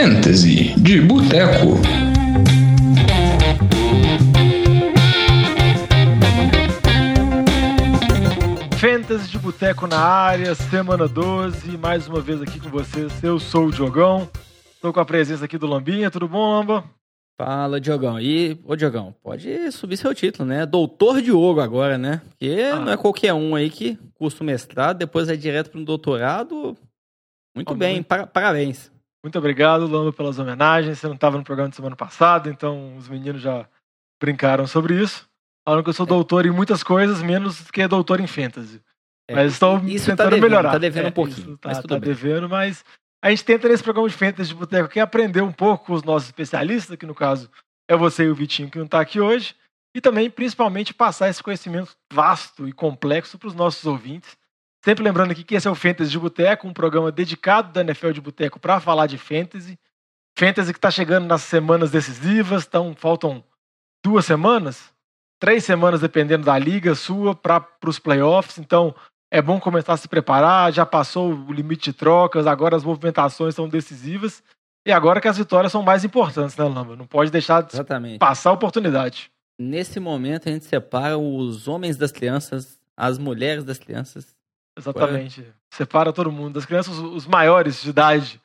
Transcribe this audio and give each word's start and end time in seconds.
Fantasy 0.00 0.74
de 0.80 0.98
Boteco. 1.02 1.76
Fantasy 8.78 9.28
de 9.28 9.38
Boteco 9.38 9.86
na 9.86 9.98
área, 9.98 10.54
semana 10.54 11.06
12, 11.06 11.76
mais 11.76 12.08
uma 12.08 12.18
vez 12.22 12.40
aqui 12.40 12.58
com 12.58 12.70
vocês. 12.70 13.22
Eu 13.22 13.38
sou 13.38 13.66
o 13.66 13.70
Diogão, 13.70 14.26
estou 14.74 14.90
com 14.90 15.00
a 15.00 15.04
presença 15.04 15.44
aqui 15.44 15.58
do 15.58 15.66
Lambinha. 15.66 16.10
Tudo 16.10 16.26
bom, 16.26 16.50
Lamba? 16.50 16.82
Fala, 17.38 17.78
Diogão. 17.78 18.18
E, 18.18 18.58
ô 18.64 18.74
Diogão, 18.76 19.14
pode 19.22 19.70
subir 19.70 19.98
seu 19.98 20.14
título, 20.14 20.48
né? 20.48 20.64
Doutor 20.64 21.20
Diogo 21.20 21.60
agora, 21.60 21.98
né? 21.98 22.22
Porque 22.30 22.58
ah. 22.72 22.76
não 22.76 22.92
é 22.92 22.96
qualquer 22.96 23.34
um 23.34 23.54
aí 23.54 23.68
que 23.68 23.98
cursa 24.14 24.42
o 24.42 24.46
mestrado, 24.46 24.96
depois 24.96 25.28
é 25.28 25.36
direto 25.36 25.70
para 25.70 25.78
um 25.78 25.84
doutorado. 25.84 26.74
Muito 27.54 27.74
ah, 27.74 27.76
bem, 27.76 27.94
muito... 27.96 28.06
Par 28.06 28.26
parabéns. 28.26 28.90
Muito 29.22 29.38
obrigado, 29.38 29.86
Lamba, 29.86 30.12
pelas 30.12 30.38
homenagens. 30.38 30.98
Você 30.98 31.06
não 31.06 31.14
estava 31.14 31.36
no 31.36 31.44
programa 31.44 31.70
de 31.70 31.76
semana 31.76 31.96
passada, 31.96 32.48
então 32.48 32.96
os 32.96 33.08
meninos 33.08 33.42
já 33.42 33.68
brincaram 34.20 34.66
sobre 34.66 35.00
isso. 35.00 35.28
Falaram 35.64 35.82
que 35.82 35.90
eu 35.90 35.94
sou 35.94 36.06
é. 36.06 36.08
doutor 36.08 36.46
em 36.46 36.50
muitas 36.50 36.82
coisas, 36.82 37.22
menos 37.22 37.70
que 37.70 37.86
doutor 37.86 38.20
em 38.20 38.26
fantasy. 38.26 38.82
É, 39.28 39.34
mas 39.34 39.58
tá 39.58 39.78
tentando 39.78 40.16
tá 40.16 40.24
devendo, 40.24 40.42
melhorar. 40.42 40.72
Tá 40.72 40.78
devendo 40.78 41.08
um 41.08 41.12
pouquinho. 41.12 41.56
Tá, 41.58 41.68
mas 41.68 41.82
tá 41.82 41.98
devendo, 41.98 42.48
mas 42.48 42.84
a 43.22 43.30
gente 43.30 43.44
tenta 43.44 43.68
nesse 43.68 43.82
programa 43.82 44.08
de 44.08 44.14
fantasy 44.14 44.48
de 44.48 44.54
boteco 44.54 44.86
aqui 44.86 44.98
aprender 44.98 45.42
um 45.42 45.52
pouco 45.52 45.86
com 45.86 45.92
os 45.92 46.02
nossos 46.02 46.28
especialistas, 46.28 46.96
que 46.96 47.06
no 47.06 47.14
caso 47.14 47.50
é 47.88 47.96
você 47.96 48.24
e 48.24 48.28
o 48.28 48.34
Vitinho 48.34 48.70
que 48.70 48.78
não 48.78 48.86
está 48.86 49.00
aqui 49.00 49.20
hoje, 49.20 49.54
e 49.94 50.00
também, 50.00 50.30
principalmente, 50.30 50.94
passar 50.94 51.28
esse 51.28 51.42
conhecimento 51.42 51.96
vasto 52.12 52.66
e 52.66 52.72
complexo 52.72 53.38
para 53.38 53.48
os 53.48 53.54
nossos 53.54 53.84
ouvintes. 53.84 54.36
Sempre 54.82 55.04
lembrando 55.04 55.32
aqui 55.32 55.44
que 55.44 55.54
esse 55.54 55.68
é 55.68 55.70
o 55.70 55.74
Fantasy 55.74 56.10
de 56.10 56.18
Boteco, 56.18 56.66
um 56.66 56.72
programa 56.72 57.12
dedicado 57.12 57.72
da 57.72 57.82
NFL 57.82 58.12
de 58.12 58.20
Boteco 58.20 58.58
para 58.58 58.80
falar 58.80 59.06
de 59.06 59.18
fantasy. 59.18 59.78
Fantasy 60.38 60.72
que 60.72 60.78
está 60.78 60.90
chegando 60.90 61.26
nas 61.26 61.42
semanas 61.42 61.90
decisivas, 61.90 62.64
então 62.66 62.94
faltam 62.96 63.44
duas 64.02 64.24
semanas, 64.24 64.90
três 65.38 65.64
semanas 65.64 66.00
dependendo 66.00 66.46
da 66.46 66.58
liga 66.58 66.94
sua 66.94 67.34
para 67.34 67.66
os 67.84 67.98
playoffs. 67.98 68.56
Então 68.58 68.94
é 69.30 69.42
bom 69.42 69.60
começar 69.60 69.92
a 69.92 69.98
se 69.98 70.08
preparar. 70.08 70.72
Já 70.72 70.86
passou 70.86 71.30
o 71.30 71.52
limite 71.52 71.90
de 71.90 71.92
trocas, 71.92 72.46
agora 72.46 72.74
as 72.74 72.84
movimentações 72.84 73.54
são 73.54 73.68
decisivas 73.68 74.42
e 74.86 74.90
agora 74.90 75.20
que 75.20 75.28
as 75.28 75.36
vitórias 75.36 75.72
são 75.72 75.82
mais 75.82 76.04
importantes, 76.04 76.56
né, 76.56 76.64
Lamba? 76.64 76.96
Não 76.96 77.06
pode 77.06 77.30
deixar 77.30 77.62
de 77.62 77.74
Exatamente. 77.74 78.18
passar 78.18 78.48
a 78.48 78.54
oportunidade. 78.54 79.30
Nesse 79.60 80.00
momento 80.00 80.48
a 80.48 80.52
gente 80.52 80.64
separa 80.64 81.18
os 81.18 81.68
homens 81.68 81.98
das 81.98 82.10
crianças, 82.10 82.80
as 82.96 83.18
mulheres 83.18 83.62
das 83.62 83.78
crianças 83.78 84.39
Exatamente. 84.78 85.46
Separa 85.72 86.12
todo 86.12 86.32
mundo. 86.32 86.54
Das 86.54 86.66
crianças, 86.66 86.98
os 86.98 87.26
maiores 87.26 87.82
de 87.82 87.90
idade 87.90 88.40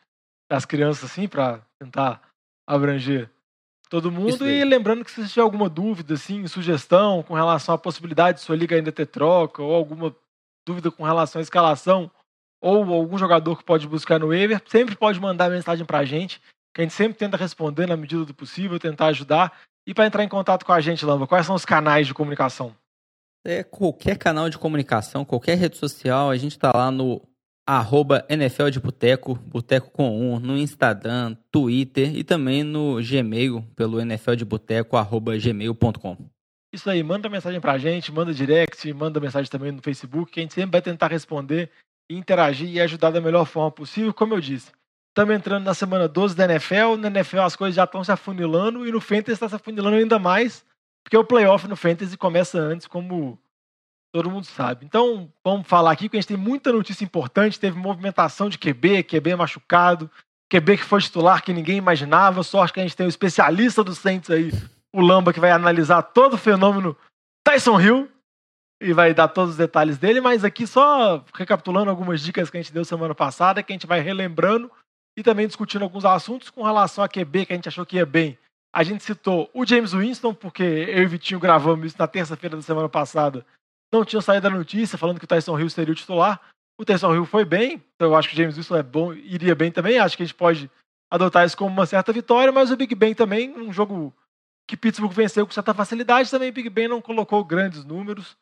das 0.50 0.66
crianças, 0.66 1.12
assim, 1.12 1.28
para 1.28 1.62
tentar 1.80 2.22
abranger 2.68 3.30
todo 3.90 4.12
mundo. 4.12 4.48
E 4.48 4.64
lembrando 4.64 5.04
que 5.04 5.12
se 5.12 5.28
tiver 5.28 5.42
alguma 5.42 5.70
dúvida, 5.70 6.16
assim, 6.16 6.46
sugestão 6.48 7.24
com 7.24 7.34
relação 7.34 7.76
à 7.76 7.78
possibilidade 7.78 8.40
de 8.40 8.44
sua 8.44 8.56
liga 8.56 8.76
ainda 8.76 8.92
ter 8.92 9.06
troca, 9.06 9.62
ou 9.62 9.74
alguma 9.74 10.16
dúvida 10.68 10.92
com 10.92 11.04
relação 11.04 11.40
à 11.40 11.44
escalação, 11.44 12.12
ou 12.62 12.94
algum 12.94 13.18
jogador 13.18 13.58
que 13.58 13.64
pode 13.64 13.88
buscar 13.88 14.20
no 14.20 14.28
waiver, 14.28 14.62
sempre 14.66 14.96
pode 14.96 15.20
mandar 15.20 15.50
mensagem 15.50 15.86
pra 15.86 16.04
gente, 16.04 16.42
que 16.74 16.82
a 16.82 16.84
gente 16.84 16.94
sempre 16.94 17.18
tenta 17.18 17.38
responder 17.38 17.88
na 17.88 17.96
medida 17.96 18.26
do 18.26 18.34
possível, 18.34 18.80
tentar 18.80 19.08
ajudar. 19.08 19.54
E 19.88 19.94
para 19.94 20.08
entrar 20.08 20.24
em 20.24 20.30
contato 20.30 20.66
com 20.66 20.74
a 20.74 20.82
gente, 20.82 21.06
Lamba, 21.06 21.28
quais 21.28 21.46
são 21.46 21.56
os 21.56 21.64
canais 21.64 22.08
de 22.08 22.14
comunicação? 22.14 22.76
É, 23.46 23.64
qualquer 23.64 24.18
canal 24.18 24.50
de 24.50 24.58
comunicação, 24.58 25.24
qualquer 25.24 25.56
rede 25.56 25.78
social, 25.78 26.32
a 26.32 26.36
gente 26.36 26.54
está 26.54 26.72
lá 26.76 26.90
no 26.90 27.22
arroba 27.68 28.26
NFL 28.28 28.70
de 28.70 28.80
Boteco, 28.80 29.36
Boteco 29.36 29.92
com 29.92 30.34
um, 30.34 30.40
no 30.40 30.58
Instagram, 30.58 31.38
Twitter 31.52 32.16
e 32.16 32.24
também 32.24 32.64
no 32.64 32.98
Gmail, 33.02 33.62
pelo 33.76 34.00
NFL 34.00 34.34
de 34.34 34.46
Boteco, 34.46 34.98
arroba 34.98 35.38
gmail.com. 35.38 36.18
Isso 36.74 36.90
aí, 36.90 37.04
manda 37.04 37.30
mensagem 37.30 37.62
pra 37.62 37.78
gente, 37.78 38.12
manda 38.12 38.34
direct, 38.34 38.92
manda 38.94 39.20
mensagem 39.20 39.50
também 39.50 39.72
no 39.72 39.82
Facebook, 39.82 40.32
que 40.32 40.40
a 40.40 40.44
gente 40.44 40.56
sempre 40.56 40.72
vai 40.72 40.82
tentar 40.82 41.08
responder, 41.08 41.70
interagir 42.10 42.68
e 42.68 42.82
ajudar 42.82 43.12
da 43.12 43.22
melhor 43.22 43.46
forma 43.46 43.72
possível, 43.72 44.12
como 44.12 44.34
eu 44.34 44.42
disse. 44.42 44.72
Estamos 45.10 45.36
entrando 45.36 45.64
na 45.64 45.74
semana 45.74 46.08
12 46.08 46.36
da 46.36 46.46
NFL, 46.46 46.98
na 47.00 47.08
NFL 47.08 47.40
as 47.42 47.56
coisas 47.56 47.76
já 47.76 47.86
estão 47.86 48.04
se 48.04 48.12
afunilando 48.12 48.88
e 48.88 48.92
no 48.92 49.00
Fantasy 49.00 49.32
está 49.34 49.48
se 49.48 49.56
afunilando 49.56 49.96
ainda 49.96 50.20
mais, 50.20 50.66
porque 51.06 51.16
o 51.16 51.24
playoff 51.24 51.68
no 51.68 51.76
Fantasy 51.76 52.18
começa 52.18 52.58
antes, 52.58 52.88
como 52.88 53.38
todo 54.12 54.32
mundo 54.32 54.46
sabe. 54.46 54.88
Então, 54.88 55.32
vamos 55.44 55.68
falar 55.68 55.92
aqui, 55.92 56.06
porque 56.06 56.18
a 56.18 56.20
gente 56.22 56.30
tem 56.30 56.38
muita 56.38 56.74
notícia 56.74 57.06
importante. 57.06 57.60
Teve 57.60 57.78
movimentação 57.78 58.50
de 58.50 58.58
QB, 58.58 59.04
QB 59.04 59.36
machucado, 59.36 60.10
QB 60.52 60.78
que 60.78 60.84
foi 60.84 61.00
titular 61.00 61.44
que 61.44 61.54
ninguém 61.54 61.78
imaginava. 61.78 62.42
Sorte 62.42 62.74
que 62.74 62.80
a 62.80 62.84
gente 62.84 62.96
tem 62.98 63.06
o 63.06 63.10
especialista 63.10 63.84
do 63.84 63.94
Saints 63.94 64.32
aí, 64.32 64.52
o 64.92 65.00
Lamba, 65.00 65.32
que 65.32 65.40
vai 65.40 65.52
analisar 65.52 66.02
todo 66.02 66.34
o 66.34 66.40
fenômeno 66.40 66.98
Tyson 67.44 67.80
Hill 67.80 68.10
e 68.82 68.92
vai 68.92 69.14
dar 69.14 69.28
todos 69.28 69.52
os 69.52 69.58
detalhes 69.58 70.00
dele. 70.00 70.20
Mas 70.20 70.44
aqui, 70.44 70.66
só 70.66 71.24
recapitulando 71.36 71.92
algumas 71.92 72.20
dicas 72.20 72.50
que 72.50 72.58
a 72.58 72.62
gente 72.64 72.74
deu 72.74 72.84
semana 72.84 73.14
passada, 73.14 73.62
que 73.62 73.72
a 73.72 73.76
gente 73.76 73.86
vai 73.86 74.00
relembrando 74.00 74.72
e 75.16 75.22
também 75.22 75.46
discutindo 75.46 75.84
alguns 75.84 76.04
assuntos 76.04 76.50
com 76.50 76.64
relação 76.64 77.04
a 77.04 77.08
QB 77.08 77.46
que 77.46 77.54
a 77.54 77.56
gente 77.56 77.70
achou 77.70 77.86
que 77.86 77.98
ia 77.98 78.08
bem 78.08 78.40
a 78.76 78.84
gente 78.84 79.06
citou 79.06 79.50
o 79.54 79.66
James 79.66 79.94
Winston, 79.94 80.34
porque 80.34 80.62
eu 80.62 81.04
e 81.04 81.06
o 81.06 81.10
Vitinho 81.10 81.40
gravamos 81.40 81.86
isso 81.88 81.96
na 81.98 82.08
terça-feira 82.08 82.58
da 82.58 82.62
semana 82.62 82.90
passada. 82.90 83.46
Não 83.90 84.04
tinha 84.04 84.22
saído 84.22 84.48
a 84.48 84.50
notícia 84.50 84.98
falando 84.98 85.18
que 85.18 85.24
o 85.24 85.28
Tyson 85.28 85.58
Hill 85.58 85.70
seria 85.70 85.94
o 85.94 85.96
titular. 85.96 86.42
O 86.78 86.84
Tyson 86.84 87.16
Hill 87.16 87.26
foi 87.26 87.46
bem, 87.46 87.82
então 87.96 88.10
eu 88.10 88.16
acho 88.18 88.28
que 88.28 88.34
o 88.34 88.38
James 88.38 88.58
Winston 88.58 88.76
é 88.76 88.84
bom, 88.84 89.14
iria 89.14 89.56
bem 89.56 89.72
também. 89.72 89.98
Acho 89.98 90.18
que 90.18 90.24
a 90.24 90.26
gente 90.26 90.36
pode 90.36 90.70
adotar 91.10 91.46
isso 91.46 91.56
como 91.56 91.72
uma 91.72 91.86
certa 91.86 92.12
vitória, 92.12 92.52
mas 92.52 92.70
o 92.70 92.76
Big 92.76 92.94
Ben 92.96 93.16
também, 93.16 93.58
um 93.58 93.72
jogo 93.72 94.14
que 94.68 94.76
Pittsburgh 94.76 95.14
venceu 95.14 95.46
com 95.46 95.54
certa 95.54 95.74
facilidade, 95.74 96.30
também 96.30 96.50
o 96.50 96.54
Big 96.54 96.70
Ben 96.70 96.90
não 96.90 97.02
colocou 97.02 97.46
grandes 97.46 97.86
números, 97.86 98.36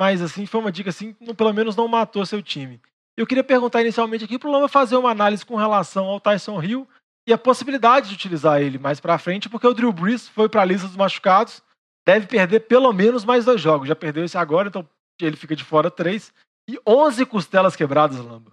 mas 0.00 0.20
assim, 0.20 0.46
foi 0.46 0.60
uma 0.60 0.72
dica 0.72 0.90
assim, 0.90 1.12
pelo 1.12 1.52
menos 1.52 1.76
não 1.76 1.86
matou 1.86 2.26
seu 2.26 2.42
time. 2.42 2.80
Eu 3.16 3.24
queria 3.24 3.44
perguntar 3.44 3.82
inicialmente 3.82 4.24
aqui 4.24 4.36
para 4.36 4.48
o 4.48 4.52
Lama 4.52 4.68
fazer 4.68 4.96
uma 4.96 5.12
análise 5.12 5.46
com 5.46 5.54
relação 5.54 6.06
ao 6.06 6.18
Tyson 6.18 6.60
Hill 6.60 6.88
e 7.26 7.32
a 7.32 7.38
possibilidade 7.38 8.08
de 8.08 8.14
utilizar 8.14 8.62
ele 8.62 8.78
mais 8.78 9.00
para 9.00 9.18
frente, 9.18 9.48
porque 9.48 9.66
o 9.66 9.74
Drew 9.74 9.92
Brees 9.92 10.28
foi 10.28 10.48
para 10.48 10.62
a 10.62 10.64
lista 10.64 10.86
dos 10.86 10.96
machucados, 10.96 11.60
deve 12.06 12.26
perder 12.26 12.60
pelo 12.60 12.92
menos 12.92 13.24
mais 13.24 13.44
dois 13.44 13.60
jogos. 13.60 13.88
Já 13.88 13.96
perdeu 13.96 14.24
esse 14.24 14.38
agora, 14.38 14.68
então 14.68 14.88
ele 15.20 15.36
fica 15.36 15.56
de 15.56 15.64
fora 15.64 15.90
três. 15.90 16.32
E 16.68 16.78
11 16.86 17.26
costelas 17.26 17.74
quebradas, 17.74 18.18
Lamba. 18.18 18.52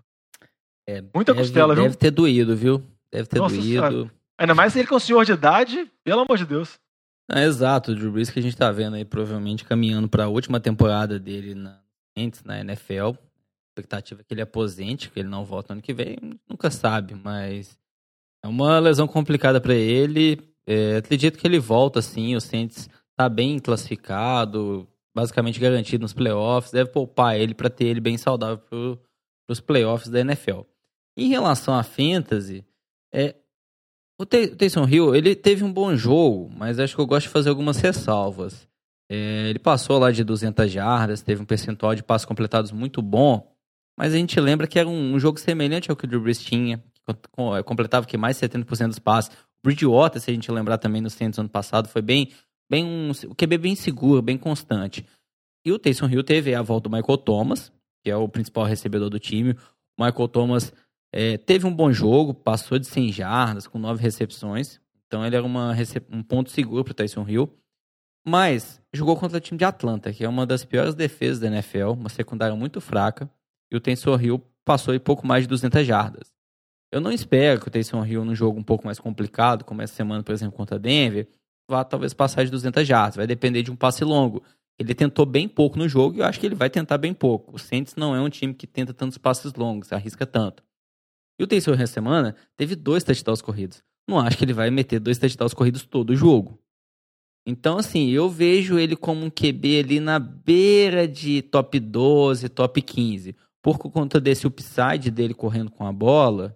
É, 0.88 1.02
Muita 1.14 1.34
deve, 1.34 1.46
costela, 1.46 1.76
viu? 1.76 1.84
Deve 1.84 1.96
ter 1.96 2.12
doído, 2.12 2.56
viu? 2.56 2.84
Deve 3.12 3.28
ter 3.28 3.40
Nossa, 3.40 3.56
doído. 3.56 4.12
Ainda 4.38 4.56
mais 4.56 4.76
ele 4.76 4.88
com 4.88 4.96
o 4.96 5.00
senhor 5.00 5.24
de 5.24 5.32
idade, 5.32 5.92
pelo 6.04 6.22
amor 6.22 6.38
de 6.38 6.46
Deus. 6.46 6.80
É, 7.32 7.44
exato, 7.44 7.92
o 7.92 7.96
Drew 7.96 8.12
Brees 8.12 8.30
que 8.30 8.40
a 8.40 8.42
gente 8.42 8.58
tá 8.58 8.72
vendo 8.72 8.96
aí 8.96 9.06
provavelmente 9.06 9.64
caminhando 9.64 10.10
para 10.10 10.26
a 10.26 10.28
última 10.28 10.60
temporada 10.60 11.20
dele 11.20 11.56
na, 11.56 11.80
na 12.44 12.60
NFL. 12.60 13.12
A 13.12 13.80
expectativa 13.80 14.22
é 14.22 14.24
que 14.24 14.34
ele 14.34 14.42
aposente, 14.42 15.10
que 15.10 15.20
ele 15.20 15.30
não 15.30 15.46
volta 15.46 15.74
ano 15.74 15.82
que 15.82 15.94
vem, 15.94 16.18
nunca 16.50 16.70
sabe, 16.70 17.16
mas 17.16 17.78
é 18.44 18.48
uma 18.48 18.78
lesão 18.80 19.08
complicada 19.08 19.62
para 19.62 19.74
ele. 19.74 20.40
É, 20.68 20.98
acredito 20.98 21.38
que 21.38 21.48
ele 21.48 21.60
volta, 21.60 22.00
assim. 22.00 22.36
O 22.36 22.42
Saints 22.42 22.90
tá 23.16 23.30
bem 23.30 23.58
classificado, 23.58 24.88
basicamente 25.16 25.60
garantido 25.60 26.02
nos 26.02 26.14
playoffs. 26.14 26.72
Deve 26.72 26.92
poupar 26.92 27.40
ele 27.40 27.54
para 27.54 27.70
ter 27.70 27.86
ele 27.86 28.02
bem 28.02 28.18
saudável 28.18 28.58
para 28.58 29.54
os 29.54 29.62
playoffs 29.62 30.10
da 30.10 30.20
NFL. 30.20 30.62
Em 31.16 31.30
relação 31.30 31.74
à 31.74 31.84
fantasy, 31.84 32.66
é, 33.14 33.36
o 34.20 34.26
Taysom 34.26 34.88
Hill 34.88 35.16
ele 35.16 35.36
teve 35.36 35.64
um 35.64 35.72
bom 35.72 35.96
jogo, 35.96 36.52
mas 36.56 36.80
acho 36.80 36.96
que 36.96 37.02
eu 37.02 37.06
gosto 37.06 37.28
de 37.28 37.34
fazer 37.34 37.50
algumas 37.50 37.78
ressalvas. 37.78 38.68
É, 39.10 39.50
ele 39.50 39.60
passou 39.60 40.00
lá 40.00 40.12
de 40.12 40.24
200 40.24 40.72
jardas, 40.72 41.22
teve 41.22 41.42
um 41.42 41.46
percentual 41.46 41.94
de 41.94 42.04
passos 42.04 42.26
completados 42.26 42.72
muito 42.72 43.02
bom, 43.02 43.54
mas 43.98 44.14
a 44.14 44.18
gente 44.18 44.40
lembra 44.40 44.66
que 44.66 44.80
era 44.80 44.90
um, 44.90 45.14
um 45.14 45.20
jogo 45.20 45.40
semelhante 45.40 45.92
ao 45.92 45.96
que 45.96 46.06
o 46.06 46.08
Drew 46.08 46.22
Brees 46.22 46.44
tinha. 46.44 46.84
É, 47.58 47.64
completava 47.64 48.06
que 48.06 48.18
mais 48.18 48.38
70% 48.38 48.88
dos 48.88 49.00
passes. 49.00 49.32
O 49.32 49.68
Bridgewater, 49.68 50.22
se 50.22 50.32
a 50.32 50.34
gente 50.34 50.52
lembrar 50.52 50.78
também 50.78 51.02
nos 51.02 51.14
Saints 51.14 51.40
ano 51.40 51.50
passado, 51.50 51.88
foi 51.88 52.02
bem, 52.02 52.32
bem 52.70 52.86
um, 52.86 53.12
o 53.30 53.36
QB 53.36 53.58
bem 53.58 53.76
seguro, 53.76 54.22
bem 54.22 54.38
constante. 54.38 55.06
E 55.66 55.72
o 55.72 55.80
Taysom 55.80 56.08
Hill 56.08 56.24
teve 56.24 56.54
a 56.54 56.62
volta 56.62 56.90
do 56.90 56.96
Michael 56.96 57.18
Thomas, 57.18 57.72
que 58.04 58.12
é 58.12 58.16
o 58.16 58.28
principal 58.28 58.66
recebedor 58.66 59.10
do 59.10 59.20
time. 59.20 59.52
O 59.98 60.04
Michael 60.04 60.28
Thomas 60.28 60.74
é, 61.12 61.38
teve 61.38 61.66
um 61.66 61.74
bom 61.74 61.92
jogo, 61.92 62.34
passou 62.34 62.78
de 62.78 62.88
100 62.88 63.12
jardas, 63.12 63.68
com 63.68 63.80
9 63.80 64.02
recepções. 64.02 64.82
Então 65.08 65.26
ele 65.26 65.36
era 65.36 65.46
uma, 65.46 65.74
um 66.10 66.24
ponto 66.24 66.50
seguro 66.50 66.84
para 66.84 66.92
o 66.92 66.96
Tyson 66.96 67.26
Hill. 67.28 67.50
Mas 68.26 68.82
jogou 68.94 69.18
contra 69.18 69.38
o 69.38 69.42
time 69.42 69.58
de 69.58 69.66
Atlanta, 69.66 70.12
que 70.14 70.24
é 70.24 70.30
uma 70.30 70.46
das 70.46 70.64
piores 70.64 70.96
defesas 70.96 71.40
da 71.40 71.48
NFL, 71.48 71.92
uma 71.92 72.10
secundária 72.10 72.56
muito 72.56 72.80
fraca. 72.80 73.30
E 73.72 73.76
o 73.76 73.80
Tyson 73.82 74.18
Hill 74.18 74.42
passou 74.66 74.94
em 74.94 75.00
pouco 75.00 75.28
mais 75.28 75.44
de 75.44 75.50
200 75.50 75.86
jardas. 75.86 76.34
Eu 76.94 77.02
não 77.02 77.12
espero 77.12 77.60
que 77.60 77.68
o 77.68 77.72
Taysom 77.72 78.06
Hill, 78.06 78.24
num 78.24 78.36
jogo 78.36 78.60
um 78.60 78.64
pouco 78.64 78.86
mais 78.86 79.00
complicado, 79.00 79.66
como 79.66 79.82
essa 79.82 79.96
semana, 79.96 80.22
por 80.22 80.32
exemplo, 80.32 80.56
contra 80.56 80.76
a 80.76 80.80
Denver, 80.80 81.28
vá 81.68 81.84
talvez 81.84 82.14
passar 82.14 82.46
de 82.46 82.52
200 82.52 82.88
jardas. 82.88 83.16
Vai 83.16 83.26
depender 83.26 83.64
de 83.64 83.72
um 83.72 83.76
passe 83.76 84.04
longo. 84.04 84.44
Ele 84.78 84.94
tentou 84.94 85.26
bem 85.26 85.48
pouco 85.48 85.76
no 85.76 85.90
jogo 85.90 86.16
e 86.16 86.20
eu 86.20 86.26
acho 86.26 86.40
que 86.40 86.46
ele 86.46 86.54
vai 86.54 86.70
tentar 86.70 87.00
bem 87.00 87.12
pouco. 87.12 87.56
O 87.56 87.58
Saints 87.58 87.96
não 87.96 88.16
é 88.16 88.22
um 88.22 88.30
time 88.30 88.54
que 88.54 88.68
tenta 88.68 88.94
tantos 88.94 89.18
passes 89.18 89.56
longos, 89.56 89.92
arrisca 89.92 90.24
tanto. 90.24 90.64
E 91.40 91.44
o 91.44 91.48
Taysom 91.48 91.72
Hill 91.72 91.82
essa 91.82 91.94
semana 91.94 92.36
teve 92.56 92.76
dois 92.76 93.04
touchdowns 93.04 93.42
corridos. 93.42 93.84
não 94.08 94.20
acho 94.20 94.38
que 94.38 94.46
ele 94.46 94.54
vai 94.54 94.70
meter 94.70 95.00
dois 95.00 95.18
touchdowns 95.18 95.56
corridos 95.56 95.84
todo 95.84 96.12
o 96.12 96.16
jogo. 96.16 96.60
Então, 97.44 97.80
assim, 97.80 98.12
eu 98.12 98.30
vejo 98.30 98.78
ele 98.78 98.96
como 98.96 99.26
um 99.26 99.32
QB 99.32 99.80
ali 99.80 100.00
na 100.00 100.20
beira 100.20 101.08
de 101.08 101.42
top 101.42 101.80
12, 101.80 102.50
top 102.50 102.84
15. 102.84 103.36
Por 103.64 103.80
conta 103.80 104.22
desse 104.22 104.46
upside 104.46 105.10
dele 105.10 105.34
correndo 105.34 105.72
com 105.72 105.88
a 105.88 105.92
bola, 105.92 106.56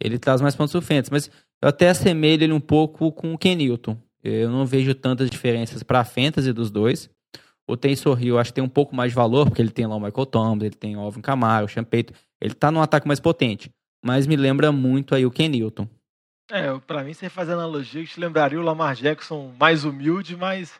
ele 0.00 0.18
traz 0.18 0.40
mais 0.40 0.54
pontos 0.54 0.74
ofensivos. 0.74 1.10
Mas 1.10 1.30
eu 1.62 1.68
até 1.68 1.88
assemelho 1.88 2.44
ele 2.44 2.52
um 2.52 2.60
pouco 2.60 3.12
com 3.12 3.34
o 3.34 3.38
Ken 3.38 3.54
Newton. 3.54 3.96
Eu 4.22 4.50
não 4.50 4.64
vejo 4.64 4.94
tantas 4.94 5.28
diferenças 5.28 5.82
para 5.82 6.00
a 6.00 6.04
fantasy 6.04 6.52
dos 6.52 6.70
dois. 6.70 7.10
O 7.68 7.76
Taysom 7.76 8.18
Hill 8.18 8.38
acho 8.38 8.50
que 8.50 8.54
tem 8.54 8.64
um 8.64 8.68
pouco 8.68 8.94
mais 8.94 9.12
de 9.12 9.16
valor, 9.16 9.46
porque 9.46 9.60
ele 9.60 9.70
tem 9.70 9.86
lá 9.86 9.96
o 9.96 10.00
Michael 10.00 10.26
Thomas, 10.26 10.64
ele 10.64 10.74
tem 10.74 10.96
o 10.96 11.00
Alvin 11.00 11.20
Kamara, 11.20 11.64
o 11.64 11.68
Champeito. 11.68 12.12
Ele 12.40 12.54
tá 12.54 12.70
num 12.70 12.80
ataque 12.80 13.06
mais 13.06 13.20
potente. 13.20 13.70
Mas 14.04 14.26
me 14.26 14.36
lembra 14.36 14.70
muito 14.70 15.14
aí 15.14 15.24
o 15.24 15.30
Ken 15.30 15.48
Newton. 15.48 15.88
É, 16.50 16.78
pra 16.80 17.02
mim, 17.02 17.14
você 17.14 17.30
fazer 17.30 17.52
analogia, 17.52 18.02
eu 18.02 18.06
te 18.06 18.20
lembraria 18.20 18.60
o 18.60 18.62
Lamar 18.62 18.94
Jackson 18.94 19.52
mais 19.58 19.84
humilde, 19.84 20.36
mas 20.36 20.78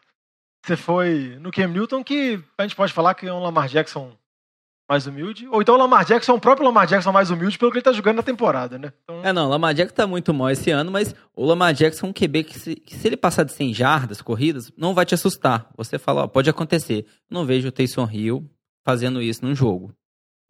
você 0.64 0.76
foi 0.76 1.36
no 1.40 1.50
Cam 1.50 1.68
Newton, 1.68 2.04
que 2.04 2.40
a 2.58 2.62
gente 2.62 2.76
pode 2.76 2.92
falar 2.92 3.14
que 3.14 3.26
é 3.26 3.32
um 3.32 3.42
Lamar 3.42 3.68
Jackson 3.68 4.12
mais 4.88 5.06
humilde. 5.06 5.48
Ou 5.48 5.62
então 5.62 5.74
o 5.74 5.78
Lamar 5.78 6.04
Jackson 6.04 6.32
é 6.32 6.34
o 6.34 6.40
próprio 6.40 6.66
Lamar 6.66 6.86
Jackson 6.86 7.12
mais 7.12 7.30
humilde 7.30 7.58
pelo 7.58 7.70
que 7.70 7.78
ele 7.78 7.84
tá 7.84 7.92
jogando 7.92 8.16
na 8.16 8.22
temporada, 8.22 8.78
né? 8.78 8.92
Então... 9.02 9.24
É, 9.24 9.32
não, 9.32 9.46
o 9.46 9.48
Lamar 9.48 9.74
Jackson 9.74 9.94
tá 9.94 10.06
muito 10.06 10.32
mal 10.34 10.50
esse 10.50 10.70
ano, 10.70 10.90
mas 10.90 11.14
o 11.34 11.44
Lamar 11.44 11.72
Jackson 11.72 12.06
é 12.06 12.10
um 12.10 12.12
QB 12.12 12.44
que 12.44 12.58
se, 12.58 12.76
que 12.76 12.94
se 12.94 13.06
ele 13.08 13.16
passar 13.16 13.44
de 13.44 13.52
100 13.52 13.74
jardas 13.74 14.20
corridas, 14.20 14.72
não 14.76 14.94
vai 14.94 15.06
te 15.06 15.14
assustar. 15.14 15.68
Você 15.76 15.98
fala, 15.98 16.24
ó, 16.24 16.26
pode 16.26 16.50
acontecer. 16.50 17.06
não 17.30 17.46
vejo 17.46 17.68
o 17.68 17.72
Taysom 17.72 18.08
Hill 18.10 18.48
fazendo 18.84 19.22
isso 19.22 19.44
num 19.44 19.54
jogo. 19.54 19.94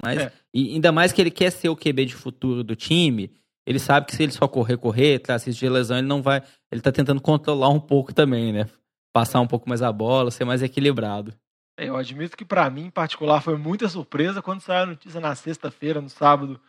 Mas, 0.02 0.18
é. 0.18 0.32
e 0.52 0.74
ainda 0.74 0.90
mais 0.90 1.12
que 1.12 1.20
ele 1.20 1.30
quer 1.30 1.50
ser 1.50 1.68
o 1.68 1.76
QB 1.76 2.06
de 2.06 2.14
futuro 2.14 2.64
do 2.64 2.74
time, 2.74 3.30
ele 3.66 3.78
sabe 3.78 4.06
que 4.06 4.14
se 4.14 4.22
ele 4.22 4.32
só 4.32 4.46
correr, 4.46 4.76
correr, 4.76 5.20
traços 5.20 5.56
de 5.56 5.68
lesão, 5.68 5.98
ele 5.98 6.06
não 6.06 6.20
vai. 6.20 6.42
Ele 6.70 6.80
tá 6.80 6.92
tentando 6.92 7.20
controlar 7.20 7.68
um 7.68 7.80
pouco 7.80 8.12
também, 8.12 8.52
né? 8.52 8.66
Passar 9.12 9.40
um 9.40 9.46
pouco 9.46 9.68
mais 9.68 9.80
a 9.80 9.92
bola, 9.92 10.30
ser 10.30 10.44
mais 10.44 10.62
equilibrado. 10.62 11.32
É, 11.76 11.88
eu 11.88 11.96
admito 11.96 12.36
que 12.36 12.44
para 12.44 12.68
mim, 12.70 12.86
em 12.86 12.90
particular, 12.90 13.40
foi 13.40 13.56
muita 13.56 13.88
surpresa 13.88 14.40
quando 14.40 14.60
saiu 14.60 14.82
a 14.84 14.86
notícia 14.86 15.20
na 15.20 15.34
sexta-feira, 15.34 16.00
no 16.00 16.08
sábado, 16.08 16.60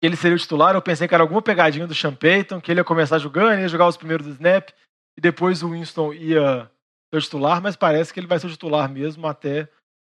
que 0.00 0.06
ele 0.06 0.16
seria 0.16 0.36
o 0.36 0.40
titular. 0.40 0.74
Eu 0.74 0.82
pensei 0.82 1.06
que 1.06 1.14
era 1.14 1.22
alguma 1.22 1.42
pegadinha 1.42 1.86
do 1.86 1.94
Sean 1.94 2.14
Payton, 2.14 2.60
que 2.60 2.70
ele 2.70 2.80
ia 2.80 2.84
começar 2.84 3.18
jogando, 3.18 3.60
ia 3.60 3.68
jogar 3.68 3.88
os 3.88 3.96
primeiros 3.96 4.26
snap, 4.26 4.70
e 5.16 5.20
depois 5.20 5.62
o 5.62 5.70
Winston 5.70 6.14
ia 6.14 6.70
ser 7.12 7.18
o 7.18 7.20
titular, 7.20 7.60
mas 7.60 7.76
parece 7.76 8.12
que 8.12 8.20
ele 8.20 8.26
vai 8.26 8.38
ser 8.38 8.46
o 8.46 8.50
titular 8.50 8.88
mesmo 8.90 9.26
até 9.26 9.68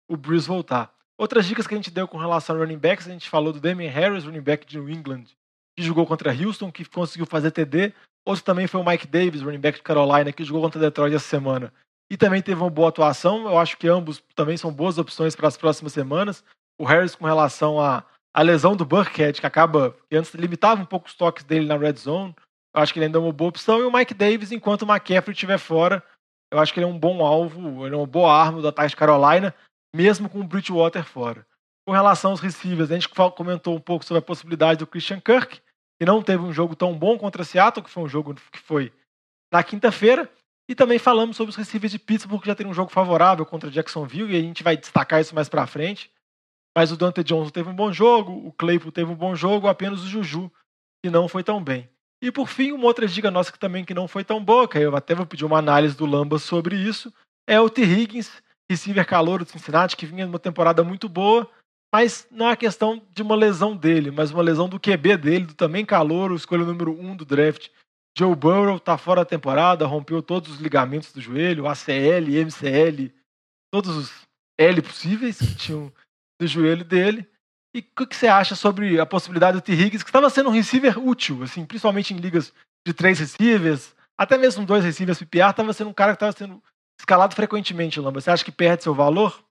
o 0.09 0.15
Bruce 0.15 0.47
voltar. 0.47 0.93
Outras 1.17 1.45
dicas 1.45 1.67
que 1.67 1.73
a 1.73 1.77
gente 1.77 1.91
deu 1.91 2.07
com 2.07 2.17
relação 2.17 2.55
ao 2.55 2.61
running 2.61 2.77
backs, 2.77 3.07
a 3.07 3.11
gente 3.11 3.29
falou 3.29 3.53
do 3.53 3.59
Damien 3.59 3.89
Harris, 3.89 4.25
running 4.25 4.41
back 4.41 4.65
de 4.65 4.77
New 4.77 4.89
England, 4.89 5.25
que 5.77 5.83
jogou 5.83 6.05
contra 6.05 6.33
Houston, 6.33 6.71
que 6.71 6.85
conseguiu 6.85 7.25
fazer 7.25 7.51
TD. 7.51 7.93
Outro 8.25 8.43
também 8.43 8.67
foi 8.67 8.81
o 8.81 8.85
Mike 8.85 9.07
Davis, 9.07 9.41
running 9.41 9.59
back 9.59 9.77
de 9.77 9.83
Carolina, 9.83 10.31
que 10.31 10.43
jogou 10.43 10.61
contra 10.63 10.81
Detroit 10.81 11.13
essa 11.13 11.27
semana. 11.27 11.73
E 12.09 12.17
também 12.17 12.41
teve 12.41 12.61
uma 12.61 12.69
boa 12.69 12.89
atuação. 12.89 13.47
Eu 13.47 13.57
acho 13.57 13.77
que 13.77 13.87
ambos 13.87 14.23
também 14.35 14.57
são 14.57 14.71
boas 14.71 14.97
opções 14.97 15.35
para 15.35 15.47
as 15.47 15.57
próximas 15.57 15.93
semanas. 15.93 16.43
O 16.79 16.85
Harris 16.85 17.15
com 17.15 17.25
relação 17.25 17.79
à, 17.79 18.03
à 18.33 18.41
lesão 18.41 18.75
do 18.75 18.85
Burkhead, 18.85 19.39
que 19.39 19.47
acaba, 19.47 19.95
que 20.09 20.15
antes 20.15 20.33
limitava 20.33 20.81
um 20.81 20.85
pouco 20.85 21.07
os 21.07 21.15
toques 21.15 21.43
dele 21.43 21.65
na 21.65 21.77
red 21.77 21.93
zone. 21.93 22.35
Eu 22.75 22.81
acho 22.81 22.93
que 22.93 22.99
ele 22.99 23.05
ainda 23.05 23.17
é 23.17 23.21
uma 23.21 23.31
boa 23.31 23.49
opção. 23.49 23.79
E 23.79 23.83
o 23.83 23.91
Mike 23.91 24.13
Davis, 24.13 24.51
enquanto 24.51 24.83
o 24.83 24.91
McCaffrey 24.91 25.33
estiver 25.33 25.57
fora, 25.57 26.03
eu 26.51 26.59
acho 26.59 26.73
que 26.73 26.79
ele 26.79 26.85
é 26.85 26.89
um 26.89 26.99
bom 26.99 27.25
alvo, 27.25 27.85
ele 27.85 27.95
é 27.95 27.97
uma 27.97 28.05
boa 28.05 28.33
arma 28.33 28.61
do 28.61 28.67
ataque 28.67 28.89
de 28.89 28.95
Carolina, 28.95 29.53
mesmo 29.95 30.29
com 30.29 30.41
o 30.41 30.43
Bridgewater 30.43 31.03
fora. 31.03 31.45
Com 31.87 31.93
relação 31.93 32.31
aos 32.31 32.39
receivers, 32.39 32.91
a 32.91 32.95
gente 32.95 33.09
comentou 33.09 33.75
um 33.75 33.79
pouco 33.79 34.03
sobre 34.03 34.19
a 34.19 34.25
possibilidade 34.25 34.79
do 34.79 34.87
Christian 34.87 35.19
Kirk, 35.19 35.61
que 35.99 36.05
não 36.05 36.21
teve 36.21 36.43
um 36.43 36.51
jogo 36.51 36.75
tão 36.75 36.97
bom 36.97 37.17
contra 37.17 37.43
Seattle, 37.43 37.83
que 37.83 37.89
foi 37.89 38.03
um 38.03 38.07
jogo 38.07 38.33
que 38.51 38.59
foi 38.59 38.91
na 39.51 39.63
quinta-feira. 39.63 40.29
E 40.67 40.73
também 40.73 40.97
falamos 40.97 41.37
sobre 41.37 41.51
os 41.51 41.55
receivers 41.55 41.91
de 41.91 41.99
Pittsburgh, 41.99 42.41
que 42.41 42.47
já 42.47 42.55
tem 42.55 42.65
um 42.65 42.73
jogo 42.73 42.91
favorável 42.91 43.45
contra 43.45 43.69
Jacksonville, 43.69 44.33
e 44.33 44.37
a 44.37 44.41
gente 44.41 44.63
vai 44.63 44.75
destacar 44.75 45.21
isso 45.21 45.35
mais 45.35 45.47
pra 45.47 45.67
frente. 45.67 46.11
Mas 46.75 46.91
o 46.91 46.97
Dante 46.97 47.23
Johnson 47.23 47.51
teve 47.51 47.69
um 47.69 47.75
bom 47.75 47.93
jogo, 47.93 48.31
o 48.31 48.51
Claypool 48.51 48.91
teve 48.91 49.11
um 49.11 49.15
bom 49.15 49.35
jogo, 49.35 49.67
apenas 49.67 50.03
o 50.03 50.07
Juju, 50.07 50.51
que 51.03 51.09
não 51.09 51.27
foi 51.27 51.43
tão 51.43 51.63
bem. 51.63 51.89
E 52.21 52.31
por 52.31 52.47
fim, 52.47 52.71
uma 52.71 52.85
outra 52.85 53.07
dica 53.07 53.29
nossa 53.29 53.51
que 53.51 53.59
também 53.59 53.85
que 53.85 53.93
não 53.93 54.07
foi 54.07 54.23
tão 54.23 54.43
boa, 54.43 54.67
que 54.67 54.77
eu 54.77 54.95
até 54.95 55.13
vou 55.13 55.25
pedir 55.25 55.45
uma 55.45 55.59
análise 55.59 55.95
do 55.95 56.05
Lamba 56.05 56.39
sobre 56.39 56.75
isso, 56.75 57.13
é 57.47 57.59
o 57.59 57.69
T. 57.69 57.83
Higgins, 57.83 58.41
receiver 58.69 59.05
calor 59.05 59.43
do 59.43 59.49
Cincinnati, 59.49 59.95
que 59.95 60.05
vinha 60.05 60.25
numa 60.25 60.39
temporada 60.39 60.83
muito 60.83 61.07
boa, 61.07 61.49
mas 61.93 62.27
não 62.31 62.49
é 62.49 62.55
questão 62.55 63.01
de 63.11 63.21
uma 63.21 63.35
lesão 63.35 63.75
dele, 63.75 64.11
mas 64.11 64.31
uma 64.31 64.41
lesão 64.41 64.67
do 64.67 64.79
QB 64.79 65.17
dele, 65.17 65.45
do 65.45 65.53
também 65.53 65.85
calor, 65.85 66.31
o 66.31 66.35
escolha 66.35 66.65
número 66.65 66.91
um 66.91 67.15
do 67.15 67.23
draft. 67.23 67.69
Joe 68.17 68.35
Burrow 68.35 68.77
está 68.77 68.97
fora 68.97 69.21
da 69.21 69.25
temporada, 69.25 69.85
rompeu 69.85 70.21
todos 70.21 70.51
os 70.51 70.59
ligamentos 70.59 71.11
do 71.11 71.19
joelho, 71.19 71.67
ACL, 71.67 72.29
MCL, 72.45 73.13
todos 73.71 73.95
os 73.95 74.11
L 74.57 74.81
possíveis 74.81 75.39
que 75.39 75.55
tinham 75.55 75.91
do 76.39 76.47
joelho 76.47 76.85
dele. 76.85 77.29
E 77.75 77.79
o 77.79 78.05
que, 78.05 78.15
você 78.15 78.27
acha 78.27 78.55
sobre 78.55 78.99
a 78.99 79.05
possibilidade 79.05 79.57
do 79.57 79.61
T. 79.61 79.73
Higgins, 79.73 80.01
que 80.01 80.09
estava 80.09 80.29
sendo 80.29 80.49
um 80.49 80.53
receiver 80.53 80.97
útil, 80.97 81.43
assim, 81.43 81.65
principalmente 81.65 82.13
em 82.13 82.17
ligas 82.17 82.53
de 82.87 82.93
três 82.93 83.19
receivers, 83.19 83.93
até 84.17 84.37
mesmo 84.37 84.65
dois 84.65 84.83
receivers 84.83 85.19
PPR, 85.19 85.49
estava 85.49 85.73
sendo 85.73 85.89
um 85.89 85.93
cara 85.93 86.13
que 86.13 86.15
estava 86.15 86.31
sendo 86.31 86.63
escalado 86.97 87.35
frequentemente, 87.35 87.99
Lamba. 87.99 88.21
Você 88.21 88.31
acha 88.31 88.45
que 88.45 88.51
perde 88.51 88.83
seu 88.83 88.93
valor? 88.93 89.43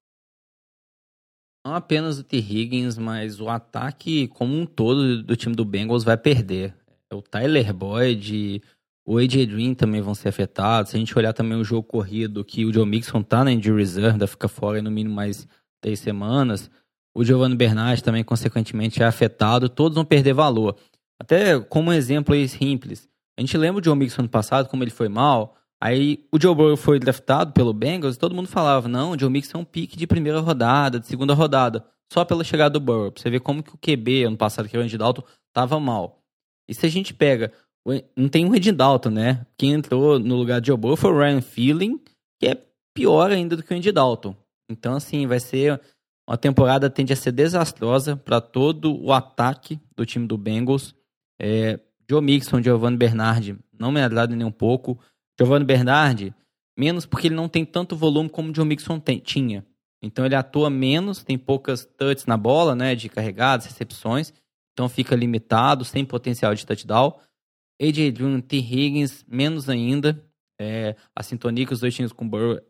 não 1.67 1.75
apenas 1.75 2.19
o 2.19 2.25
T. 2.25 2.37
Higgins, 2.37 2.99
mas 2.99 3.41
o 3.41 3.49
ataque 3.49 4.29
como 4.29 4.55
um 4.55 4.67
todo 4.67 5.23
do 5.23 5.35
time 5.35 5.55
do 5.55 5.65
Bengals 5.65 6.05
vai 6.05 6.17
perder. 6.17 6.75
O 7.15 7.23
Tyler 7.23 7.73
Boyd, 7.73 8.63
o 9.07 9.19
AJ 9.19 9.47
Green 9.47 9.75
também 9.75 10.01
vão 10.01 10.15
ser 10.15 10.29
afetados. 10.29 10.91
Se 10.91 10.97
a 10.97 10.99
gente 10.99 11.17
olhar 11.17 11.33
também 11.33 11.59
o 11.59 11.65
jogo 11.65 11.83
corrido, 11.83 12.45
que 12.45 12.65
o 12.65 12.73
Joe 12.73 12.87
Mixon 12.87 13.23
tá 13.23 13.45
na 13.45 13.53
injury 13.53 13.79
reserve, 13.79 14.27
fica 14.27 14.49
fora 14.49 14.81
no 14.83 14.91
mínimo 14.91 15.15
mais 15.15 15.47
três 15.81 16.01
semanas. 16.01 16.71
O 17.15 17.25
Giovanni 17.25 17.55
Bernard 17.55 18.03
também, 18.03 18.25
consequentemente, 18.25 19.03
é 19.03 19.07
afetado. 19.07 19.69
Todos 19.69 19.95
vão 19.95 20.05
perder 20.05 20.33
valor. 20.33 20.77
Até 21.21 21.61
como 21.61 21.91
um 21.91 21.93
exemplo 21.93 22.35
aí 22.35 22.49
simples. 22.49 23.09
A 23.39 23.41
gente 23.41 23.57
lembra 23.57 23.81
o 23.81 23.85
Joe 23.85 23.97
Mixon 23.97 24.23
ano 24.23 24.29
passado, 24.29 24.69
como 24.69 24.83
ele 24.83 24.91
foi 24.91 25.09
mal. 25.09 25.57
Aí 25.81 26.25
o 26.33 26.41
Joe 26.41 26.55
Burrow 26.55 26.77
foi 26.77 26.99
draftado 26.99 27.53
pelo 27.53 27.73
Bengals 27.73 28.17
e 28.17 28.19
todo 28.19 28.35
mundo 28.35 28.49
falava, 28.49 28.89
não, 28.89 29.11
o 29.11 29.19
Joe 29.19 29.29
Mixon 29.29 29.59
é 29.59 29.61
um 29.61 29.65
pique 29.65 29.97
de 29.97 30.07
primeira 30.07 30.41
rodada, 30.41 30.99
de 30.99 31.07
segunda 31.07 31.35
rodada, 31.35 31.85
só 32.11 32.25
pela 32.25 32.43
chegada 32.43 32.71
do 32.71 32.81
Burrow. 32.81 33.13
Pra 33.13 33.23
você 33.23 33.29
ver 33.29 33.41
como 33.41 33.63
que 33.63 33.75
o 33.75 33.79
QB, 33.79 34.25
ano 34.25 34.37
passado, 34.37 34.67
que 34.67 34.75
era 34.75 34.83
o 34.83 34.85
Andy 34.85 34.97
Dalton, 34.97 35.23
tava 35.53 35.79
mal. 35.79 36.24
E 36.69 36.75
se 36.75 36.87
a 36.87 36.89
gente 36.89 37.13
pega, 37.13 37.53
não 38.17 38.29
tem 38.29 38.45
um 38.45 38.55
Andy 38.55 38.73
Dalton, 38.73 39.11
né? 39.11 39.47
Quem 39.59 39.73
entrou 39.73 40.19
no 40.19 40.37
lugar 40.37 40.61
de 40.61 40.69
Joe 40.69 40.77
Burrow 40.77 40.97
foi 40.97 41.11
o 41.11 41.19
Ryan 41.19 41.41
Feeling, 41.41 42.01
que 42.41 42.47
é 42.47 42.59
pior 42.95 43.31
ainda 43.31 43.57
do 43.57 43.63
que 43.63 43.75
o 43.75 43.77
Andy 43.77 43.93
Dalton. 43.93 44.35
Então, 44.71 44.95
assim, 44.95 45.27
vai 45.27 45.41
ser 45.41 45.81
uma 46.27 46.39
temporada 46.39 46.89
tende 46.89 47.13
a 47.13 47.17
ser 47.17 47.33
desastrosa 47.33 48.17
para 48.17 48.41
todo 48.41 48.99
o 48.99 49.13
ataque 49.13 49.79
do 49.95 50.07
time 50.07 50.27
do 50.27 50.39
Bengals. 50.39 50.95
É, 51.39 51.79
Joe 52.09 52.23
Mixon, 52.23 52.63
Giovanni 52.63 52.97
Bernard, 52.97 53.59
não 53.79 53.93
me 53.93 54.03
agrada 54.03 54.35
nem 54.35 54.47
um 54.47 54.53
pouco. 54.53 54.99
Giovanni 55.39 55.65
Bernardi, 55.65 56.35
menos 56.79 57.05
porque 57.05 57.29
ele 57.29 57.35
não 57.35 57.49
tem 57.49 57.65
tanto 57.65 57.97
volume 57.97 58.31
como 58.31 58.49
o 58.49 58.53
John 58.53 58.65
Mixon 58.65 58.99
tem, 58.99 59.19
tinha. 59.19 59.67
Então 60.03 60.25
ele 60.25 60.35
atua 60.35 60.71
menos, 60.71 61.23
tem 61.23 61.37
poucas 61.37 61.85
touches 61.85 62.27
na 62.27 62.37
bola, 62.37 62.75
né, 62.75 62.95
de 62.95 63.09
carregadas, 63.09 63.67
recepções, 63.67 64.33
então 64.75 64.89
fica 64.89 65.17
limitado, 65.17 65.85
sem 65.85 66.05
potencial 66.05 66.55
de 66.55 66.67
touchdown. 66.67 67.19
AJ 67.81 68.13
Drew, 68.13 68.43
T. 68.43 68.59
Higgins, 68.59 69.25
menos 69.27 69.71
ainda. 69.71 70.23
É, 70.61 70.95
a 71.17 71.23
sintonia 71.23 71.67
que 71.67 71.73
os 71.73 71.81
dois 71.81 71.95
tinham 71.95 72.09
com 72.11 72.27
o 72.27 72.29
Burrow, 72.29 72.61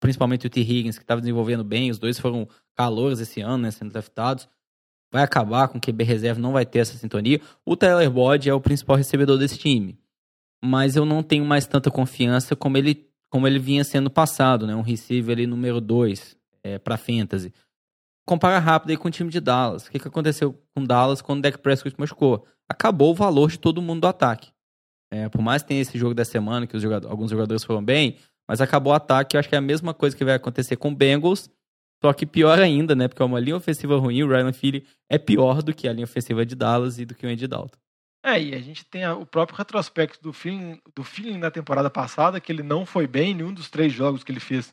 principalmente 0.00 0.46
o 0.46 0.50
T. 0.50 0.60
Higgins, 0.60 0.96
que 0.96 1.04
estava 1.04 1.20
desenvolvendo 1.20 1.62
bem, 1.62 1.90
os 1.90 1.98
dois 1.98 2.18
foram 2.18 2.48
calores 2.74 3.20
esse 3.20 3.42
ano, 3.42 3.58
né, 3.58 3.70
sendo 3.70 3.92
draftados. 3.92 4.48
Vai 5.12 5.22
acabar 5.22 5.68
com 5.68 5.78
o 5.78 5.80
QB 5.80 6.04
reserva, 6.04 6.40
não 6.40 6.52
vai 6.52 6.64
ter 6.64 6.78
essa 6.78 6.96
sintonia. 6.96 7.40
O 7.64 7.76
Tyler 7.76 8.10
Boyd 8.10 8.48
é 8.48 8.54
o 8.54 8.60
principal 8.60 8.96
recebedor 8.96 9.38
desse 9.38 9.58
time 9.58 9.98
mas 10.62 10.96
eu 10.96 11.04
não 11.04 11.22
tenho 11.22 11.44
mais 11.44 11.66
tanta 11.66 11.90
confiança 11.90 12.56
como 12.56 12.76
ele, 12.76 13.08
como 13.30 13.46
ele 13.46 13.58
vinha 13.58 13.84
sendo 13.84 14.10
passado, 14.10 14.66
né? 14.66 14.74
Um 14.74 14.82
receiver 14.82 15.36
ali 15.36 15.46
número 15.46 15.80
2 15.80 16.36
é, 16.62 16.78
para 16.78 16.96
fantasy. 16.96 17.52
Compara 18.28 18.58
rápido 18.58 18.90
aí 18.90 18.96
com 18.98 19.08
o 19.08 19.10
time 19.10 19.30
de 19.30 19.40
Dallas. 19.40 19.86
O 19.86 19.90
que, 19.90 19.98
que 19.98 20.06
aconteceu 20.06 20.52
com 20.76 20.84
Dallas 20.84 21.22
quando 21.22 21.38
o 21.38 21.42
Dak 21.42 21.56
Prescott 21.56 21.96
machucou? 21.98 22.46
Acabou 22.68 23.12
o 23.12 23.14
valor 23.14 23.50
de 23.50 23.58
todo 23.58 23.80
mundo 23.80 24.02
do 24.02 24.06
ataque. 24.06 24.50
É, 25.10 25.30
por 25.30 25.40
mais 25.40 25.62
que 25.62 25.68
tenha 25.68 25.80
esse 25.80 25.96
jogo 25.96 26.12
da 26.12 26.26
semana, 26.26 26.66
que 26.66 26.78
jogadores, 26.78 27.10
alguns 27.10 27.30
jogadores 27.30 27.64
foram 27.64 27.82
bem, 27.82 28.18
mas 28.46 28.60
acabou 28.60 28.92
o 28.92 28.96
ataque. 28.96 29.34
Eu 29.34 29.40
acho 29.40 29.48
que 29.48 29.54
é 29.54 29.58
a 29.58 29.62
mesma 29.62 29.94
coisa 29.94 30.14
que 30.14 30.22
vai 30.26 30.34
acontecer 30.34 30.76
com 30.76 30.90
o 30.90 30.94
Bengals, 30.94 31.48
só 32.04 32.12
que 32.12 32.26
pior 32.26 32.58
ainda, 32.58 32.94
né? 32.94 33.08
Porque 33.08 33.22
é 33.22 33.24
uma 33.24 33.40
linha 33.40 33.56
ofensiva 33.56 33.96
ruim, 33.96 34.22
o 34.22 34.28
Ryan 34.28 34.52
Philly 34.52 34.86
é 35.08 35.16
pior 35.16 35.62
do 35.62 35.74
que 35.74 35.88
a 35.88 35.92
linha 35.94 36.04
ofensiva 36.04 36.44
de 36.44 36.54
Dallas 36.54 36.98
e 36.98 37.06
do 37.06 37.14
que 37.14 37.26
o 37.26 37.30
Andy 37.30 37.46
Dalton. 37.46 37.78
É, 38.22 38.38
e 38.42 38.54
a 38.54 38.60
gente 38.60 38.84
tem 38.84 39.08
o 39.08 39.24
próprio 39.24 39.56
retrospecto 39.56 40.22
do 40.22 40.34
feeling, 40.34 40.78
do 40.94 41.02
feeling 41.02 41.40
da 41.40 41.50
temporada 41.50 41.88
passada, 41.88 42.38
que 42.38 42.52
ele 42.52 42.62
não 42.62 42.84
foi 42.84 43.06
bem 43.06 43.30
em 43.30 43.34
nenhum 43.36 43.54
dos 43.54 43.70
três 43.70 43.90
jogos 43.90 44.22
que 44.22 44.30
ele 44.30 44.38
fez 44.38 44.70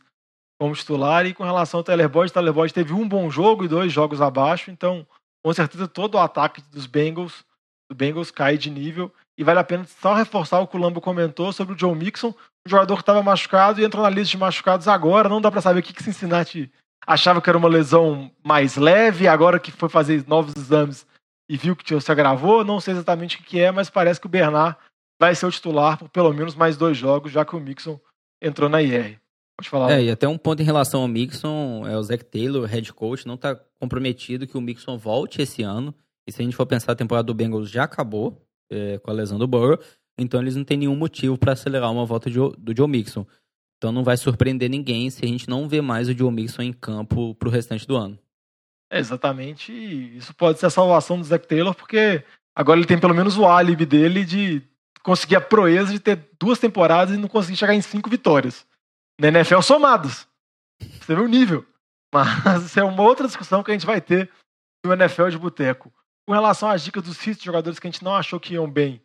como 0.60 0.76
titular. 0.76 1.26
E 1.26 1.34
com 1.34 1.44
relação 1.44 1.80
ao 1.80 1.84
Tyler 1.84 2.10
Boyd, 2.10 2.32
o 2.38 2.54
Boyd 2.54 2.74
teve 2.74 2.94
um 2.94 3.08
bom 3.08 3.30
jogo 3.30 3.64
e 3.64 3.68
dois 3.68 3.92
jogos 3.92 4.22
abaixo. 4.22 4.72
Então, 4.72 5.06
com 5.44 5.54
certeza, 5.54 5.88
todo 5.88 6.16
o 6.16 6.20
ataque 6.20 6.62
dos 6.72 6.86
Bengals, 6.86 7.46
do 7.90 7.96
Bengals 7.96 8.32
cai 8.32 8.58
de 8.58 8.70
nível. 8.70 9.12
E 9.38 9.44
vale 9.44 9.60
a 9.60 9.64
pena 9.64 9.84
só 9.84 10.14
reforçar 10.14 10.60
o 10.60 10.68
que 10.68 10.78
o 10.78 10.80
Lambo 10.80 11.02
comentou 11.02 11.52
sobre 11.52 11.76
o 11.76 11.78
Joe 11.78 11.94
Mixon, 11.94 12.30
um 12.66 12.70
jogador 12.70 12.96
que 12.96 13.02
estava 13.02 13.22
machucado 13.22 13.82
e 13.82 13.84
entrou 13.84 14.02
na 14.02 14.10
lista 14.10 14.32
de 14.32 14.38
machucados 14.38 14.88
agora. 14.88 15.28
Não 15.28 15.42
dá 15.42 15.52
para 15.52 15.62
saber 15.62 15.82
o 15.82 15.84
que, 15.84 15.94
que 15.94 16.04
Cincinnati 16.04 16.72
achava 17.06 17.42
que 17.42 17.50
era 17.50 17.58
uma 17.58 17.68
lesão 17.68 18.32
mais 18.44 18.78
leve, 18.78 19.28
agora 19.28 19.60
que 19.60 19.72
foi 19.72 19.90
fazer 19.90 20.26
novos 20.28 20.56
exames 20.56 21.06
e 21.50 21.58
viu 21.58 21.76
que 21.76 22.00
se 22.00 22.12
agravou. 22.12 22.64
Não 22.64 22.80
sei 22.80 22.94
exatamente 22.94 23.38
o 23.38 23.44
que 23.44 23.60
é, 23.60 23.72
mas 23.72 23.90
parece 23.90 24.20
que 24.20 24.28
o 24.28 24.30
Bernard 24.30 24.78
vai 25.20 25.36
ser 25.36 25.46
o 25.46 25.52
titular 25.52 25.98
por 25.98 26.10
pelo 26.10 26.34
menos 26.34 26.56
mais 26.56 26.78
dois 26.78 26.98
jogos, 26.98 27.32
já 27.32 27.46
que 27.46 27.56
o 27.56 27.60
Mixon 27.60 28.00
entrou 28.42 28.70
na 28.70 28.82
IR. 28.82 29.20
Pode 29.58 29.70
falar. 29.70 29.92
É, 29.92 30.04
e 30.04 30.12
até 30.12 30.28
um 30.28 30.38
ponto 30.38 30.62
em 30.62 30.66
relação 30.66 31.02
ao 31.02 31.08
Mixon, 31.08 31.88
é 31.88 31.98
o 31.98 32.04
Zach 32.04 32.24
Taylor, 32.26 32.66
head 32.66 32.92
coach, 32.94 33.26
não 33.26 33.36
está 33.36 33.56
comprometido 33.80 34.46
que 34.46 34.58
o 34.58 34.62
Mixon 34.62 34.98
volte 34.98 35.42
esse 35.42 35.64
ano. 35.64 35.94
E 36.28 36.32
se 36.32 36.42
a 36.42 36.46
gente 36.46 36.56
for 36.56 36.66
pensar, 36.66 36.92
a 36.92 36.96
temporada 36.96 37.26
do 37.26 37.34
Bengals 37.34 37.70
já 37.70 37.84
acabou 37.84 38.46
é, 38.70 38.98
com 39.00 39.12
a 39.12 39.14
lesão 39.14 39.38
do 39.38 39.48
Burrow, 39.48 39.80
então 40.18 40.42
eles 40.42 40.56
não 40.56 40.64
têm 40.64 40.78
nenhum 40.78 40.96
motivo 40.96 41.38
para 41.38 41.54
acelerar 41.54 41.92
uma 41.92 42.06
volta 42.06 42.30
de, 42.30 42.38
do 42.38 42.76
Joe 42.76 42.88
Mixon. 42.88 43.26
Então 43.78 43.92
não 43.92 44.04
vai 44.04 44.18
surpreender 44.18 44.70
ninguém 44.70 45.10
se 45.10 45.24
a 45.24 45.28
gente 45.28 45.50
não 45.50 45.68
ver 45.68 45.82
mais 45.82 46.10
o 46.10 46.18
Joe 46.18 46.32
Mixon 46.32 46.64
em 46.64 46.74
campo 46.74 47.36
para 47.36 47.48
o 47.48 47.52
restante 47.52 47.88
do 47.88 47.96
ano. 47.96 48.18
É, 48.92 49.00
exatamente. 49.00 49.72
Isso 49.72 50.34
pode 50.34 50.60
ser 50.60 50.68
a 50.68 50.72
salvação 50.72 51.18
do 51.18 51.24
Zach 51.24 51.48
Taylor, 51.48 51.76
porque 51.76 52.24
agora 52.56 52.80
ele 52.80 52.88
tem 52.88 53.00
pelo 53.00 53.14
menos 53.14 53.38
o 53.38 53.46
álibi 53.46 53.86
dele 53.86 54.26
de 54.26 54.62
conseguir 55.04 55.36
a 55.36 55.42
proeza 55.42 55.92
de 55.92 56.00
ter 56.00 56.30
duas 56.40 56.58
temporadas 56.58 57.16
e 57.16 57.20
não 57.20 57.28
conseguir 57.28 57.58
chegar 57.58 57.76
em 57.76 57.82
cinco 57.82 58.10
vitórias. 58.10 58.66
Na 59.20 59.28
NFL 59.30 59.62
somados. 59.62 60.28
Você 60.80 61.16
vê 61.16 61.22
o 61.22 61.28
nível. 61.28 61.66
Mas 62.14 62.64
isso 62.66 62.80
é 62.80 62.84
uma 62.84 63.04
outra 63.04 63.28
discussão 63.28 63.64
que 63.64 63.72
a 63.72 63.74
gente 63.74 63.86
vai 63.86 64.02
ter 64.02 64.32
no 64.86 64.94
NFL 64.94 65.30
de 65.30 65.38
boteco. 65.38 65.92
Com 66.28 66.34
relação 66.34 66.70
às 66.70 66.84
dicas 66.84 67.04
dos 67.04 67.26
hits 67.26 67.40
de 67.40 67.46
jogadores 67.46 67.80
que 67.80 67.88
a 67.88 67.92
gente 67.92 68.04
não 68.04 68.16
achou 68.16 68.40
que 68.40 68.54
iam 68.54 68.70
bem, 68.70 69.02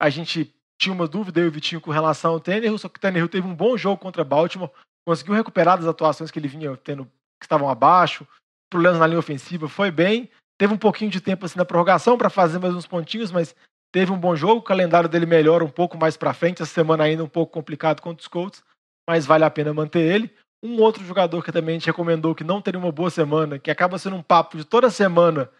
a 0.00 0.10
gente 0.10 0.54
tinha 0.78 0.92
uma 0.92 1.06
dúvida, 1.06 1.40
eu 1.40 1.44
e 1.44 1.48
o 1.48 1.52
Vitinho, 1.52 1.80
com 1.80 1.90
relação 1.90 2.32
ao 2.32 2.40
Tannehill, 2.40 2.78
só 2.78 2.88
que 2.88 2.98
o 2.98 3.00
Tannehill 3.00 3.28
teve 3.28 3.46
um 3.46 3.54
bom 3.54 3.76
jogo 3.76 4.00
contra 4.00 4.24
Baltimore, 4.24 4.70
conseguiu 5.06 5.34
recuperar 5.34 5.78
das 5.78 5.86
atuações 5.86 6.30
que 6.30 6.38
ele 6.38 6.48
vinha 6.48 6.76
tendo, 6.76 7.04
que 7.04 7.44
estavam 7.44 7.68
abaixo, 7.68 8.26
problemas 8.68 8.98
na 8.98 9.06
linha 9.06 9.18
ofensiva, 9.18 9.68
foi 9.68 9.90
bem, 9.90 10.28
teve 10.58 10.74
um 10.74 10.78
pouquinho 10.78 11.10
de 11.10 11.20
tempo 11.20 11.46
assim 11.46 11.58
na 11.58 11.64
prorrogação 11.64 12.18
para 12.18 12.28
fazer 12.28 12.58
mais 12.58 12.74
uns 12.74 12.86
pontinhos, 12.86 13.30
mas 13.30 13.54
teve 13.92 14.10
um 14.10 14.18
bom 14.18 14.34
jogo, 14.34 14.56
o 14.56 14.62
calendário 14.62 15.08
dele 15.08 15.26
melhora 15.26 15.64
um 15.64 15.70
pouco 15.70 15.96
mais 15.96 16.16
para 16.16 16.34
frente, 16.34 16.60
essa 16.60 16.74
semana 16.74 17.04
ainda 17.04 17.22
um 17.22 17.28
pouco 17.28 17.52
complicado 17.52 18.00
contra 18.00 18.20
os 18.20 18.28
Colts, 18.28 18.64
mas 19.08 19.26
vale 19.26 19.44
a 19.44 19.50
pena 19.50 19.72
manter 19.72 20.00
ele. 20.00 20.30
Um 20.62 20.80
outro 20.80 21.04
jogador 21.04 21.42
que 21.44 21.52
também 21.52 21.76
a 21.76 21.78
gente 21.78 21.86
recomendou 21.86 22.34
que 22.34 22.44
não 22.44 22.60
teria 22.60 22.80
uma 22.80 22.92
boa 22.92 23.10
semana, 23.10 23.58
que 23.58 23.70
acaba 23.70 23.98
sendo 23.98 24.16
um 24.16 24.22
papo 24.22 24.56
de 24.56 24.64
toda 24.64 24.90
semana, 24.90 25.50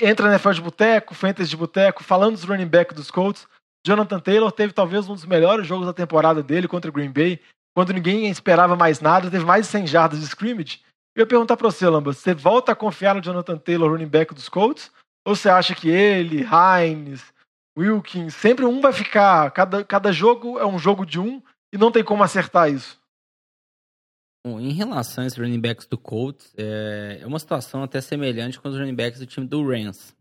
entra 0.00 0.26
na 0.26 0.32
NFL 0.32 0.52
de 0.52 0.60
boteco, 0.62 1.14
fantasy 1.14 1.50
de 1.50 1.56
boteco, 1.56 2.02
falando 2.02 2.34
dos 2.34 2.44
running 2.44 2.66
back 2.66 2.94
dos 2.94 3.10
Colts. 3.10 3.46
Jonathan 3.86 4.18
Taylor 4.18 4.52
teve 4.52 4.72
talvez 4.72 5.08
um 5.08 5.14
dos 5.14 5.24
melhores 5.24 5.66
jogos 5.66 5.86
da 5.86 5.92
temporada 5.92 6.42
dele 6.42 6.68
contra 6.68 6.90
o 6.90 6.92
Green 6.92 7.10
Bay, 7.10 7.40
quando 7.74 7.92
ninguém 7.92 8.28
esperava 8.28 8.76
mais 8.76 9.00
nada, 9.00 9.30
teve 9.30 9.44
mais 9.44 9.66
de 9.66 9.72
100 9.72 9.86
jardas 9.86 10.20
de 10.20 10.26
scrimmage. 10.26 10.80
Eu 11.14 11.22
ia 11.22 11.26
perguntar 11.26 11.56
para 11.56 11.70
você, 11.70 11.88
Lamba, 11.88 12.12
você 12.12 12.34
volta 12.34 12.72
a 12.72 12.76
confiar 12.76 13.14
no 13.14 13.22
Jonathan 13.22 13.56
Taylor, 13.56 13.90
running 13.90 14.06
back 14.06 14.34
dos 14.34 14.48
Colts? 14.48 14.90
Ou 15.26 15.34
você 15.34 15.48
acha 15.48 15.74
que 15.74 15.88
ele, 15.88 16.44
Hines, 16.44 17.22
Wilkins, 17.76 18.34
sempre 18.34 18.64
um 18.64 18.80
vai 18.80 18.92
ficar, 18.92 19.50
cada, 19.50 19.84
cada 19.84 20.12
jogo 20.12 20.58
é 20.58 20.66
um 20.66 20.78
jogo 20.78 21.04
de 21.04 21.18
um 21.18 21.42
e 21.72 21.78
não 21.78 21.92
tem 21.92 22.04
como 22.04 22.22
acertar 22.22 22.70
isso? 22.70 23.00
Bom, 24.44 24.58
em 24.58 24.72
relação 24.72 25.22
a 25.22 25.26
esses 25.26 25.38
running 25.38 25.60
backs 25.60 25.86
do 25.86 25.98
Colts, 25.98 26.52
é, 26.56 27.18
é 27.20 27.26
uma 27.26 27.38
situação 27.38 27.82
até 27.82 28.00
semelhante 28.00 28.58
com 28.58 28.68
os 28.68 28.76
running 28.76 28.94
backs 28.94 29.20
do 29.20 29.26
time 29.26 29.46
do 29.46 29.66
Rams, 29.66 30.16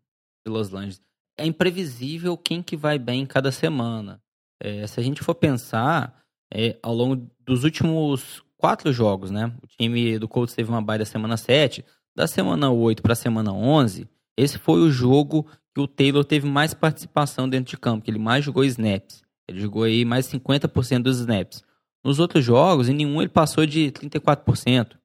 de 0.45 0.51
Los 0.51 0.73
Angeles. 0.73 1.01
É 1.37 1.45
imprevisível 1.45 2.37
quem 2.37 2.61
que 2.61 2.75
vai 2.75 2.99
bem 2.99 3.25
cada 3.25 3.51
semana. 3.51 4.21
É, 4.61 4.85
se 4.85 4.99
a 4.99 5.03
gente 5.03 5.23
for 5.23 5.35
pensar, 5.35 6.21
é, 6.53 6.77
ao 6.83 6.93
longo 6.93 7.29
dos 7.45 7.63
últimos 7.63 8.43
quatro 8.57 8.91
jogos, 8.91 9.31
né? 9.31 9.53
O 9.63 9.67
time 9.67 10.19
do 10.19 10.27
Colts 10.27 10.53
teve 10.53 10.69
uma 10.69 10.81
baia 10.81 10.99
da 10.99 11.05
semana 11.05 11.37
7, 11.37 11.85
da 12.13 12.27
semana 12.27 12.69
8 12.69 13.01
para 13.01 13.13
a 13.13 13.15
semana 13.15 13.53
11, 13.53 14.05
esse 14.35 14.57
foi 14.57 14.81
o 14.81 14.91
jogo 14.91 15.45
que 15.73 15.79
o 15.79 15.87
Taylor 15.87 16.25
teve 16.25 16.45
mais 16.45 16.73
participação 16.73 17.47
dentro 17.47 17.71
de 17.71 17.77
campo, 17.77 18.03
que 18.03 18.11
ele 18.11 18.19
mais 18.19 18.43
jogou 18.43 18.65
snaps. 18.65 19.23
Ele 19.49 19.61
jogou 19.61 19.83
aí 19.83 20.05
mais 20.05 20.27
50% 20.27 21.01
dos 21.03 21.19
snaps. 21.19 21.63
Nos 22.03 22.19
outros 22.19 22.43
jogos, 22.43 22.87
em 22.87 22.93
nenhum 22.93 23.21
ele 23.21 23.29
passou 23.29 23.65
de 23.65 23.91
34%. 23.91 24.97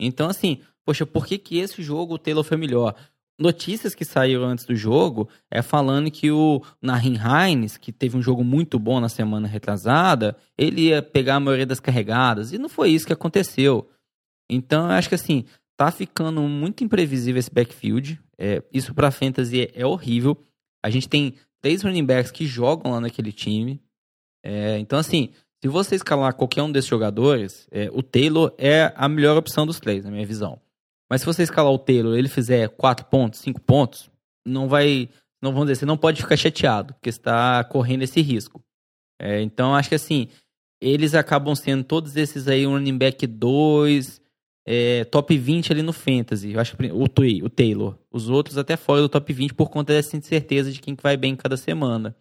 Então, 0.00 0.28
assim, 0.28 0.60
poxa, 0.84 1.04
por 1.04 1.26
que, 1.26 1.38
que 1.38 1.58
esse 1.58 1.82
jogo 1.82 2.14
o 2.14 2.18
Taylor 2.18 2.42
foi 2.42 2.56
melhor? 2.56 2.94
Notícias 3.38 3.94
que 3.94 4.04
saíram 4.04 4.44
antes 4.44 4.64
do 4.64 4.76
jogo 4.76 5.28
é 5.50 5.60
falando 5.60 6.10
que 6.10 6.30
o 6.30 6.62
Nahin 6.80 7.16
Hines, 7.16 7.76
que 7.76 7.92
teve 7.92 8.16
um 8.16 8.22
jogo 8.22 8.44
muito 8.44 8.78
bom 8.78 9.00
na 9.00 9.08
semana 9.08 9.48
retrasada, 9.48 10.36
ele 10.56 10.88
ia 10.88 11.02
pegar 11.02 11.36
a 11.36 11.40
maioria 11.40 11.66
das 11.66 11.80
carregadas. 11.80 12.52
E 12.52 12.58
não 12.58 12.68
foi 12.68 12.90
isso 12.90 13.06
que 13.06 13.12
aconteceu. 13.12 13.90
Então, 14.48 14.84
eu 14.84 14.92
acho 14.92 15.08
que 15.08 15.16
assim, 15.16 15.44
tá 15.76 15.90
ficando 15.90 16.42
muito 16.42 16.84
imprevisível 16.84 17.40
esse 17.40 17.52
backfield. 17.52 18.20
É, 18.38 18.62
isso 18.72 18.94
pra 18.94 19.10
fantasy 19.10 19.62
é, 19.62 19.82
é, 19.82 19.86
horrível. 19.86 20.38
A 20.82 20.90
gente 20.90 21.08
tem 21.08 21.34
três 21.64 21.82
running 21.82 22.04
backs 22.04 22.30
que 22.30 22.44
jogam 22.44 22.92
lá 22.92 23.00
naquele 23.00 23.32
time. 23.32 23.80
É, 24.44 24.78
então, 24.78 24.98
assim, 24.98 25.30
se 25.62 25.66
você 25.66 25.94
escalar 25.94 26.34
qualquer 26.34 26.62
um 26.62 26.70
desses 26.70 26.90
jogadores, 26.90 27.66
é, 27.70 27.88
o 27.90 28.02
Taylor 28.02 28.54
é 28.58 28.92
a 28.94 29.08
melhor 29.08 29.34
opção 29.34 29.64
dos 29.64 29.80
três, 29.80 30.04
na 30.04 30.10
minha 30.10 30.26
visão. 30.26 30.60
Mas 31.10 31.22
se 31.22 31.26
você 31.26 31.42
escalar 31.42 31.72
o 31.72 31.78
Taylor 31.78 32.18
ele 32.18 32.28
fizer 32.28 32.68
4 32.68 33.06
pontos, 33.06 33.40
5 33.40 33.62
pontos, 33.62 34.10
não 34.46 34.68
vai. 34.68 35.08
Não 35.42 35.52
vamos 35.52 35.68
dizer, 35.68 35.80
você 35.80 35.86
não 35.86 35.96
pode 35.96 36.20
ficar 36.20 36.36
chateado, 36.36 36.92
porque 36.92 37.08
está 37.08 37.64
correndo 37.64 38.02
esse 38.02 38.20
risco. 38.20 38.62
É, 39.18 39.40
então, 39.40 39.74
acho 39.74 39.88
que 39.88 39.94
assim, 39.94 40.28
eles 40.82 41.14
acabam 41.14 41.54
sendo 41.54 41.82
todos 41.82 42.14
esses 42.14 42.46
aí, 42.46 42.66
um 42.66 42.72
running 42.72 42.98
back 42.98 43.26
2, 43.26 44.20
é, 44.66 45.04
top 45.04 45.36
20 45.36 45.72
ali 45.72 45.82
no 45.82 45.92
Fantasy. 45.92 46.52
Eu 46.52 46.60
acho 46.60 46.76
que 46.76 46.86
o, 46.90 47.04
o 47.04 47.50
Taylor. 47.50 47.98
Os 48.10 48.28
outros 48.28 48.56
até 48.56 48.76
fora 48.76 49.02
do 49.02 49.08
top 49.08 49.32
20 49.32 49.54
por 49.54 49.68
conta 49.68 49.92
dessa 49.92 50.16
incerteza 50.16 50.72
de 50.72 50.80
quem 50.80 50.96
que 50.96 51.02
vai 51.02 51.16
bem 51.16 51.36
cada 51.36 51.56
semana. 51.56 52.16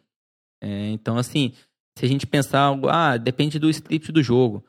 É, 0.61 0.89
então, 0.89 1.17
assim, 1.17 1.53
se 1.97 2.05
a 2.05 2.07
gente 2.07 2.27
pensar, 2.27 2.77
ah, 2.89 3.17
depende 3.17 3.59
do 3.59 3.69
script 3.69 4.11
do 4.11 4.21
jogo. 4.21 4.63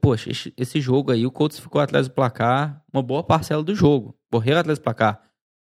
Poxa, 0.00 0.30
esse, 0.56 0.80
jogo 0.80 1.12
aí, 1.12 1.26
o 1.26 1.30
Colts 1.30 1.58
ficou 1.58 1.78
atrás 1.78 2.08
do 2.08 2.14
placar 2.14 2.82
uma 2.90 3.02
boa 3.02 3.22
parcela 3.22 3.62
do 3.62 3.74
jogo. 3.74 4.16
Correram 4.30 4.60
atrás 4.60 4.78
do 4.78 4.82
placar. 4.82 5.22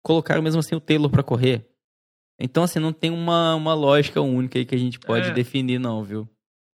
Colocaram 0.04 0.42
mesmo 0.42 0.60
assim 0.60 0.76
o 0.76 0.80
Taylor 0.80 1.10
para 1.10 1.24
correr. 1.24 1.70
Então, 2.40 2.64
assim, 2.64 2.80
não 2.80 2.94
tem 2.94 3.12
uma, 3.12 3.56
uma 3.56 3.74
lógica 3.74 4.22
única 4.22 4.58
aí 4.58 4.66
que 4.66 4.76
a 4.76 4.78
gente 4.78 5.00
pode 5.00 5.30
é. 5.30 5.34
definir, 5.34 5.80
não, 5.80 6.04
viu? 6.04 6.30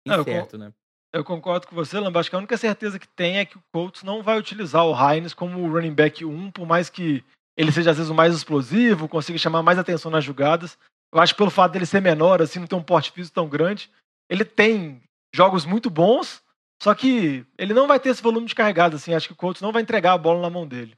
Incerto, 0.05 0.57
né? 0.57 0.71
Eu 1.13 1.23
concordo 1.23 1.67
com 1.67 1.75
você, 1.75 1.99
Lamba. 1.99 2.19
Acho 2.19 2.29
que 2.29 2.35
a 2.35 2.39
única 2.39 2.57
certeza 2.57 2.97
que 2.97 3.07
tem 3.07 3.37
é 3.37 3.45
que 3.45 3.57
o 3.57 3.63
Colts 3.73 4.03
não 4.03 4.23
vai 4.23 4.39
utilizar 4.39 4.85
o 4.85 4.95
Hines 4.95 5.33
como 5.33 5.69
running 5.69 5.93
back 5.93 6.23
1, 6.23 6.51
por 6.51 6.65
mais 6.65 6.89
que 6.89 7.23
ele 7.57 7.71
seja 7.71 7.91
às 7.91 7.97
vezes 7.97 8.09
o 8.09 8.15
mais 8.15 8.33
explosivo, 8.33 9.09
consiga 9.09 9.37
chamar 9.37 9.61
mais 9.61 9.77
atenção 9.77 10.09
nas 10.09 10.23
jogadas. 10.23 10.77
Eu 11.13 11.19
acho 11.19 11.33
que 11.33 11.37
pelo 11.37 11.51
fato 11.51 11.73
dele 11.73 11.85
ser 11.85 12.01
menor, 12.01 12.41
assim, 12.41 12.59
não 12.59 12.67
ter 12.67 12.75
um 12.75 12.83
porte 12.83 13.11
físico 13.11 13.35
tão 13.35 13.49
grande, 13.49 13.91
ele 14.29 14.45
tem 14.45 15.01
jogos 15.35 15.65
muito 15.65 15.89
bons, 15.89 16.41
só 16.81 16.95
que 16.95 17.45
ele 17.57 17.73
não 17.73 17.87
vai 17.87 17.99
ter 17.99 18.09
esse 18.09 18.23
volume 18.23 18.47
de 18.47 18.55
carregado, 18.55 18.95
assim. 18.95 19.13
Acho 19.13 19.27
que 19.27 19.33
o 19.33 19.37
Colts 19.37 19.61
não 19.61 19.73
vai 19.73 19.81
entregar 19.81 20.13
a 20.13 20.17
bola 20.17 20.41
na 20.41 20.49
mão 20.49 20.65
dele. 20.65 20.95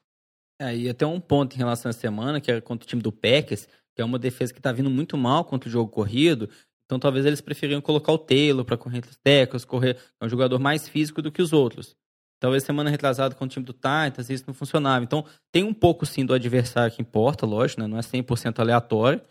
É, 0.62 0.76
e 0.76 0.88
até 0.88 1.06
um 1.06 1.20
ponto 1.20 1.56
em 1.56 1.58
relação 1.58 1.90
à 1.90 1.94
semana, 1.94 2.40
que 2.40 2.52
é 2.52 2.62
contra 2.62 2.86
o 2.86 2.88
time 2.88 3.02
do 3.02 3.12
Packers, 3.12 3.68
que 3.96 4.02
é 4.02 4.06
uma 4.06 4.20
defesa 4.20 4.54
que 4.54 4.62
tá 4.62 4.72
vindo 4.72 4.90
muito 4.90 5.18
mal 5.18 5.44
contra 5.44 5.68
o 5.68 5.72
jogo 5.72 5.92
corrido. 5.92 6.50
Então 6.94 7.00
talvez 7.00 7.26
eles 7.26 7.42
preferiam 7.42 7.82
colocar 7.82 8.12
o 8.12 8.18
Taylor 8.20 8.64
para 8.64 8.78
correr 8.78 8.98
entre 8.98 9.10
os 9.10 9.18
tecos, 9.18 9.66
correr, 9.66 9.98
é 10.22 10.26
um 10.26 10.30
jogador 10.30 10.60
mais 10.60 10.88
físico 10.88 11.24
do 11.24 11.32
que 11.32 11.42
os 11.42 11.52
outros. 11.52 11.96
Talvez 12.40 12.64
semana 12.64 12.92
retrasada 12.92 13.34
com 13.34 13.46
o 13.46 13.48
time 13.48 13.66
do 13.66 13.74
Titans 13.74 14.30
isso 14.30 14.44
não 14.46 14.54
funcionava. 14.54 15.04
Então 15.04 15.26
tem 15.52 15.64
um 15.64 15.74
pouco 15.74 16.06
sim 16.06 16.24
do 16.24 16.36
adversário 16.36 16.94
que 16.94 17.02
importa, 17.02 17.48
lógico, 17.48 17.82
né? 17.82 17.88
não 17.88 17.98
é 17.98 18.02
100% 18.02 18.60
aleatório. 18.60 19.22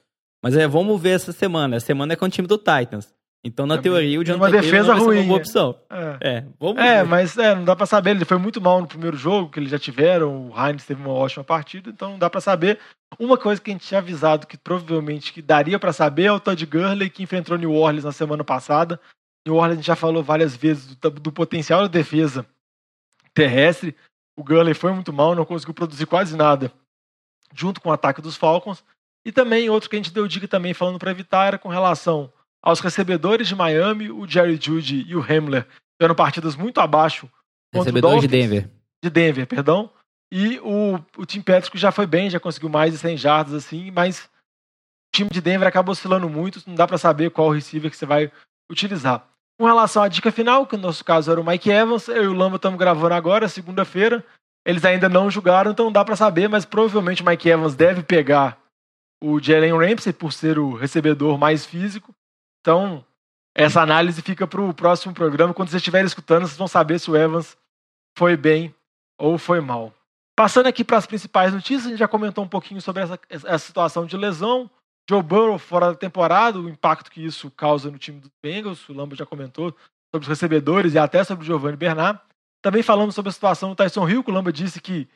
Mas 0.43 0.57
é, 0.57 0.67
vamos 0.67 1.01
ver 1.01 1.11
essa 1.11 1.31
semana. 1.31 1.77
A 1.77 1.81
semana 1.81 2.15
é 2.15 2.17
com 2.17 2.25
o 2.25 2.29
time 2.29 2.49
do 2.49 2.59
Titans. 2.59 3.15
Então, 3.45 3.67
na 3.67 3.77
teoria, 3.77 4.21
o 4.21 4.25
Jonathan 4.25 4.45
uma 4.45 4.61
defesa 4.63 4.95
ruim, 4.95 5.19
uma 5.19 5.27
boa 5.27 5.39
é. 5.39 5.41
opção. 5.41 5.81
É, 5.91 6.19
é, 6.21 6.45
vamos 6.61 6.81
é 6.81 7.03
mas 7.03 7.37
é, 7.37 7.55
não 7.55 7.65
dá 7.65 7.75
para 7.75 7.87
saber. 7.87 8.11
Ele 8.11 8.25
foi 8.25 8.39
muito 8.39 8.61
mal 8.61 8.81
no 8.81 8.87
primeiro 8.87 9.17
jogo 9.17 9.51
que 9.51 9.59
eles 9.59 9.71
já 9.71 9.79
tiveram. 9.81 10.49
O 10.49 10.53
Heinz 10.57 10.85
teve 10.85 11.03
uma 11.03 11.13
ótima 11.13 11.43
partida, 11.43 11.91
então 11.91 12.13
não 12.13 12.19
dá 12.19 12.31
para 12.31 12.41
saber. 12.41 12.79
Uma 13.19 13.37
coisa 13.37 13.61
que 13.61 13.71
a 13.71 13.75
gente 13.75 13.87
tinha 13.87 13.99
avisado 13.99 14.47
que 14.47 14.57
provavelmente 14.57 15.33
que 15.33 15.43
daria 15.43 15.77
para 15.77 15.93
saber 15.93 16.25
é 16.25 16.33
o 16.33 16.39
Todd 16.39 16.65
Gurley 16.65 17.11
que 17.11 17.25
enfrentou 17.25 17.59
New 17.59 17.73
Orleans 17.73 18.05
na 18.05 18.13
semana 18.13 18.45
passada. 18.45 19.01
New 19.45 19.57
Orleans 19.57 19.73
a 19.73 19.77
gente 19.77 19.87
já 19.87 19.97
falou 19.97 20.23
várias 20.23 20.55
vezes 20.55 20.95
do, 20.95 21.11
do 21.11 21.33
potencial 21.33 21.83
da 21.83 21.89
defesa 21.89 22.47
terrestre. 23.35 23.97
O 24.39 24.45
Gurley 24.45 24.73
foi 24.73 24.93
muito 24.93 25.13
mal, 25.13 25.35
não 25.35 25.45
conseguiu 25.45 25.75
produzir 25.75 26.07
quase 26.07 26.37
nada 26.37 26.73
junto 27.53 27.81
com 27.81 27.89
o 27.89 27.93
ataque 27.93 28.23
dos 28.23 28.37
Falcons. 28.37 28.85
E 29.27 29.33
também 29.33 29.69
outro 29.69 29.91
que 29.91 29.97
a 29.97 29.99
gente 29.99 30.13
deu 30.13 30.29
dica 30.29 30.47
também 30.47 30.73
falando 30.73 30.99
para 30.99 31.11
evitar 31.11 31.47
era 31.47 31.59
com 31.59 31.69
relação 31.69 32.33
aos 32.63 32.81
recebedores 32.81 33.49
de 33.49 33.55
Miami, 33.57 34.11
o 34.11 34.27
Jerry 34.27 34.59
Judy 34.61 35.05
e 35.09 35.17
o 35.17 35.21
Hamler 35.21 35.67
tiveram 36.01 36.15
partidas 36.15 36.55
muito 36.55 36.81
abaixo. 36.81 37.29
Recebedores 37.75 38.23
de 38.23 38.29
Denver. 38.29 38.71
De 39.03 39.11
Denver, 39.11 39.47
perdão. 39.47 39.91
E 40.31 40.59
o, 40.61 40.99
o 41.17 41.27
Tim 41.27 41.43
Patrick 41.43 41.77
já 41.77 41.91
foi 41.91 42.07
bem, 42.07 42.31
já 42.31 42.41
conseguiu 42.41 42.69
mais 42.69 42.93
de 42.93 42.99
100 42.99 43.17
jardas, 43.17 43.55
assim, 43.55 43.91
mas 43.91 44.31
time 45.15 45.29
de 45.31 45.41
Denver 45.41 45.69
acaba 45.69 45.93
oscilando 45.93 46.29
muito, 46.29 46.63
não 46.67 46.75
dá 46.75 46.87
para 46.87 46.97
saber 46.97 47.31
qual 47.31 47.51
receiver 47.51 47.91
que 47.91 47.97
você 47.97 48.07
vai 48.07 48.33
utilizar. 48.71 49.29
Com 49.61 49.67
relação 49.67 50.03
à 50.03 50.09
dica 50.09 50.33
final, 50.33 50.67
que 50.67 50.77
no 50.77 50.83
nosso 50.85 51.05
caso 51.05 51.31
era 51.31 51.41
o 51.41 51.45
Mike 51.45 51.71
Evans, 51.71 52.09
eu 52.09 52.25
e 52.25 52.27
o 52.29 52.33
Lamba 52.33 52.57
estamos 52.57 52.79
gravando 52.79 53.15
agora, 53.15 53.49
segunda-feira. 53.49 54.25
Eles 54.67 54.85
ainda 54.85 55.09
não 55.09 55.31
julgaram, 55.31 55.73
então 55.73 55.87
não 55.87 55.93
dá 55.93 56.05
para 56.05 56.17
saber, 56.17 56.49
mas 56.49 56.65
provavelmente 56.65 57.23
o 57.23 57.27
Mike 57.27 57.49
Evans 57.49 57.75
deve 57.75 58.03
pegar 58.03 58.59
o 59.23 59.39
Jalen 59.41 59.77
Ramsey 59.77 60.13
por 60.13 60.33
ser 60.33 60.59
o 60.59 60.75
recebedor 60.75 61.37
mais 61.37 61.67
físico. 61.67 62.15
Então, 62.63 63.05
essa 63.55 63.83
análise 63.83 64.23
fica 64.23 64.47
para 64.47 64.63
o 64.63 64.73
próximo 64.73 65.13
programa. 65.13 65.53
Quando 65.53 65.69
vocês 65.69 65.81
estiverem 65.81 66.07
escutando, 66.07 66.47
vocês 66.47 66.57
vão 66.57 66.69
saber 66.69 66.99
se 66.99 67.11
o 67.11 67.17
Evans 67.17 67.57
foi 68.17 68.37
bem 68.37 68.75
ou 69.19 69.37
foi 69.37 69.61
mal. 69.61 69.93
Passando 70.37 70.69
aqui 70.69 70.83
para 70.83 70.97
as 70.97 71.07
principais 71.07 71.53
notícias, 71.53 71.87
a 71.87 71.91
gente 71.91 71.99
já 71.99 72.09
comentou 72.09 72.43
um 72.43 72.49
pouquinho 72.49 72.81
sobre 72.81 73.03
essa, 73.03 73.21
essa 73.29 73.59
situação 73.59 74.07
de 74.07 74.17
lesão. 74.17 74.71
Joe 75.11 75.23
Burrow 75.23 75.59
fora 75.59 75.89
da 75.89 75.95
temporada, 75.95 76.59
o 76.59 76.69
impacto 76.69 77.11
que 77.11 77.23
isso 77.23 77.51
causa 77.51 77.91
no 77.91 77.99
time 77.99 78.21
dos 78.21 78.31
Bengals, 78.43 78.89
o 78.89 78.93
Lamba 78.93 79.17
já 79.17 79.27
comentou 79.27 79.75
sobre 80.15 80.23
os 80.23 80.29
recebedores 80.29 80.95
e 80.95 80.99
até 80.99 81.25
sobre 81.25 81.43
o 81.43 81.47
Giovanni 81.47 81.77
Bernard. 81.77 82.21
Também 82.63 82.83
falamos 82.83 83.15
sobre 83.15 83.29
a 83.31 83.33
situação 83.33 83.71
do 83.71 83.75
Tyson 83.75 84.09
Hill, 84.09 84.23
que 84.23 84.31
o 84.31 84.35
Lamba 84.35 84.53
disse 84.53 84.81
que 84.81 85.09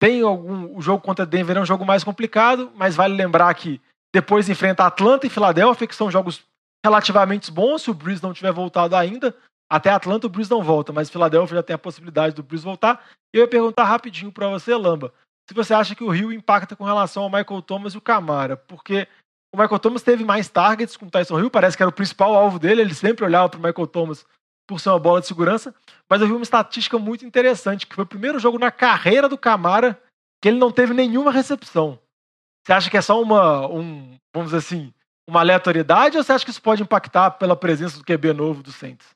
tem 0.00 0.22
algum. 0.22 0.76
O 0.76 0.82
jogo 0.82 1.02
contra 1.02 1.24
Denver 1.24 1.56
é 1.56 1.60
um 1.60 1.66
jogo 1.66 1.86
mais 1.86 2.02
complicado, 2.02 2.72
mas 2.74 2.96
vale 2.96 3.14
lembrar 3.14 3.54
que 3.54 3.80
depois 4.12 4.48
enfrenta 4.48 4.84
Atlanta 4.84 5.26
e 5.26 5.30
Filadélfia, 5.30 5.86
que 5.86 5.94
são 5.94 6.10
jogos 6.10 6.44
relativamente 6.84 7.50
bons, 7.50 7.82
se 7.82 7.90
o 7.90 7.94
Breeze 7.94 8.22
não 8.22 8.32
tiver 8.32 8.52
voltado 8.52 8.96
ainda. 8.96 9.34
Até 9.70 9.90
Atlanta 9.90 10.26
o 10.26 10.30
Breeze 10.30 10.50
não 10.50 10.62
volta, 10.62 10.92
mas 10.92 11.10
Filadélfia 11.10 11.56
já 11.56 11.62
tem 11.62 11.74
a 11.74 11.78
possibilidade 11.78 12.34
do 12.34 12.42
Breeze 12.42 12.64
voltar. 12.64 13.04
Eu 13.32 13.42
ia 13.42 13.48
perguntar 13.48 13.84
rapidinho 13.84 14.32
para 14.32 14.48
você, 14.48 14.74
Lamba, 14.74 15.12
se 15.48 15.54
você 15.54 15.74
acha 15.74 15.94
que 15.94 16.04
o 16.04 16.08
Rio 16.08 16.32
impacta 16.32 16.74
com 16.74 16.84
relação 16.84 17.22
ao 17.22 17.30
Michael 17.30 17.62
Thomas 17.62 17.94
e 17.94 17.98
o 17.98 18.02
Camara, 18.02 18.56
porque 18.56 19.06
o 19.54 19.58
Michael 19.58 19.78
Thomas 19.78 20.02
teve 20.02 20.24
mais 20.24 20.48
targets 20.48 20.96
com 20.96 21.06
o 21.06 21.10
Tyson 21.10 21.38
Hill, 21.38 21.50
parece 21.50 21.76
que 21.76 21.82
era 21.82 21.90
o 21.90 21.94
principal 21.94 22.34
alvo 22.34 22.58
dele, 22.58 22.80
ele 22.80 22.94
sempre 22.94 23.24
olhava 23.24 23.48
para 23.48 23.58
o 23.58 23.62
Michael 23.62 23.86
Thomas 23.86 24.26
por 24.66 24.78
ser 24.78 24.90
uma 24.90 24.98
bola 24.98 25.20
de 25.20 25.26
segurança, 25.26 25.74
mas 26.08 26.20
eu 26.20 26.26
vi 26.26 26.34
uma 26.34 26.42
estatística 26.42 26.98
muito 26.98 27.24
interessante, 27.24 27.86
que 27.86 27.94
foi 27.94 28.04
o 28.04 28.08
primeiro 28.08 28.38
jogo 28.38 28.58
na 28.58 28.70
carreira 28.70 29.28
do 29.28 29.38
Camara 29.38 29.98
que 30.40 30.48
ele 30.48 30.58
não 30.58 30.70
teve 30.70 30.92
nenhuma 30.92 31.32
recepção. 31.32 31.98
Você 32.64 32.72
acha 32.72 32.90
que 32.90 32.96
é 32.98 33.02
só 33.02 33.20
uma, 33.20 33.66
um, 33.66 34.18
vamos 34.32 34.52
dizer 34.52 34.58
assim, 34.58 34.92
uma 35.28 35.40
aleatoriedade 35.40 36.16
ou 36.16 36.24
você 36.24 36.32
acha 36.32 36.44
que 36.44 36.50
isso 36.50 36.62
pode 36.62 36.82
impactar 36.82 37.32
pela 37.32 37.54
presença 37.54 37.98
do 37.98 38.04
QB 38.04 38.32
novo 38.32 38.62
do 38.62 38.72
Saints? 38.72 39.06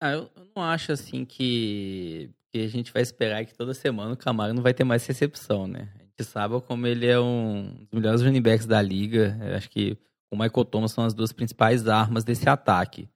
Ah, 0.00 0.12
eu, 0.12 0.30
não 0.56 0.62
acho 0.62 0.90
assim 0.90 1.24
que, 1.24 2.30
que 2.50 2.62
a 2.62 2.68
gente 2.68 2.90
vai 2.92 3.02
esperar 3.02 3.44
que 3.44 3.54
toda 3.54 3.74
semana 3.74 4.14
o 4.14 4.16
Camara 4.16 4.54
não 4.54 4.62
vai 4.62 4.72
ter 4.72 4.84
mais 4.84 5.04
recepção, 5.06 5.66
né? 5.66 5.92
A 5.96 6.02
gente 6.04 6.24
sabe 6.24 6.58
como 6.62 6.86
ele 6.86 7.06
é 7.06 7.20
um 7.20 7.74
dos 7.90 7.92
melhores 7.92 8.22
running 8.22 8.40
backs 8.40 8.66
da 8.66 8.80
liga. 8.80 9.38
Eu 9.42 9.56
acho 9.56 9.68
que 9.68 9.98
o 10.32 10.36
Michael 10.36 10.64
Thomas 10.64 10.92
são 10.92 11.04
as 11.04 11.12
duas 11.12 11.30
principais 11.30 11.86
armas 11.86 12.24
desse 12.24 12.48
ataque. 12.48 13.08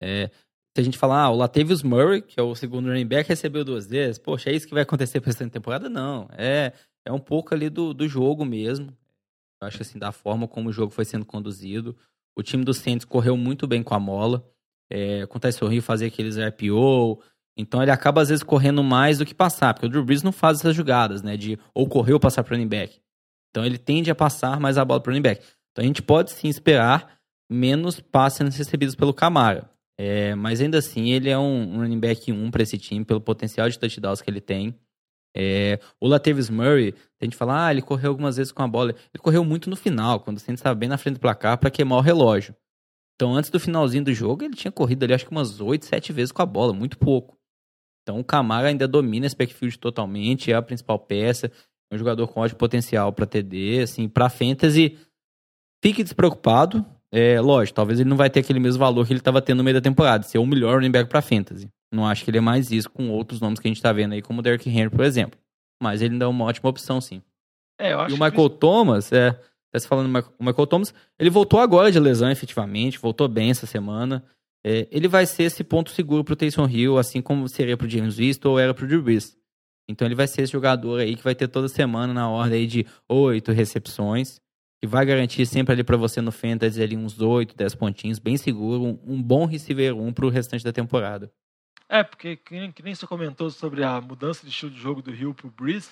É, 0.00 0.28
se 0.74 0.80
a 0.80 0.82
gente 0.82 0.96
falar, 0.96 1.24
ah, 1.24 1.30
o 1.30 1.36
Latavius 1.36 1.82
Murray, 1.82 2.22
que 2.22 2.40
é 2.40 2.42
o 2.42 2.54
segundo 2.54 2.88
running 2.88 3.06
back, 3.06 3.28
recebeu 3.28 3.62
duas 3.62 3.86
vezes, 3.86 4.18
poxa, 4.18 4.48
é 4.48 4.54
isso 4.54 4.66
que 4.66 4.72
vai 4.72 4.84
acontecer 4.84 5.20
para 5.20 5.30
essa 5.30 5.48
temporada? 5.50 5.90
Não. 5.90 6.28
É, 6.32 6.72
é 7.04 7.12
um 7.12 7.18
pouco 7.18 7.54
ali 7.54 7.68
do, 7.68 7.92
do 7.92 8.08
jogo 8.08 8.42
mesmo. 8.42 8.96
Eu 9.62 9.68
acho 9.68 9.80
assim, 9.80 9.98
da 9.98 10.10
forma 10.10 10.48
como 10.48 10.68
o 10.68 10.72
jogo 10.72 10.92
foi 10.92 11.04
sendo 11.04 11.24
conduzido. 11.24 11.96
O 12.36 12.42
time 12.42 12.64
do 12.64 12.74
Saints 12.74 13.04
correu 13.04 13.36
muito 13.36 13.66
bem 13.66 13.82
com 13.82 13.94
a 13.94 14.00
mola. 14.00 14.44
É, 14.90 15.22
acontece 15.22 15.64
o 15.64 15.82
fazer 15.82 16.06
aqueles 16.06 16.36
RPO. 16.36 17.22
Então 17.56 17.80
ele 17.80 17.90
acaba, 17.90 18.20
às 18.22 18.28
vezes, 18.28 18.42
correndo 18.42 18.82
mais 18.82 19.18
do 19.18 19.24
que 19.24 19.34
passar. 19.34 19.72
Porque 19.72 19.86
o 19.86 19.88
Drew 19.88 20.04
Brees 20.04 20.22
não 20.22 20.32
faz 20.32 20.58
essas 20.58 20.74
jogadas, 20.74 21.22
né? 21.22 21.36
De 21.36 21.58
ou 21.72 21.88
correr 21.88 22.12
ou 22.12 22.20
passar 22.20 22.42
para 22.42 22.56
running 22.56 22.68
back. 22.68 23.00
Então 23.50 23.64
ele 23.64 23.78
tende 23.78 24.10
a 24.10 24.14
passar 24.14 24.58
mais 24.58 24.76
a 24.76 24.84
bola 24.84 25.00
para 25.00 25.12
running 25.12 25.22
back. 25.22 25.44
Então 25.70 25.84
a 25.84 25.86
gente 25.86 26.02
pode 26.02 26.32
sim 26.32 26.48
esperar 26.48 27.20
menos 27.48 28.00
passes 28.00 28.56
recebidos 28.56 28.96
pelo 28.96 29.14
Camara. 29.14 29.70
É, 29.96 30.34
mas 30.34 30.60
ainda 30.60 30.78
assim, 30.78 31.12
ele 31.12 31.30
é 31.30 31.38
um 31.38 31.76
running 31.76 32.00
back 32.00 32.32
1 32.32 32.50
para 32.50 32.62
esse 32.62 32.78
time, 32.78 33.04
pelo 33.04 33.20
potencial 33.20 33.68
de 33.68 33.78
touchdowns 33.78 34.20
que 34.20 34.28
ele 34.28 34.40
tem. 34.40 34.74
É, 35.34 35.78
o 36.00 36.06
Latavius 36.06 36.50
Murray, 36.50 36.92
tem 37.18 37.28
gente 37.28 37.36
falar, 37.36 37.66
ah, 37.66 37.70
ele 37.70 37.82
correu 37.82 38.10
algumas 38.10 38.36
vezes 38.36 38.52
com 38.52 38.62
a 38.62 38.68
bola. 38.68 38.90
Ele 38.90 39.22
correu 39.22 39.44
muito 39.44 39.70
no 39.70 39.76
final, 39.76 40.20
quando 40.20 40.36
o 40.36 40.40
Saints 40.40 40.60
estava 40.60 40.74
bem 40.74 40.88
na 40.88 40.98
frente 40.98 41.14
do 41.14 41.20
placar 41.20 41.58
para 41.58 41.70
queimar 41.70 41.98
o 41.98 42.02
relógio. 42.02 42.54
Então, 43.14 43.34
antes 43.34 43.50
do 43.50 43.60
finalzinho 43.60 44.04
do 44.04 44.12
jogo, 44.12 44.44
ele 44.44 44.54
tinha 44.54 44.72
corrido 44.72 45.04
ali 45.04 45.14
acho 45.14 45.24
que 45.24 45.30
umas 45.30 45.60
8, 45.60 45.84
7 45.84 46.12
vezes 46.12 46.32
com 46.32 46.42
a 46.42 46.46
bola, 46.46 46.72
muito 46.72 46.98
pouco. 46.98 47.38
Então, 48.02 48.18
o 48.18 48.24
Camara 48.24 48.68
ainda 48.68 48.88
domina 48.88 49.26
esse 49.26 49.36
backfield 49.36 49.78
totalmente, 49.78 50.50
é 50.50 50.54
a 50.56 50.62
principal 50.62 50.98
peça, 50.98 51.50
é 51.90 51.94
um 51.94 51.98
jogador 51.98 52.26
com 52.28 52.40
ótimo 52.40 52.58
potencial 52.58 53.12
para 53.12 53.26
TD, 53.26 53.82
assim, 53.82 54.08
para 54.08 54.28
fantasy. 54.28 54.98
Fique 55.82 56.02
despreocupado. 56.02 56.84
É, 57.12 57.40
lógico, 57.40 57.76
talvez 57.76 58.00
ele 58.00 58.08
não 58.08 58.16
vai 58.16 58.30
ter 58.30 58.40
aquele 58.40 58.58
mesmo 58.58 58.80
valor 58.80 59.06
que 59.06 59.12
ele 59.12 59.20
estava 59.20 59.42
tendo 59.42 59.58
no 59.58 59.64
meio 59.64 59.76
da 59.76 59.80
temporada, 59.82 60.24
ser 60.24 60.38
o 60.38 60.46
melhor 60.46 60.76
running 60.76 60.90
back 60.90 61.08
para 61.08 61.20
fantasy. 61.20 61.68
Não 61.92 62.06
acho 62.06 62.24
que 62.24 62.30
ele 62.30 62.38
é 62.38 62.40
mais 62.40 62.72
isso 62.72 62.88
com 62.88 63.10
outros 63.10 63.38
nomes 63.38 63.60
que 63.60 63.68
a 63.68 63.70
gente 63.70 63.76
está 63.76 63.92
vendo 63.92 64.12
aí, 64.12 64.22
como 64.22 64.40
o 64.40 64.42
Derrick 64.42 64.68
Henry, 64.68 64.88
por 64.88 65.04
exemplo. 65.04 65.38
Mas 65.80 66.00
ele 66.00 66.14
ainda 66.14 66.24
é 66.24 66.28
uma 66.28 66.46
ótima 66.46 66.70
opção, 66.70 67.00
sim. 67.00 67.20
É, 67.78 67.92
eu 67.92 68.00
acho 68.00 68.14
e 68.14 68.18
o 68.18 68.22
Michael 68.22 68.50
que... 68.50 68.56
Thomas, 68.56 69.12
é, 69.12 69.32
tá 69.70 69.78
se 69.78 69.86
falando 69.86 70.06
o 70.06 70.44
Michael 70.44 70.66
Thomas, 70.66 70.94
ele 71.18 71.28
voltou 71.28 71.60
agora 71.60 71.92
de 71.92 72.00
lesão, 72.00 72.30
efetivamente, 72.30 72.98
voltou 72.98 73.28
bem 73.28 73.50
essa 73.50 73.66
semana. 73.66 74.24
É, 74.64 74.88
ele 74.90 75.06
vai 75.08 75.26
ser 75.26 75.44
esse 75.44 75.62
ponto 75.62 75.90
seguro 75.90 76.24
pro 76.24 76.36
Taysom 76.36 76.68
Hill, 76.68 76.96
assim 76.96 77.20
como 77.20 77.48
seria 77.48 77.76
pro 77.76 77.88
James 77.88 78.16
Winston 78.16 78.50
ou 78.50 78.58
era 78.58 78.72
pro 78.72 78.86
Drew 78.86 79.02
Brees. 79.02 79.36
Então 79.88 80.06
ele 80.06 80.14
vai 80.14 80.28
ser 80.28 80.42
esse 80.42 80.52
jogador 80.52 81.00
aí 81.00 81.16
que 81.16 81.24
vai 81.24 81.34
ter 81.34 81.48
toda 81.48 81.68
semana 81.68 82.14
na 82.14 82.30
ordem 82.30 82.60
aí 82.60 82.66
de 82.66 82.86
oito 83.08 83.52
recepções, 83.52 84.40
que 84.80 84.86
vai 84.86 85.04
garantir 85.04 85.44
sempre 85.44 85.72
ali 85.72 85.84
para 85.84 85.96
você 85.96 86.20
no 86.20 86.32
Fantasy 86.32 86.80
ali 86.80 86.96
uns 86.96 87.20
oito, 87.20 87.56
dez 87.56 87.74
pontinhos, 87.74 88.18
bem 88.18 88.36
seguro, 88.36 88.84
um, 88.84 89.14
um 89.14 89.22
bom 89.22 89.44
receiver 89.44 89.94
um 89.94 90.12
pro 90.12 90.28
restante 90.28 90.64
da 90.64 90.72
temporada. 90.72 91.30
É, 91.92 92.02
porque 92.02 92.36
que 92.36 92.82
nem, 92.82 92.94
você 92.94 93.06
comentou 93.06 93.50
sobre 93.50 93.84
a 93.84 94.00
mudança 94.00 94.46
de 94.46 94.48
estilo 94.50 94.70
de 94.70 94.80
jogo 94.80 95.02
do 95.02 95.10
Rio 95.10 95.34
pro 95.34 95.50
Breeze, 95.50 95.90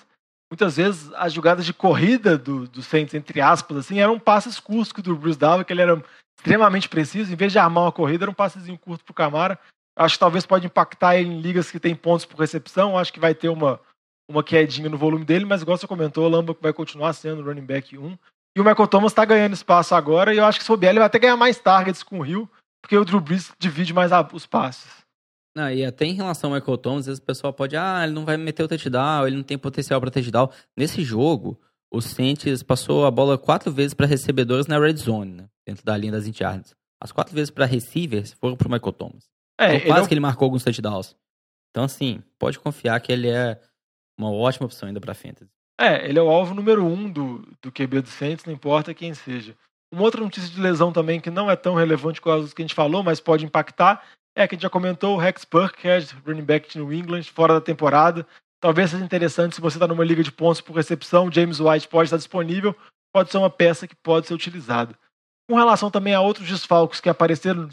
muitas 0.51 0.77
vezes 0.77 1.13
as 1.13 1.31
jogadas 1.31 1.63
de 1.63 1.75
corrida 1.75 2.39
do, 2.39 2.67
do 2.67 2.81
Saints, 2.81 3.13
entre 3.13 3.39
aspas, 3.39 3.77
assim, 3.77 3.99
eram 3.99 4.19
passes 4.19 4.59
curtos 4.59 4.91
que 4.91 5.07
o 5.07 5.15
Breeze 5.15 5.37
dava, 5.37 5.63
que 5.63 5.71
ele 5.71 5.83
era 5.83 6.03
extremamente 6.35 6.89
preciso. 6.89 7.31
Em 7.31 7.35
vez 7.35 7.51
de 7.51 7.59
armar 7.59 7.83
uma 7.83 7.91
corrida, 7.91 8.23
era 8.23 8.31
um 8.31 8.33
passezinho 8.33 8.79
curto 8.79 9.05
pro 9.05 9.13
Camara. 9.13 9.59
Acho 9.95 10.15
que 10.15 10.19
talvez 10.19 10.43
pode 10.43 10.65
impactar 10.65 11.17
em 11.17 11.39
ligas 11.39 11.69
que 11.69 11.79
tem 11.79 11.93
pontos 11.93 12.25
por 12.25 12.39
recepção. 12.39 12.97
Acho 12.97 13.13
que 13.13 13.19
vai 13.19 13.35
ter 13.35 13.49
uma, 13.49 13.79
uma 14.27 14.43
quedinha 14.43 14.89
no 14.89 14.97
volume 14.97 15.23
dele, 15.23 15.45
mas 15.45 15.61
igual 15.61 15.77
você 15.77 15.85
comentou, 15.85 16.25
o 16.25 16.29
Lamba 16.29 16.57
vai 16.59 16.73
continuar 16.73 17.13
sendo 17.13 17.43
running 17.43 17.65
back 17.65 17.95
1. 17.95 18.17
E 18.57 18.59
o 18.59 18.63
Michael 18.63 18.87
Thomas 18.87 19.11
está 19.11 19.23
ganhando 19.23 19.53
espaço 19.53 19.93
agora, 19.93 20.33
e 20.33 20.37
eu 20.37 20.45
acho 20.45 20.57
que 20.57 20.65
se 20.65 20.71
o 20.71 20.79
ele 20.81 20.97
vai 20.97 21.05
até 21.05 21.19
ganhar 21.19 21.37
mais 21.37 21.59
targets 21.59 22.01
com 22.01 22.17
o 22.17 22.23
Rio, 22.23 22.49
porque 22.81 22.97
o 22.97 23.05
Drew 23.05 23.21
Brees 23.21 23.53
divide 23.59 23.93
mais 23.93 24.09
os 24.33 24.47
passes. 24.47 25.00
Não, 25.55 25.69
e 25.69 25.83
até 25.83 26.05
em 26.05 26.13
relação 26.13 26.49
ao 26.49 26.59
Michael 26.59 26.77
Thomas, 26.77 26.99
às 27.01 27.05
vezes 27.07 27.19
o 27.19 27.25
pessoal 27.25 27.53
pode, 27.53 27.75
ah, 27.75 28.01
ele 28.03 28.13
não 28.13 28.23
vai 28.23 28.37
meter 28.37 28.63
o 28.63 28.67
touchdown, 28.67 29.27
ele 29.27 29.35
não 29.35 29.43
tem 29.43 29.57
potencial 29.57 29.99
para 29.99 30.09
touchdown. 30.09 30.49
Nesse 30.77 31.03
jogo, 31.03 31.59
o 31.91 32.01
Saints 32.01 32.63
passou 32.63 33.05
a 33.05 33.11
bola 33.11 33.37
quatro 33.37 33.71
vezes 33.71 33.93
para 33.93 34.05
recebedores 34.05 34.65
na 34.65 34.79
red 34.79 34.95
zone, 34.95 35.33
né, 35.33 35.49
dentro 35.65 35.83
da 35.83 35.97
linha 35.97 36.13
das 36.13 36.25
yards. 36.25 36.73
As 37.01 37.11
quatro 37.11 37.35
vezes 37.35 37.49
para 37.49 37.65
receivers 37.65 38.31
foram 38.33 38.55
para 38.55 38.67
o 38.67 38.71
Michael 38.71 38.93
Thomas. 38.93 39.29
É, 39.59 39.75
então, 39.75 39.87
quase 39.87 40.01
ele 40.01 40.07
que 40.07 40.13
ele 40.13 40.21
marcou 40.21 40.45
alguns 40.45 40.63
touchdowns. 40.63 41.15
Então, 41.69 41.83
assim, 41.83 42.21
pode 42.39 42.59
confiar 42.59 42.99
que 43.01 43.11
ele 43.11 43.29
é 43.29 43.59
uma 44.17 44.31
ótima 44.31 44.67
opção 44.67 44.87
ainda 44.87 45.01
para 45.01 45.13
fantasy. 45.13 45.51
É, 45.79 46.07
ele 46.07 46.19
é 46.19 46.21
o 46.21 46.29
alvo 46.29 46.53
número 46.53 46.85
um 46.85 47.11
do, 47.11 47.39
do 47.61 47.71
QB 47.71 48.01
do 48.01 48.07
Saints, 48.07 48.45
não 48.45 48.53
importa 48.53 48.93
quem 48.93 49.13
seja. 49.13 49.55
Uma 49.91 50.03
outra 50.03 50.21
notícia 50.21 50.49
de 50.49 50.61
lesão 50.61 50.93
também 50.93 51.19
que 51.19 51.29
não 51.29 51.49
é 51.49 51.55
tão 51.55 51.75
relevante 51.75 52.21
com 52.21 52.29
as 52.29 52.53
que 52.53 52.61
a 52.61 52.65
gente 52.65 52.75
falou, 52.75 53.03
mas 53.03 53.19
pode 53.19 53.45
impactar, 53.45 54.03
é, 54.35 54.47
que 54.47 54.55
a 54.55 54.57
gente 54.57 54.63
já 54.63 54.69
comentou, 54.69 55.15
o 55.15 55.19
Rex 55.19 55.45
Burkhead, 55.45 56.15
running 56.25 56.43
back 56.43 56.69
de 56.69 56.77
New 56.77 56.93
England, 56.93 57.23
fora 57.23 57.55
da 57.55 57.61
temporada. 57.61 58.25
Talvez 58.59 58.91
seja 58.91 59.03
interessante 59.03 59.55
se 59.55 59.61
você 59.61 59.77
está 59.77 59.87
numa 59.87 60.05
liga 60.05 60.23
de 60.23 60.31
pontos 60.31 60.61
por 60.61 60.75
recepção, 60.75 61.31
James 61.31 61.59
White 61.59 61.87
pode 61.87 62.07
estar 62.07 62.17
disponível, 62.17 62.75
pode 63.13 63.31
ser 63.31 63.37
uma 63.37 63.49
peça 63.49 63.87
que 63.87 63.95
pode 63.95 64.27
ser 64.27 64.33
utilizada. 64.33 64.97
Com 65.49 65.55
relação 65.55 65.91
também 65.91 66.13
a 66.13 66.21
outros 66.21 66.47
desfalques 66.47 67.01
que 67.01 67.09
apareceram 67.09 67.67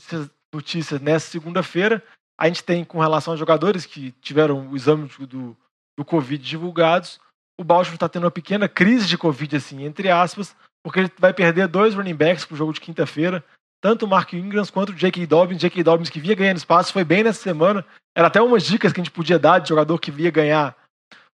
notícias 0.53 1.01
nessa 1.01 1.31
segunda-feira, 1.31 2.03
a 2.38 2.49
gente 2.49 2.64
tem 2.64 2.85
com 2.85 3.01
relação 3.01 3.35
a 3.35 3.37
jogadores 3.37 3.85
que 3.85 4.12
tiveram 4.21 4.68
o 4.68 4.77
exame 4.77 5.09
do, 5.21 5.57
do 5.97 6.05
Covid 6.05 6.42
divulgados, 6.42 7.21
o 7.61 7.64
Baltimore 7.64 7.97
está 7.97 8.09
tendo 8.09 8.25
uma 8.25 8.31
pequena 8.31 8.68
crise 8.68 9.07
de 9.07 9.18
Covid, 9.18 9.57
assim, 9.57 9.85
entre 9.85 10.09
aspas, 10.09 10.57
porque 10.83 11.01
ele 11.01 11.12
vai 11.18 11.35
perder 11.35 11.66
dois 11.66 11.94
running 11.94 12.14
backs 12.14 12.44
para 12.44 12.55
o 12.55 12.57
jogo 12.57 12.73
de 12.73 12.81
quinta-feira 12.81 13.44
tanto 13.81 14.05
o 14.05 14.09
Mark 14.09 14.33
Ingram 14.33 14.64
quanto 14.67 14.91
o 14.91 14.95
J.K. 14.95 15.27
Dobbins. 15.27 15.61
J.K. 15.61 15.83
Dobbins 15.83 16.11
que 16.11 16.21
via 16.21 16.35
ganhando 16.35 16.57
espaço, 16.57 16.93
foi 16.93 17.05
bem 17.05 17.23
nessa 17.23 17.43
semana. 17.43 17.85
Era 18.17 18.29
até 18.29 18.41
umas 18.41 18.64
dicas 18.64 18.93
que 18.93 19.01
a 19.01 19.05
gente 19.05 19.12
podia 19.12 19.38
dar 19.38 19.59
de 19.59 19.69
jogador 19.69 19.99
que 19.99 20.11
via 20.11 20.31
ganhar 20.31 20.77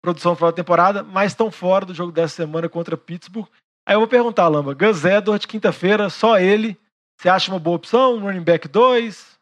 produção 0.01 0.35
fora 0.35 0.53
da 0.53 0.57
temporada, 0.57 1.03
mas 1.03 1.33
estão 1.33 1.51
fora 1.51 1.87
do 1.87 1.95
jogo 1.95 2.11
dessa 2.11 2.35
semana 2.35 2.69
contra 2.69 2.97
Pittsburgh. 2.97 3.49
Aí 3.87 3.95
eu 3.95 4.01
vou 4.01 4.09
perguntar, 4.09 4.49
Lamba, 4.49 4.75
Gus 4.75 5.05
Edwards, 5.05 5.47
quinta-feira, 5.47 6.11
só 6.11 6.39
ele. 6.39 6.77
Você 7.21 7.29
acha 7.29 7.51
uma 7.51 7.61
boa 7.61 7.77
opção? 7.77 8.17
Um 8.17 8.21
running 8.21 8.43
back 8.43 8.67
2? 8.67 9.39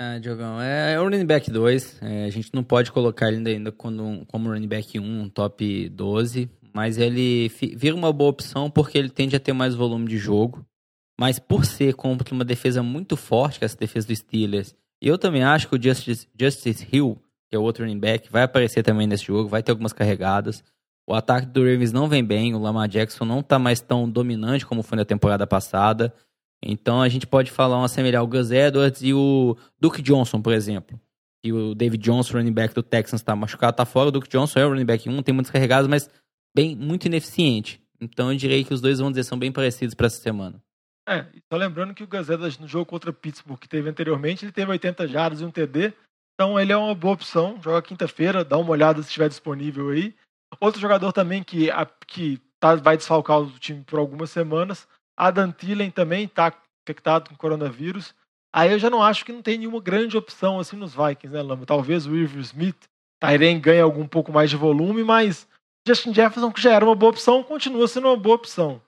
Ah, 0.00 0.18
Diogão, 0.18 0.60
é, 0.60 0.92
é 0.94 1.00
o 1.00 1.04
running 1.04 1.26
back 1.26 1.50
2. 1.50 2.02
É, 2.02 2.24
a 2.26 2.30
gente 2.30 2.50
não 2.54 2.62
pode 2.62 2.92
colocar 2.92 3.32
ele 3.32 3.48
ainda 3.50 3.72
como, 3.72 4.24
como 4.26 4.50
running 4.50 4.68
back 4.68 4.98
1, 4.98 5.02
um 5.02 5.28
top 5.28 5.88
12 5.88 6.58
mas 6.78 6.96
ele 6.96 7.48
vira 7.74 7.96
uma 7.96 8.12
boa 8.12 8.30
opção 8.30 8.70
porque 8.70 8.96
ele 8.96 9.08
tende 9.08 9.34
a 9.34 9.40
ter 9.40 9.52
mais 9.52 9.74
volume 9.74 10.06
de 10.06 10.16
jogo. 10.16 10.64
Mas 11.18 11.38
por 11.38 11.64
ser 11.64 11.94
contra 11.94 12.32
uma 12.32 12.44
defesa 12.44 12.82
muito 12.82 13.16
forte, 13.16 13.58
que 13.58 13.64
é 13.64 13.66
essa 13.66 13.76
defesa 13.76 14.06
dos 14.06 14.18
Steelers, 14.18 14.74
e 15.02 15.08
eu 15.08 15.18
também 15.18 15.42
acho 15.42 15.68
que 15.68 15.76
o 15.76 15.82
Justice, 15.82 16.28
Justice 16.38 16.86
Hill, 16.90 17.20
que 17.48 17.56
é 17.56 17.58
o 17.58 17.62
outro 17.62 17.84
running 17.84 17.98
back, 17.98 18.30
vai 18.30 18.42
aparecer 18.42 18.82
também 18.82 19.06
nesse 19.06 19.24
jogo, 19.24 19.48
vai 19.48 19.62
ter 19.62 19.70
algumas 19.70 19.92
carregadas. 19.92 20.62
O 21.06 21.14
ataque 21.14 21.46
do 21.46 21.60
Ravens 21.60 21.92
não 21.92 22.08
vem 22.08 22.22
bem, 22.24 22.54
o 22.54 22.58
Lamar 22.58 22.88
Jackson 22.88 23.24
não 23.24 23.42
tá 23.42 23.58
mais 23.58 23.80
tão 23.80 24.08
dominante 24.08 24.66
como 24.66 24.82
foi 24.82 24.96
na 24.96 25.04
temporada 25.04 25.46
passada. 25.46 26.12
Então 26.62 27.00
a 27.00 27.08
gente 27.08 27.26
pode 27.26 27.50
falar 27.50 27.80
um 27.80 27.84
assemelhar 27.84 28.22
o 28.22 28.26
Gus 28.26 28.50
Edwards 28.50 29.02
e 29.02 29.14
o 29.14 29.56
Duke 29.80 30.02
Johnson, 30.02 30.42
por 30.42 30.52
exemplo. 30.52 31.00
E 31.42 31.52
o 31.52 31.74
David 31.74 32.02
Johnson, 32.02 32.38
running 32.38 32.52
back 32.52 32.74
do 32.74 32.82
Texans, 32.82 33.22
tá 33.22 33.34
machucado, 33.34 33.76
tá 33.76 33.84
fora. 33.84 34.08
O 34.08 34.12
Duke 34.12 34.28
Johnson 34.28 34.58
é 34.58 34.66
o 34.66 34.70
running 34.70 34.84
back 34.84 35.08
1, 35.08 35.22
tem 35.22 35.32
muitas 35.32 35.50
carregadas, 35.50 35.88
mas 35.88 36.10
bem 36.54 36.76
muito 36.76 37.06
ineficiente. 37.06 37.80
Então 38.00 38.32
eu 38.32 38.36
diria 38.36 38.62
que 38.62 38.74
os 38.74 38.80
dois, 38.80 38.98
vão 38.98 39.10
dizer, 39.10 39.24
são 39.24 39.38
bem 39.38 39.52
parecidos 39.52 39.94
para 39.94 40.08
essa 40.08 40.20
semana. 40.20 40.60
É, 41.08 41.24
só 41.50 41.58
lembrando 41.58 41.94
que 41.94 42.04
o 42.04 42.06
Edwards 42.06 42.58
no 42.58 42.68
jogo 42.68 42.84
contra 42.84 43.10
Pittsburgh 43.10 43.58
que 43.58 43.66
teve 43.66 43.88
anteriormente, 43.88 44.44
ele 44.44 44.52
teve 44.52 44.70
80 44.70 45.08
jardas 45.08 45.40
e 45.40 45.44
um 45.44 45.50
TD. 45.50 45.94
Então 46.34 46.60
ele 46.60 46.70
é 46.70 46.76
uma 46.76 46.94
boa 46.94 47.14
opção. 47.14 47.58
Joga 47.62 47.80
quinta-feira, 47.80 48.44
dá 48.44 48.58
uma 48.58 48.70
olhada 48.70 49.02
se 49.02 49.08
estiver 49.08 49.28
disponível 49.28 49.88
aí. 49.88 50.14
Outro 50.60 50.78
jogador 50.78 51.10
também 51.12 51.42
que, 51.42 51.70
a, 51.70 51.86
que 52.06 52.38
tá, 52.60 52.74
vai 52.74 52.98
desfalcar 52.98 53.40
o 53.40 53.50
time 53.58 53.82
por 53.84 53.98
algumas 53.98 54.30
semanas. 54.30 54.86
Adam 55.16 55.50
Thielen 55.50 55.90
também 55.90 56.24
está 56.24 56.52
infectado 56.84 57.30
com 57.30 57.36
coronavírus. 57.36 58.14
Aí 58.52 58.70
eu 58.70 58.78
já 58.78 58.90
não 58.90 59.02
acho 59.02 59.24
que 59.24 59.32
não 59.32 59.42
tem 59.42 59.56
nenhuma 59.58 59.80
grande 59.80 60.16
opção 60.16 60.60
assim 60.60 60.76
nos 60.76 60.94
Vikings, 60.94 61.28
né, 61.28 61.42
Lama? 61.42 61.64
Talvez 61.64 62.06
o 62.06 62.14
Irv 62.14 62.38
Smith, 62.40 62.88
Tyren 63.18 63.60
ganhe 63.60 63.80
algum 63.80 64.06
pouco 64.06 64.30
mais 64.30 64.50
de 64.50 64.56
volume, 64.56 65.02
mas 65.02 65.48
Justin 65.86 66.12
Jefferson, 66.12 66.52
que 66.52 66.60
já 66.60 66.72
era 66.72 66.84
uma 66.84 66.94
boa 66.94 67.10
opção, 67.10 67.42
continua 67.42 67.88
sendo 67.88 68.08
uma 68.08 68.16
boa 68.16 68.36
opção. 68.36 68.80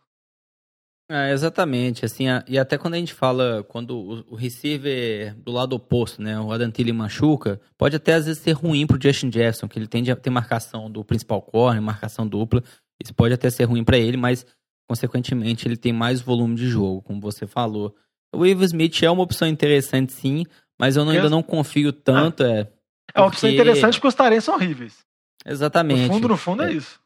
É, 1.12 1.32
exatamente, 1.32 2.04
assim, 2.04 2.26
e 2.46 2.56
até 2.56 2.78
quando 2.78 2.94
a 2.94 2.96
gente 2.96 3.12
fala, 3.12 3.64
quando 3.68 4.24
o, 4.30 4.36
receiver 4.36 5.34
do 5.34 5.50
lado 5.50 5.74
oposto, 5.74 6.22
né, 6.22 6.38
o 6.38 6.52
Adam 6.52 6.70
Thielen 6.70 6.92
machuca, 6.92 7.60
pode 7.76 7.96
até 7.96 8.14
às 8.14 8.26
vezes 8.26 8.40
ser 8.40 8.52
ruim 8.52 8.86
pro 8.86 8.96
Justin 9.02 9.26
Jefferson, 9.26 9.66
que 9.66 9.76
ele 9.76 9.88
tende 9.88 10.12
a 10.12 10.14
ter 10.14 10.30
marcação 10.30 10.88
do 10.88 11.04
principal 11.04 11.42
corner, 11.42 11.82
marcação 11.82 12.24
dupla, 12.24 12.62
isso 13.02 13.12
pode 13.12 13.34
até 13.34 13.50
ser 13.50 13.64
ruim 13.64 13.82
para 13.82 13.98
ele, 13.98 14.16
mas 14.16 14.46
consequentemente 14.88 15.66
ele 15.66 15.76
tem 15.76 15.92
mais 15.92 16.20
volume 16.20 16.54
de 16.54 16.68
jogo, 16.68 17.02
como 17.02 17.20
você 17.20 17.44
falou. 17.44 17.92
O 18.32 18.46
Ivo 18.46 18.62
Smith 18.62 19.02
é 19.02 19.10
uma 19.10 19.24
opção 19.24 19.48
interessante 19.48 20.12
sim, 20.12 20.44
mas 20.78 20.94
eu 20.94 21.04
não, 21.04 21.10
ainda 21.10 21.28
não 21.28 21.42
confio 21.42 21.92
tanto, 21.92 22.44
ah, 22.44 22.50
é. 22.50 22.68
É 23.12 23.20
uma 23.20 23.26
opção 23.26 23.50
interessante 23.50 23.94
porque 23.94 24.06
os 24.06 24.14
tarens 24.14 24.44
são 24.44 24.54
horríveis. 24.54 24.98
Exatamente. 25.44 26.06
No 26.06 26.14
fundo, 26.14 26.28
no 26.28 26.36
fundo 26.36 26.62
é, 26.62 26.70
é 26.70 26.74
isso. 26.74 27.00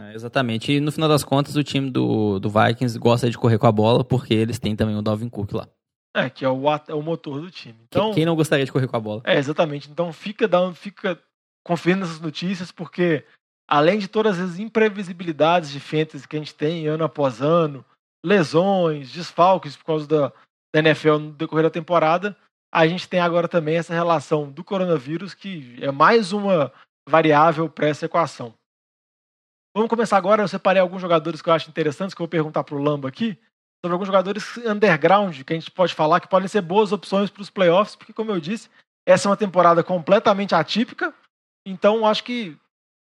É, 0.00 0.14
exatamente. 0.14 0.72
E 0.72 0.80
no 0.80 0.92
final 0.92 1.08
das 1.08 1.24
contas, 1.24 1.56
o 1.56 1.64
time 1.64 1.90
do, 1.90 2.38
do 2.38 2.50
Vikings 2.50 2.98
gosta 2.98 3.30
de 3.30 3.38
correr 3.38 3.58
com 3.58 3.66
a 3.66 3.72
bola, 3.72 4.04
porque 4.04 4.34
eles 4.34 4.58
têm 4.58 4.76
também 4.76 4.96
o 4.96 5.02
Dalvin 5.02 5.28
Cook 5.28 5.52
lá. 5.52 5.68
É, 6.14 6.30
que 6.30 6.44
é 6.44 6.48
o, 6.48 6.62
é 6.88 6.94
o 6.94 7.02
motor 7.02 7.40
do 7.40 7.50
time. 7.50 7.78
Então, 7.88 8.14
Quem 8.14 8.24
não 8.24 8.34
gostaria 8.34 8.64
de 8.64 8.72
correr 8.72 8.86
com 8.88 8.96
a 8.96 9.00
bola? 9.00 9.22
É, 9.24 9.36
exatamente. 9.36 9.90
Então 9.90 10.10
fica, 10.12 10.48
dando, 10.48 10.74
fica 10.74 11.20
confiando 11.62 12.00
nessas 12.00 12.20
notícias, 12.20 12.72
porque 12.72 13.22
além 13.68 13.98
de 13.98 14.08
todas 14.08 14.40
as 14.40 14.58
imprevisibilidades 14.58 15.70
de 15.70 15.78
fantasy 15.78 16.26
que 16.26 16.36
a 16.36 16.38
gente 16.38 16.54
tem 16.54 16.86
ano 16.86 17.04
após 17.04 17.42
ano, 17.42 17.84
lesões, 18.24 19.12
desfalques 19.12 19.76
por 19.76 19.84
causa 19.84 20.06
da, 20.06 20.32
da 20.74 20.80
NFL 20.80 21.18
no 21.18 21.32
decorrer 21.32 21.64
da 21.64 21.70
temporada, 21.70 22.34
a 22.72 22.86
gente 22.86 23.08
tem 23.08 23.20
agora 23.20 23.46
também 23.46 23.76
essa 23.76 23.92
relação 23.92 24.50
do 24.50 24.64
coronavírus, 24.64 25.34
que 25.34 25.76
é 25.82 25.90
mais 25.90 26.32
uma 26.32 26.72
variável 27.08 27.68
para 27.68 27.88
essa 27.88 28.06
equação. 28.06 28.54
Vamos 29.76 29.90
começar 29.90 30.16
agora. 30.16 30.42
Eu 30.42 30.48
separei 30.48 30.80
alguns 30.80 31.02
jogadores 31.02 31.42
que 31.42 31.50
eu 31.50 31.52
acho 31.52 31.68
interessantes, 31.68 32.14
que 32.14 32.22
eu 32.22 32.24
vou 32.24 32.30
perguntar 32.30 32.64
para 32.64 32.74
o 32.74 32.82
Lamba 32.82 33.08
aqui, 33.08 33.38
sobre 33.84 33.92
alguns 33.92 34.06
jogadores 34.06 34.56
underground 34.56 35.42
que 35.42 35.52
a 35.52 35.56
gente 35.56 35.70
pode 35.70 35.92
falar 35.92 36.18
que 36.18 36.28
podem 36.28 36.48
ser 36.48 36.62
boas 36.62 36.92
opções 36.92 37.28
para 37.28 37.42
os 37.42 37.50
playoffs, 37.50 37.94
porque, 37.94 38.14
como 38.14 38.30
eu 38.30 38.40
disse, 38.40 38.70
essa 39.06 39.28
é 39.28 39.30
uma 39.30 39.36
temporada 39.36 39.84
completamente 39.84 40.54
atípica. 40.54 41.12
Então, 41.66 42.06
acho 42.06 42.24
que 42.24 42.56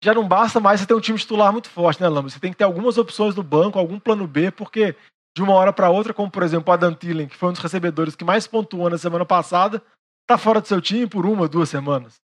já 0.02 0.14
não 0.14 0.26
basta 0.26 0.60
mais 0.60 0.80
você 0.80 0.86
ter 0.86 0.94
um 0.94 1.00
time 1.00 1.18
titular 1.18 1.52
muito 1.52 1.68
forte, 1.68 2.00
né, 2.00 2.08
Lamba? 2.08 2.30
Você 2.30 2.40
tem 2.40 2.52
que 2.52 2.56
ter 2.56 2.64
algumas 2.64 2.96
opções 2.96 3.34
do 3.34 3.42
banco, 3.42 3.78
algum 3.78 4.00
plano 4.00 4.26
B, 4.26 4.50
porque 4.50 4.96
de 5.36 5.42
uma 5.42 5.52
hora 5.52 5.74
para 5.74 5.90
outra, 5.90 6.14
como 6.14 6.30
por 6.30 6.42
exemplo 6.42 6.70
o 6.70 6.72
Adam 6.72 6.94
Thielen, 6.94 7.28
que 7.28 7.36
foi 7.36 7.50
um 7.50 7.52
dos 7.52 7.60
recebedores 7.60 8.16
que 8.16 8.24
mais 8.24 8.46
pontuou 8.46 8.88
na 8.88 8.96
semana 8.96 9.26
passada, 9.26 9.82
tá 10.26 10.38
fora 10.38 10.58
do 10.58 10.68
seu 10.68 10.80
time 10.80 11.06
por 11.06 11.26
uma, 11.26 11.46
duas 11.46 11.68
semanas. 11.68 12.14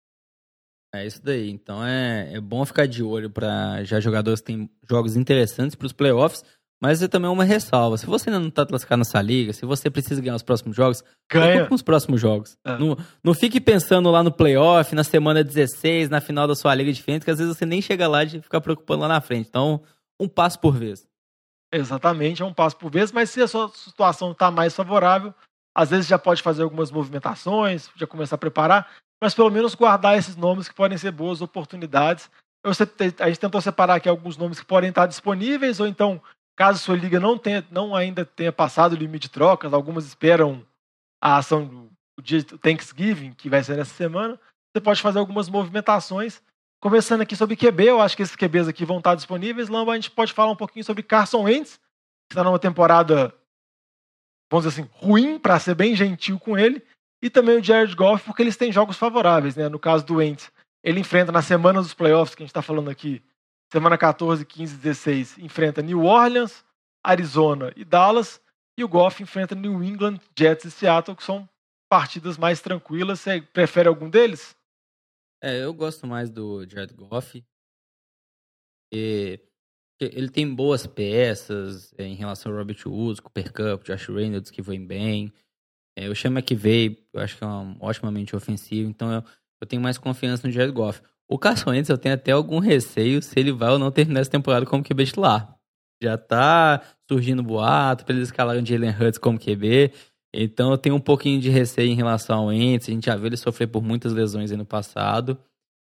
É 0.95 1.07
isso 1.07 1.23
daí. 1.23 1.51
Então 1.51 1.85
é, 1.85 2.35
é 2.35 2.41
bom 2.41 2.65
ficar 2.65 2.87
de 2.87 3.03
olho 3.03 3.31
para 3.31 3.85
já 3.85 4.01
jogadores 4.01 4.41
que 4.41 4.47
têm 4.47 4.71
jogos 4.89 5.17
interessantes 5.17 5.75
para 5.75 5.87
os 5.87 5.93
playoffs, 5.93 6.43
mas 6.81 7.03
é 7.03 7.09
também 7.09 7.31
uma 7.31 7.45
ressalva. 7.45 7.99
Se 7.99 8.07
você 8.07 8.31
ainda 8.31 8.41
não 8.41 8.49
está 8.49 8.65
classificado 8.65 9.01
nessa 9.01 9.21
liga, 9.21 9.53
se 9.53 9.67
você 9.67 9.91
precisa 9.91 10.21
ganhar 10.21 10.37
os 10.37 10.43
próximos 10.43 10.77
jogos, 10.77 11.03
ganha 11.31 11.67
com 11.67 11.75
os 11.75 11.83
próximos 11.83 12.21
jogos. 12.21 12.57
É. 12.65 12.79
Não, 12.79 12.97
não 13.23 13.35
fique 13.35 13.61
pensando 13.61 14.11
lá 14.11 14.23
no 14.23 14.33
playoff, 14.33 14.95
na 14.95 15.05
semana 15.05 15.45
16, 15.45 16.09
na 16.09 16.21
final 16.21 16.47
da 16.47 16.55
sua 16.55 16.75
liga 16.75 16.93
de 16.93 17.03
frente, 17.03 17.25
que 17.25 17.31
às 17.31 17.39
vezes 17.39 17.57
você 17.57 17.67
nem 17.67 17.83
chega 17.83 18.09
lá 18.09 18.25
de 18.25 18.41
ficar 18.41 18.61
preocupando 18.61 19.03
lá 19.03 19.09
na 19.09 19.21
frente. 19.21 19.49
Então, 19.49 19.83
um 20.19 20.29
passo 20.29 20.59
por 20.59 20.75
vez. 20.75 21.07
Exatamente, 21.73 22.43
é 22.43 22.45
um 22.47 22.55
passo 22.55 22.77
por 22.77 22.91
vez, 22.91 23.13
mas 23.13 23.29
se 23.29 23.43
a 23.43 23.49
sua 23.49 23.69
situação 23.69 24.33
está 24.33 24.51
mais 24.51 24.75
favorável, 24.75 25.35
às 25.75 25.91
vezes 25.91 26.07
já 26.07 26.19
pode 26.19 26.43
fazer 26.43 26.63
algumas 26.63 26.91
movimentações, 26.91 27.91
já 27.95 28.07
começar 28.07 28.37
a 28.37 28.39
preparar 28.39 28.89
mas 29.21 29.35
pelo 29.35 29.51
menos 29.51 29.75
guardar 29.75 30.17
esses 30.17 30.37
nomes 30.37 30.69
que 30.69 30.75
podem 30.75 30.97
ser 30.97 31.11
boas 31.11 31.41
oportunidades. 31.41 32.31
Eu, 32.63 32.73
a 33.21 33.29
gente 33.29 33.41
tentou 33.41 33.61
separar 33.61 33.97
aqui 33.97 34.09
alguns 34.09 34.37
nomes 34.37 34.61
que 34.61 34.67
podem 34.67 34.91
estar 34.91 35.07
disponíveis, 35.07 35.81
ou 35.81 35.87
então, 35.87 36.21
caso 36.57 36.79
sua 36.79 36.97
liga 36.97 37.19
não, 37.19 37.37
tenha, 37.37 37.65
não 37.71 37.95
ainda 37.95 38.25
tenha 38.25 38.53
passado 38.53 38.93
o 38.93 38.97
limite 38.97 39.29
de 39.29 39.31
trocas, 39.31 39.73
algumas 39.73 40.07
esperam 40.07 40.65
a 41.21 41.37
ação 41.37 41.67
do 42.17 42.23
dia 42.23 42.43
Thanksgiving, 42.45 43.33
que 43.33 43.49
vai 43.49 43.63
ser 43.63 43.77
nessa 43.77 43.95
semana, 43.95 44.39
você 44.73 44.81
pode 44.81 45.03
fazer 45.03 45.19
algumas 45.19 45.49
movimentações. 45.49 46.41
Começando 46.81 47.23
aqui 47.23 47.35
sobre 47.35 47.57
QB, 47.57 47.89
eu 47.89 48.01
acho 48.01 48.17
que 48.17 48.23
esses 48.23 48.37
QBs 48.37 48.69
aqui 48.69 48.85
vão 48.85 48.99
estar 48.99 49.17
disponíveis. 49.17 49.69
Lamba, 49.69 49.93
a 49.93 49.95
gente 49.97 50.13
pode 50.13 50.33
falar 50.33 50.53
um 50.53 50.57
pouquinho 50.57 50.85
sobre 50.85 51.03
Carson 51.03 51.43
Wentz, 51.43 51.77
que 52.29 52.35
está 52.35 52.45
numa 52.45 52.59
temporada, 52.59 53.35
vamos 54.49 54.65
dizer 54.65 54.81
assim, 54.81 54.91
ruim, 54.93 55.41
para 55.41 55.59
ser 55.59 55.75
bem 55.75 55.97
gentil 55.97 56.39
com 56.39 56.57
ele 56.57 56.85
e 57.23 57.29
também 57.29 57.59
o 57.59 57.63
Jared 57.63 57.95
Goff, 57.95 58.25
porque 58.25 58.43
eles 58.43 58.57
têm 58.57 58.73
jogos 58.73 58.97
favoráveis, 58.97 59.57
né? 59.57 59.69
No 59.69 59.79
caso 59.79 60.05
do 60.05 60.17
Wentz, 60.17 60.51
ele 60.83 61.01
enfrenta 61.01 61.33
na 61.33 61.43
semana 61.43 61.81
dos 61.81 61.95
playoffs, 61.95 62.35
que 62.35 62.43
a 62.43 62.45
gente 62.45 62.51
está 62.51 62.63
falando 62.63 62.91
aqui, 62.91 63.23
semana 63.73 63.99
14, 63.99 64.45
15, 64.45 64.77
16, 64.77 65.39
enfrenta 65.39 65.83
New 65.83 66.05
Orleans, 66.05 66.65
Arizona 67.05 67.73
e 67.77 67.85
Dallas, 67.85 68.41
e 68.79 68.85
o 68.85 68.89
Goff 68.89 69.23
enfrenta 69.23 69.55
New 69.55 69.83
England, 69.83 70.21
Jets 70.39 70.67
e 70.67 70.71
Seattle, 70.71 71.17
que 71.17 71.25
são 71.25 71.49
partidas 71.91 72.39
mais 72.39 72.61
tranquilas. 72.61 73.21
Você 73.21 73.43
prefere 73.43 73.89
algum 73.89 74.09
deles? 74.09 74.57
É, 75.43 75.65
eu 75.65 75.75
gosto 75.75 76.07
mais 76.07 76.31
do 76.31 76.65
Jared 76.69 76.95
Goff. 76.95 77.45
E 78.93 79.41
ele 80.01 80.31
tem 80.31 80.53
boas 80.53 80.87
peças 80.87 81.93
é, 81.99 82.05
em 82.05 82.15
relação 82.15 82.53
ao 82.53 82.59
Robert 82.59 82.81
Woods, 82.87 83.21
Cooper 83.21 83.53
Cup, 83.53 83.85
Josh 83.85 84.09
Reynolds, 84.09 84.51
que 84.51 84.63
vem 84.63 84.87
bem. 84.87 85.33
É, 86.01 86.09
o 86.09 86.15
Sean 86.15 86.31
McVay, 86.31 86.97
eu 87.13 87.21
acho 87.21 87.37
que 87.37 87.43
é 87.43 87.47
um 87.49 87.77
otimamente 87.81 88.37
ofensivo, 88.37 88.89
então 88.89 89.13
eu, 89.13 89.25
eu 89.61 89.67
tenho 89.67 89.83
mais 89.83 89.99
confiança 89.99 90.47
no 90.47 90.53
Jared 90.53 90.73
Goff. 90.73 91.03
O 91.29 91.37
Carson 91.37 91.71
Wentz, 91.71 91.89
eu 91.89 91.99
tenho 91.99 92.15
até 92.15 92.31
algum 92.31 92.61
receio 92.61 93.21
se 93.21 93.37
ele 93.37 93.51
vai 93.51 93.71
ou 93.71 93.81
não 93.81 93.91
terminar 93.91 94.21
essa 94.21 94.31
temporada 94.31 94.65
como 94.65 94.85
QB 94.85 95.07
titular. 95.07 95.57
Já 96.01 96.17
tá 96.17 96.83
surgindo 97.11 97.43
boato 97.43 98.05
para 98.05 98.15
eles 98.15 98.31
o 98.31 98.33
Jalen 98.65 98.91
Hurts 98.91 99.19
como 99.19 99.41
QB, 99.41 99.93
então 100.33 100.71
eu 100.71 100.79
tenho 100.79 100.95
um 100.95 101.01
pouquinho 101.01 101.41
de 101.41 101.49
receio 101.49 101.91
em 101.91 101.97
relação 101.97 102.39
ao 102.39 102.47
Wentz, 102.47 102.89
a 102.89 102.93
gente 102.93 103.07
já 103.07 103.17
viu 103.17 103.27
ele 103.27 103.37
sofrer 103.37 103.67
por 103.67 103.83
muitas 103.83 104.13
lesões 104.13 104.53
no 104.53 104.65
passado. 104.65 105.37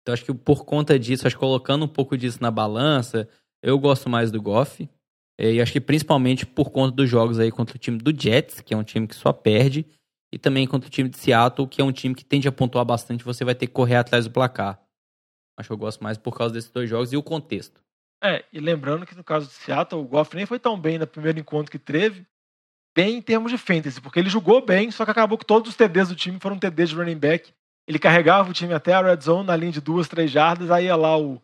Então 0.02 0.12
acho 0.12 0.22
que 0.22 0.34
por 0.34 0.66
conta 0.66 0.98
disso, 0.98 1.26
acho 1.26 1.34
que 1.34 1.40
colocando 1.40 1.86
um 1.86 1.88
pouco 1.88 2.14
disso 2.18 2.42
na 2.42 2.50
balança, 2.50 3.26
eu 3.62 3.78
gosto 3.78 4.10
mais 4.10 4.30
do 4.30 4.42
Goff. 4.42 4.86
É, 5.38 5.52
e 5.52 5.60
acho 5.60 5.72
que 5.72 5.80
principalmente 5.80 6.46
por 6.46 6.70
conta 6.70 6.94
dos 6.94 7.08
jogos 7.08 7.38
aí 7.38 7.50
contra 7.50 7.76
o 7.76 7.78
time 7.78 7.98
do 7.98 8.12
Jets, 8.16 8.60
que 8.60 8.72
é 8.72 8.76
um 8.76 8.84
time 8.84 9.06
que 9.06 9.16
só 9.16 9.32
perde, 9.32 9.84
e 10.32 10.38
também 10.38 10.66
contra 10.66 10.88
o 10.88 10.90
time 10.90 11.08
de 11.08 11.16
Seattle, 11.16 11.68
que 11.68 11.80
é 11.80 11.84
um 11.84 11.92
time 11.92 12.14
que 12.14 12.24
tende 12.24 12.48
a 12.48 12.52
pontuar 12.52 12.84
bastante, 12.84 13.24
você 13.24 13.44
vai 13.44 13.54
ter 13.54 13.66
que 13.66 13.72
correr 13.72 13.96
atrás 13.96 14.24
do 14.24 14.30
placar. 14.30 14.80
Acho 15.56 15.68
que 15.68 15.72
eu 15.72 15.78
gosto 15.78 16.02
mais 16.02 16.18
por 16.18 16.36
causa 16.36 16.54
desses 16.54 16.70
dois 16.70 16.88
jogos 16.88 17.12
e 17.12 17.16
o 17.16 17.22
contexto. 17.22 17.80
É, 18.22 18.44
e 18.52 18.58
lembrando 18.58 19.06
que 19.06 19.14
no 19.14 19.22
caso 19.22 19.46
de 19.46 19.52
Seattle, 19.52 20.00
o 20.00 20.04
Goff 20.04 20.34
nem 20.34 20.46
foi 20.46 20.58
tão 20.58 20.78
bem 20.78 20.98
no 20.98 21.06
primeiro 21.06 21.38
encontro 21.38 21.70
que 21.70 21.78
teve, 21.78 22.26
bem 22.96 23.18
em 23.18 23.22
termos 23.22 23.52
de 23.52 23.58
fantasy, 23.58 24.00
porque 24.00 24.18
ele 24.18 24.30
jogou 24.30 24.64
bem, 24.64 24.90
só 24.90 25.04
que 25.04 25.10
acabou 25.10 25.36
que 25.36 25.44
todos 25.44 25.70
os 25.70 25.76
TDs 25.76 26.08
do 26.08 26.16
time 26.16 26.40
foram 26.40 26.58
TDs 26.58 26.90
de 26.90 26.96
running 26.96 27.18
back. 27.18 27.52
Ele 27.86 27.98
carregava 27.98 28.50
o 28.50 28.54
time 28.54 28.72
até 28.72 28.94
a 28.94 29.02
red 29.02 29.20
zone 29.20 29.46
na 29.46 29.56
linha 29.56 29.72
de 29.72 29.80
duas, 29.80 30.08
três 30.08 30.30
jardas, 30.30 30.70
aí 30.70 30.86
ia 30.86 30.96
lá 30.96 31.18
o, 31.18 31.40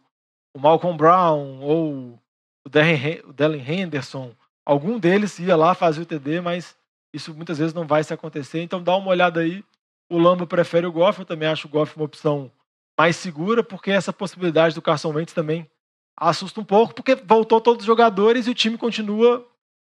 o 0.56 0.58
Malcolm 0.58 0.96
Brown 0.96 1.60
ou 1.60 2.18
o 2.64 3.32
Dellen 3.32 3.64
Henderson, 3.66 4.34
algum 4.64 4.98
deles 4.98 5.38
ia 5.38 5.56
lá 5.56 5.74
fazer 5.74 6.02
o 6.02 6.06
TD, 6.06 6.40
mas 6.40 6.76
isso 7.12 7.34
muitas 7.34 7.58
vezes 7.58 7.74
não 7.74 7.86
vai 7.86 8.04
se 8.04 8.12
acontecer. 8.12 8.62
Então 8.62 8.82
dá 8.82 8.96
uma 8.96 9.10
olhada 9.10 9.40
aí. 9.40 9.64
O 10.10 10.18
Lamba 10.18 10.46
prefere 10.46 10.86
o 10.86 10.92
Goff, 10.92 11.20
eu 11.20 11.24
também 11.24 11.48
acho 11.48 11.68
o 11.68 11.70
Goff 11.70 11.96
uma 11.96 12.04
opção 12.04 12.50
mais 12.98 13.16
segura, 13.16 13.62
porque 13.62 13.90
essa 13.90 14.12
possibilidade 14.12 14.74
do 14.74 14.82
Carson 14.82 15.12
Wentz 15.12 15.32
também 15.32 15.70
assusta 16.16 16.60
um 16.60 16.64
pouco, 16.64 16.94
porque 16.94 17.14
voltou 17.14 17.60
todos 17.60 17.82
os 17.82 17.86
jogadores 17.86 18.46
e 18.46 18.50
o 18.50 18.54
time 18.54 18.76
continua 18.76 19.46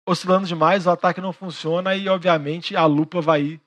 oscilando 0.08 0.46
demais, 0.46 0.86
o 0.86 0.90
ataque 0.90 1.20
não 1.20 1.32
funciona 1.32 1.94
e, 1.94 2.08
obviamente, 2.08 2.74
a 2.74 2.86
lupa 2.86 3.20
vai 3.20 3.42
ir 3.42 3.60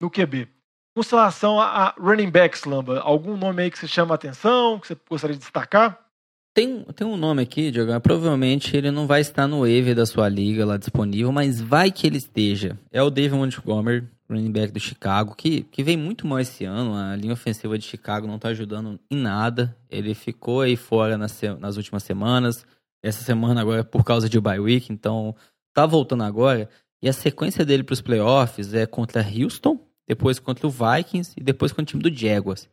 no 0.00 0.10
QB. 0.10 0.48
Com 0.94 1.02
relação 1.02 1.60
a 1.60 1.94
running 1.98 2.30
backs, 2.30 2.64
Lamba, 2.64 3.00
algum 3.00 3.36
nome 3.36 3.62
aí 3.62 3.70
que 3.70 3.78
você 3.78 3.86
chama 3.86 4.14
a 4.14 4.16
atenção, 4.16 4.78
que 4.78 4.88
você 4.88 4.96
gostaria 5.08 5.34
de 5.34 5.40
destacar? 5.40 6.09
Tem, 6.52 6.82
tem 6.96 7.06
um 7.06 7.16
nome 7.16 7.42
aqui, 7.42 7.70
Diogo. 7.70 7.98
Provavelmente 8.00 8.76
ele 8.76 8.90
não 8.90 9.06
vai 9.06 9.20
estar 9.20 9.46
no 9.46 9.60
waiver 9.60 9.94
da 9.94 10.04
sua 10.04 10.28
liga 10.28 10.66
lá 10.66 10.76
disponível, 10.76 11.30
mas 11.30 11.60
vai 11.60 11.92
que 11.92 12.06
ele 12.06 12.18
esteja. 12.18 12.76
É 12.90 13.00
o 13.00 13.08
David 13.08 13.36
Montgomery, 13.36 14.08
running 14.28 14.50
back 14.50 14.72
do 14.72 14.80
Chicago, 14.80 15.34
que, 15.36 15.62
que 15.62 15.84
vem 15.84 15.96
muito 15.96 16.26
mal 16.26 16.40
esse 16.40 16.64
ano. 16.64 16.94
A 16.94 17.14
linha 17.14 17.34
ofensiva 17.34 17.78
de 17.78 17.84
Chicago 17.84 18.26
não 18.26 18.34
está 18.34 18.48
ajudando 18.48 18.98
em 19.08 19.16
nada. 19.16 19.76
Ele 19.88 20.12
ficou 20.12 20.62
aí 20.62 20.74
fora 20.74 21.16
nas, 21.16 21.40
nas 21.60 21.76
últimas 21.76 22.02
semanas. 22.02 22.66
Essa 23.00 23.22
semana 23.22 23.60
agora 23.60 23.80
é 23.80 23.84
por 23.84 24.04
causa 24.04 24.28
de 24.28 24.40
bye 24.40 24.58
week, 24.58 24.92
então 24.92 25.34
tá 25.72 25.86
voltando 25.86 26.24
agora. 26.24 26.68
E 27.00 27.08
a 27.08 27.12
sequência 27.12 27.64
dele 27.64 27.84
para 27.84 27.94
os 27.94 28.02
playoffs 28.02 28.74
é 28.74 28.86
contra 28.86 29.24
Houston, 29.24 29.78
depois 30.06 30.40
contra 30.40 30.66
o 30.66 30.70
Vikings 30.70 31.32
e 31.36 31.42
depois 31.42 31.70
contra 31.70 31.84
o 31.84 31.86
time 31.86 32.02
do 32.02 32.14
Jaguars. 32.14 32.68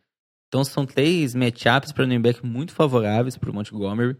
Então 0.48 0.64
são 0.64 0.86
três 0.86 1.36
matchups 1.36 1.92
para 1.92 2.06
running 2.06 2.22
back 2.22 2.46
muito 2.46 2.74
favoráveis 2.74 3.38
para 3.38 3.50
o 3.50 3.54
Montgomery. 3.54 4.18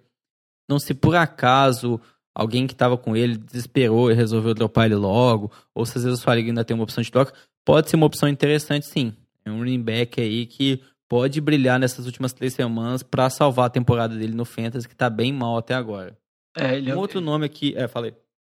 Não 0.70 0.80
se 0.80 0.94
por 0.94 1.16
acaso 1.16 2.00
alguém 2.36 2.68
que 2.68 2.74
estava 2.74 2.98
com 2.98 3.16
ele 3.16 3.38
desesperou 3.38 4.12
e 4.12 4.14
resolveu 4.14 4.54
dropar 4.54 4.86
ele 4.86 4.96
logo, 4.96 5.52
ou 5.74 5.86
se 5.86 5.98
às 5.98 6.04
vezes 6.04 6.20
a 6.20 6.22
sua 6.22 6.36
liga 6.36 6.50
ainda 6.50 6.64
tem 6.64 6.76
uma 6.76 6.84
opção 6.84 7.02
de 7.02 7.12
troca, 7.12 7.34
pode 7.66 7.90
ser 7.90 7.96
uma 7.96 8.06
opção 8.06 8.30
interessante 8.30 8.86
sim. 8.86 9.14
É 9.44 9.50
um 9.50 9.60
running 9.60 9.82
back 9.82 10.22
aí 10.22 10.46
que 10.46 10.82
pode 11.10 11.40
brilhar 11.40 11.80
nessas 11.80 12.06
últimas 12.06 12.34
três 12.34 12.54
semanas 12.54 13.02
para 13.02 13.30
salvar 13.30 13.68
a 13.68 13.70
temporada 13.70 14.16
dele 14.16 14.36
no 14.36 14.46
Fantasy, 14.46 14.88
que 14.88 14.94
está 14.94 15.10
bem 15.10 15.34
mal 15.34 15.58
até 15.58 15.74
agora. 15.74 16.18
É, 16.56 16.76
ele 16.76 16.92
um 16.92 16.96
é... 16.96 16.98
outro 16.98 17.22
nome 17.22 17.46
aqui, 17.46 17.74
é, 17.76 17.88
falei. 17.88 18.14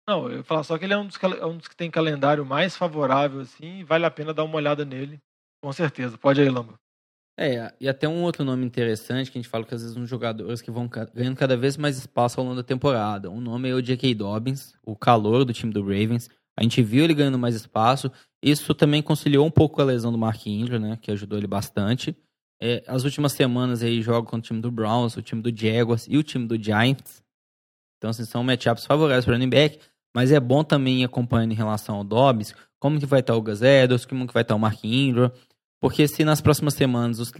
Não, 0.07 0.27
eu 0.27 0.37
ia 0.37 0.43
falar 0.43 0.63
só 0.63 0.77
que 0.77 0.85
ele 0.85 0.93
é 0.93 0.97
um 0.97 1.05
dos, 1.05 1.17
é 1.21 1.45
um 1.45 1.57
dos 1.57 1.67
que 1.67 1.75
tem 1.75 1.91
calendário 1.91 2.43
mais 2.43 2.75
favorável, 2.75 3.41
assim, 3.41 3.79
e 3.79 3.83
vale 3.83 4.05
a 4.05 4.11
pena 4.11 4.33
dar 4.33 4.43
uma 4.43 4.55
olhada 4.55 4.83
nele, 4.83 5.21
com 5.61 5.71
certeza. 5.71 6.17
Pode 6.17 6.41
aí, 6.41 6.49
Lamba. 6.49 6.73
É, 7.41 7.73
e 7.79 7.87
até 7.87 8.05
um 8.05 8.21
outro 8.23 8.43
nome 8.43 8.65
interessante 8.65 9.31
que 9.31 9.37
a 9.37 9.41
gente 9.41 9.49
fala 9.49 9.63
que 9.63 9.73
às 9.73 9.81
vezes 9.81 9.95
uns 9.95 10.09
jogadores 10.09 10.61
que 10.61 10.69
vão 10.69 10.89
ganhando 11.13 11.37
cada 11.37 11.55
vez 11.55 11.77
mais 11.77 11.97
espaço 11.97 12.37
ao 12.37 12.45
longo 12.45 12.57
da 12.57 12.63
temporada. 12.63 13.31
Um 13.31 13.39
nome 13.39 13.69
é 13.69 13.73
o 13.73 13.81
J.K. 13.81 14.13
Dobbins, 14.13 14.73
o 14.85 14.93
calor 14.93 15.45
do 15.45 15.53
time 15.53 15.71
do 15.71 15.81
Ravens. 15.81 16.29
A 16.57 16.63
gente 16.63 16.83
viu 16.83 17.05
ele 17.05 17.13
ganhando 17.13 17.39
mais 17.39 17.55
espaço. 17.55 18.11
Isso 18.43 18.73
também 18.73 19.01
conciliou 19.01 19.47
um 19.47 19.51
pouco 19.51 19.81
a 19.81 19.85
lesão 19.85 20.11
do 20.11 20.17
Mark 20.17 20.45
Ingram, 20.45 20.79
né, 20.79 20.99
que 21.01 21.09
ajudou 21.11 21.37
ele 21.37 21.47
bastante. 21.47 22.13
É, 22.61 22.83
as 22.85 23.05
últimas 23.05 23.31
semanas 23.31 23.81
aí 23.81 24.01
joga 24.01 24.27
contra 24.27 24.39
o 24.39 24.41
time 24.41 24.59
do 24.59 24.69
Browns, 24.69 25.15
o 25.15 25.21
time 25.21 25.41
do 25.41 25.57
Jaguars 25.57 26.07
e 26.09 26.17
o 26.17 26.23
time 26.23 26.45
do 26.45 26.61
Giants. 26.61 27.23
Então, 27.97 28.09
assim, 28.09 28.25
são 28.25 28.43
matchups 28.43 28.85
favoráveis 28.85 29.23
para 29.23 29.31
o 29.31 29.35
running 29.35 29.49
back. 29.49 29.79
Mas 30.13 30.33
é 30.33 30.41
bom 30.41 30.61
também 30.61 31.05
acompanhando 31.05 31.53
em 31.53 31.55
relação 31.55 31.95
ao 31.95 32.03
Dobbs, 32.03 32.53
como 32.79 32.99
que 32.99 33.05
vai 33.05 33.21
estar 33.21 33.35
o 33.35 33.41
Gus 33.41 33.61
Edwards, 33.61 34.05
como 34.05 34.27
que 34.27 34.33
vai 34.33 34.41
estar 34.41 34.55
o 34.55 34.59
Mark 34.59 34.83
Ingram. 34.83 35.31
Porque 35.81 36.07
se 36.07 36.25
nas 36.25 36.41
próximas 36.41 36.73
semanas, 36.73 37.19
os 37.19 37.31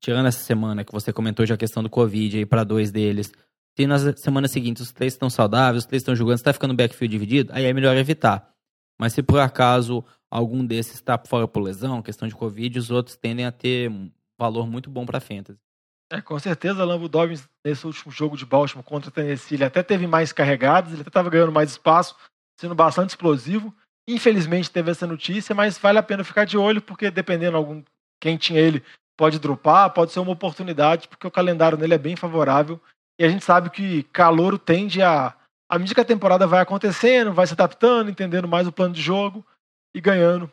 tirando 0.00 0.26
essa 0.26 0.42
semana 0.44 0.84
que 0.84 0.92
você 0.92 1.12
comentou 1.12 1.44
já 1.44 1.54
a 1.54 1.58
questão 1.58 1.82
do 1.82 1.90
Covid 1.90 2.38
aí 2.38 2.46
para 2.46 2.64
dois 2.64 2.90
deles, 2.92 3.32
se 3.76 3.86
nas 3.86 4.20
semanas 4.20 4.50
seguintes 4.50 4.82
os 4.82 4.92
três 4.92 5.12
estão 5.12 5.28
saudáveis, 5.28 5.84
os 5.84 5.86
três 5.86 6.02
estão 6.02 6.14
jogando, 6.14 6.36
está 6.36 6.52
ficando 6.52 6.74
backfield 6.74 7.12
dividido, 7.12 7.52
aí 7.52 7.64
é 7.64 7.72
melhor 7.72 7.96
evitar. 7.96 8.52
Mas 8.98 9.12
se 9.12 9.22
por 9.22 9.40
acaso 9.40 10.04
algum 10.30 10.64
desses 10.64 10.94
está 10.94 11.18
fora 11.18 11.46
por 11.46 11.60
lesão, 11.60 12.02
questão 12.02 12.28
de 12.28 12.34
Covid, 12.34 12.78
os 12.78 12.90
outros 12.90 13.16
tendem 13.16 13.46
a 13.46 13.52
ter 13.52 13.90
um 13.90 14.10
valor 14.38 14.66
muito 14.66 14.90
bom 14.90 15.06
para 15.06 15.20
fantasy. 15.20 15.58
É, 16.10 16.22
com 16.22 16.38
certeza, 16.38 16.84
Lambo 16.84 17.08
Dobbins, 17.08 17.46
nesse 17.64 17.86
último 17.86 18.10
jogo 18.10 18.36
de 18.36 18.46
Baltimore 18.46 18.84
contra 18.84 19.10
o 19.10 19.12
Tennessee, 19.12 19.56
ele 19.56 19.64
até 19.64 19.82
teve 19.82 20.06
mais 20.06 20.32
carregados, 20.32 20.92
ele 20.92 21.02
até 21.02 21.10
estava 21.10 21.28
ganhando 21.28 21.52
mais 21.52 21.70
espaço, 21.70 22.16
sendo 22.58 22.74
bastante 22.74 23.10
explosivo. 23.10 23.74
Infelizmente 24.08 24.70
teve 24.70 24.90
essa 24.90 25.06
notícia, 25.06 25.54
mas 25.54 25.76
vale 25.76 25.98
a 25.98 26.02
pena 26.02 26.24
ficar 26.24 26.46
de 26.46 26.56
olho, 26.56 26.80
porque 26.80 27.10
dependendo 27.10 27.58
algum 27.58 27.82
quem 28.18 28.38
tinha 28.38 28.58
ele 28.58 28.82
pode 29.14 29.38
dropar, 29.38 29.90
pode 29.90 30.12
ser 30.12 30.20
uma 30.20 30.32
oportunidade, 30.32 31.08
porque 31.08 31.26
o 31.26 31.30
calendário 31.30 31.76
nele 31.76 31.92
é 31.92 31.98
bem 31.98 32.16
favorável. 32.16 32.80
E 33.20 33.24
a 33.24 33.28
gente 33.28 33.44
sabe 33.44 33.68
que 33.68 34.04
calouro 34.04 34.58
tende 34.58 35.02
a. 35.02 35.34
À 35.70 35.78
medida 35.78 35.94
que 35.94 36.00
a 36.00 36.04
temporada 36.04 36.46
vai 36.46 36.60
acontecendo, 36.60 37.34
vai 37.34 37.46
se 37.46 37.52
adaptando, 37.52 38.10
entendendo 38.10 38.48
mais 38.48 38.66
o 38.66 38.72
plano 38.72 38.94
de 38.94 39.02
jogo 39.02 39.44
e 39.94 40.00
ganhando 40.00 40.50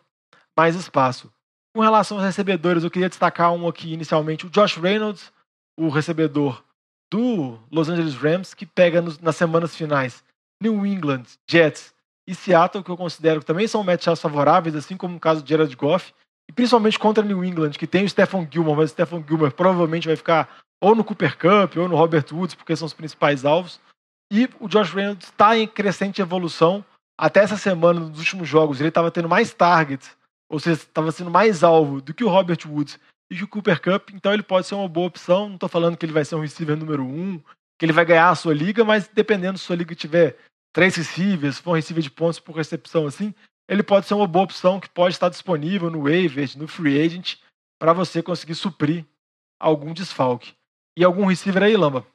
mais 0.58 0.76
espaço. 0.76 1.32
Com 1.74 1.82
relação 1.82 2.18
aos 2.18 2.26
recebedores, 2.26 2.84
eu 2.84 2.92
queria 2.92 3.08
destacar 3.08 3.54
um 3.54 3.66
aqui 3.70 3.94
inicialmente, 3.94 4.46
o 4.46 4.50
Josh 4.50 4.76
Reynolds, 4.76 5.32
o 5.80 5.88
recebedor 5.88 6.62
do 7.10 7.58
Los 7.72 7.88
Angeles 7.88 8.16
Rams, 8.16 8.54
que 8.54 8.66
pega 8.66 9.02
nos, 9.02 9.18
nas 9.20 9.38
semanas 9.38 9.74
finais 9.74 10.22
New 10.62 10.86
England, 10.86 11.24
Jets 11.50 11.95
e 12.28 12.34
Seattle, 12.34 12.84
que 12.84 12.90
eu 12.90 12.98
considero 12.98 13.40
que 13.40 13.46
também 13.46 13.68
são 13.68 13.84
matchups 13.84 14.22
favoráveis, 14.22 14.76
assim 14.76 14.98
como 14.98 15.18
o 15.18 15.20
caso 15.20 15.44
de 15.44 15.50
Jared 15.50 15.76
Goff, 15.76 16.14
e 16.50 16.54
principalmente 16.54 17.00
contra 17.00 17.24
New 17.24 17.44
England, 17.44 17.72
que 17.72 17.88
tem 17.88 18.04
o 18.04 18.10
Stephen 18.10 18.48
Gilmore, 18.52 18.78
mas 18.78 18.90
o 18.90 18.94
Stephen 18.94 19.24
Gilmore 19.28 19.52
provavelmente 19.52 20.08
vai 20.08 20.16
ficar 20.16 20.58
ou 20.82 20.94
no 20.94 21.04
Cooper 21.04 21.38
Cup 21.38 21.78
ou 21.78 21.88
no 21.88 21.96
Robert 21.96 22.26
Woods, 22.32 22.56
porque 22.56 22.76
são 22.76 22.86
os 22.86 22.94
principais 22.94 23.46
alvos. 23.46 23.80
E 24.32 24.50
o 24.60 24.68
Josh 24.68 24.92
Reynolds 24.92 25.28
está 25.28 25.58
em 25.58 25.68
crescente 25.68 26.22
evolução. 26.22 26.84
Até 27.18 27.42
essa 27.42 27.58
semana, 27.58 28.00
nos 28.00 28.20
últimos 28.20 28.48
jogos, 28.48 28.80
ele 28.80 28.90
estava 28.90 29.10
tendo 29.10 29.30
mais 29.30 29.54
targets, 29.54 30.16
ou 30.50 30.60
seja, 30.60 30.82
estava 30.82 31.12
sendo 31.12 31.32
mais 31.32 31.64
alvo 31.64 32.02
do 32.02 32.14
que 32.14 32.24
o 32.24 32.30
Robert 32.30 32.60
Woods 32.68 33.00
e 33.32 33.36
que 33.36 33.44
o 33.44 33.48
Cooper 33.48 33.82
Cup, 33.82 34.10
então 34.14 34.34
ele 34.34 34.44
pode 34.44 34.68
ser 34.68 34.76
uma 34.76 34.88
boa 34.88 35.08
opção. 35.08 35.48
Não 35.48 35.56
estou 35.56 35.70
falando 35.70 35.98
que 35.98 36.06
ele 36.06 36.14
vai 36.14 36.26
ser 36.26 36.36
um 36.36 36.42
receiver 36.42 36.76
número 36.76 37.04
um, 37.04 37.40
que 37.80 37.86
ele 37.86 37.94
vai 37.94 38.06
ganhar 38.06 38.30
a 38.30 38.36
sua 38.36 38.54
liga, 38.54 38.84
mas 38.84 39.08
dependendo 39.08 39.58
se 39.58 39.64
a 39.64 39.68
sua 39.68 39.76
liga 39.76 39.96
tiver 39.96 40.38
três 40.76 40.94
receivers, 40.94 41.66
um 41.66 41.72
receiver 41.72 42.04
de 42.04 42.12
pontos 42.12 42.38
por 42.38 42.54
recepção 42.54 43.08
assim, 43.08 43.34
ele 43.68 43.82
pode 43.82 44.06
ser 44.08 44.14
uma 44.14 44.28
boa 44.28 44.44
opção 44.44 44.78
que 44.78 44.90
pode 44.90 45.16
estar 45.16 45.30
disponível 45.30 45.90
no 45.90 46.04
waiver, 46.04 46.50
no 46.58 46.68
free 46.68 47.02
agent, 47.02 47.38
para 47.80 47.94
você 47.94 48.22
conseguir 48.22 48.56
suprir 48.56 49.06
algum 49.58 49.94
desfalque. 49.94 50.54
E 50.98 51.04
algum 51.04 51.26
receiver 51.26 51.64
aí, 51.64 51.78
Lamba? 51.78 52.06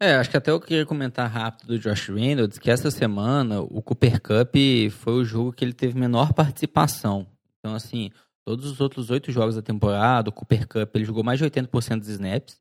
É, 0.00 0.14
acho 0.16 0.28
que 0.28 0.36
até 0.36 0.50
eu 0.50 0.60
queria 0.60 0.84
comentar 0.84 1.26
rápido 1.30 1.68
do 1.68 1.78
Josh 1.78 2.08
Reynolds, 2.08 2.58
que 2.58 2.70
essa 2.70 2.90
semana 2.90 3.62
o 3.62 3.80
Cooper 3.80 4.20
Cup 4.20 4.54
foi 4.90 5.14
o 5.14 5.24
jogo 5.24 5.54
que 5.54 5.64
ele 5.64 5.72
teve 5.72 5.98
menor 5.98 6.34
participação. 6.34 7.26
Então, 7.58 7.74
assim, 7.74 8.10
todos 8.44 8.70
os 8.70 8.78
outros 8.78 9.08
oito 9.08 9.32
jogos 9.32 9.56
da 9.56 9.62
temporada, 9.62 10.28
o 10.28 10.32
Cooper 10.32 10.68
Cup, 10.68 10.94
ele 10.94 11.06
jogou 11.06 11.24
mais 11.24 11.38
de 11.38 11.46
80% 11.46 12.00
dos 12.00 12.08
snaps. 12.08 12.60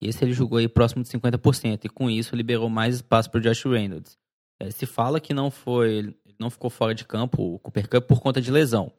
E 0.00 0.08
esse 0.08 0.24
ele 0.24 0.32
jogou 0.32 0.56
aí 0.56 0.66
próximo 0.66 1.02
de 1.02 1.10
50%. 1.10 1.84
E 1.84 1.88
com 1.90 2.08
isso 2.08 2.34
liberou 2.34 2.70
mais 2.70 2.96
espaço 2.96 3.30
para 3.30 3.38
o 3.38 3.42
Josh 3.42 3.64
Reynolds. 3.64 4.21
É, 4.62 4.70
se 4.70 4.86
fala 4.86 5.18
que 5.18 5.34
não 5.34 5.50
foi, 5.50 6.14
não 6.38 6.48
ficou 6.48 6.70
fora 6.70 6.94
de 6.94 7.04
campo, 7.04 7.42
o 7.42 7.58
Cooper 7.58 7.88
Cup, 7.88 8.06
por 8.06 8.20
conta 8.20 8.40
de 8.40 8.52
lesão. 8.52 8.92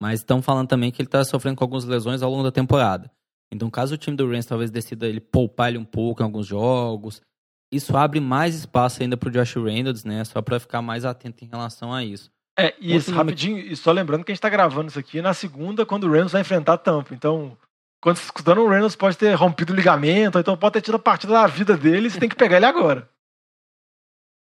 Mas 0.00 0.20
estão 0.20 0.40
falando 0.40 0.68
também 0.68 0.90
que 0.90 1.02
ele 1.02 1.06
está 1.06 1.22
sofrendo 1.22 1.56
com 1.56 1.64
algumas 1.64 1.84
lesões 1.84 2.22
ao 2.22 2.30
longo 2.30 2.42
da 2.42 2.50
temporada. 2.50 3.10
Então, 3.52 3.68
caso 3.68 3.94
o 3.94 3.98
time 3.98 4.16
do 4.16 4.28
Rams 4.28 4.46
talvez 4.46 4.70
decida 4.70 5.06
ele 5.06 5.20
poupar 5.20 5.68
ele 5.68 5.78
um 5.78 5.84
pouco 5.84 6.22
em 6.22 6.24
alguns 6.24 6.46
jogos, 6.46 7.20
isso 7.70 7.94
abre 7.94 8.20
mais 8.20 8.54
espaço 8.54 9.02
ainda 9.02 9.18
para 9.18 9.28
o 9.28 9.32
Josh 9.32 9.54
Reynolds, 9.56 10.04
né? 10.04 10.24
Só 10.24 10.40
para 10.40 10.58
ficar 10.58 10.80
mais 10.80 11.04
atento 11.04 11.44
em 11.44 11.48
relação 11.48 11.92
a 11.92 12.02
isso. 12.02 12.30
É, 12.58 12.74
e 12.80 12.96
isso, 12.96 13.12
rapidinho, 13.12 13.58
e 13.58 13.76
só 13.76 13.92
lembrando 13.92 14.24
que 14.24 14.32
a 14.32 14.34
gente 14.34 14.38
está 14.38 14.48
gravando 14.48 14.88
isso 14.88 14.98
aqui 14.98 15.20
na 15.20 15.34
segunda, 15.34 15.84
quando 15.84 16.04
o 16.04 16.10
Reynolds 16.10 16.32
vai 16.32 16.40
enfrentar 16.40 16.72
a 16.72 16.78
Tampa. 16.78 17.14
Então, 17.14 17.56
quando 18.00 18.16
você 18.16 18.24
escutando 18.24 18.62
o 18.62 18.68
Reynolds 18.68 18.96
pode 18.96 19.18
ter 19.18 19.34
rompido 19.34 19.74
o 19.74 19.76
ligamento, 19.76 20.38
ou 20.38 20.40
então 20.40 20.56
pode 20.56 20.72
ter 20.72 20.80
tido 20.80 20.94
a 20.94 20.98
partida 20.98 21.34
da 21.34 21.46
vida 21.46 21.76
dele, 21.76 22.08
você 22.08 22.18
tem 22.18 22.30
que 22.30 22.34
pegar 22.34 22.56
ele 22.56 22.64
agora. 22.64 23.10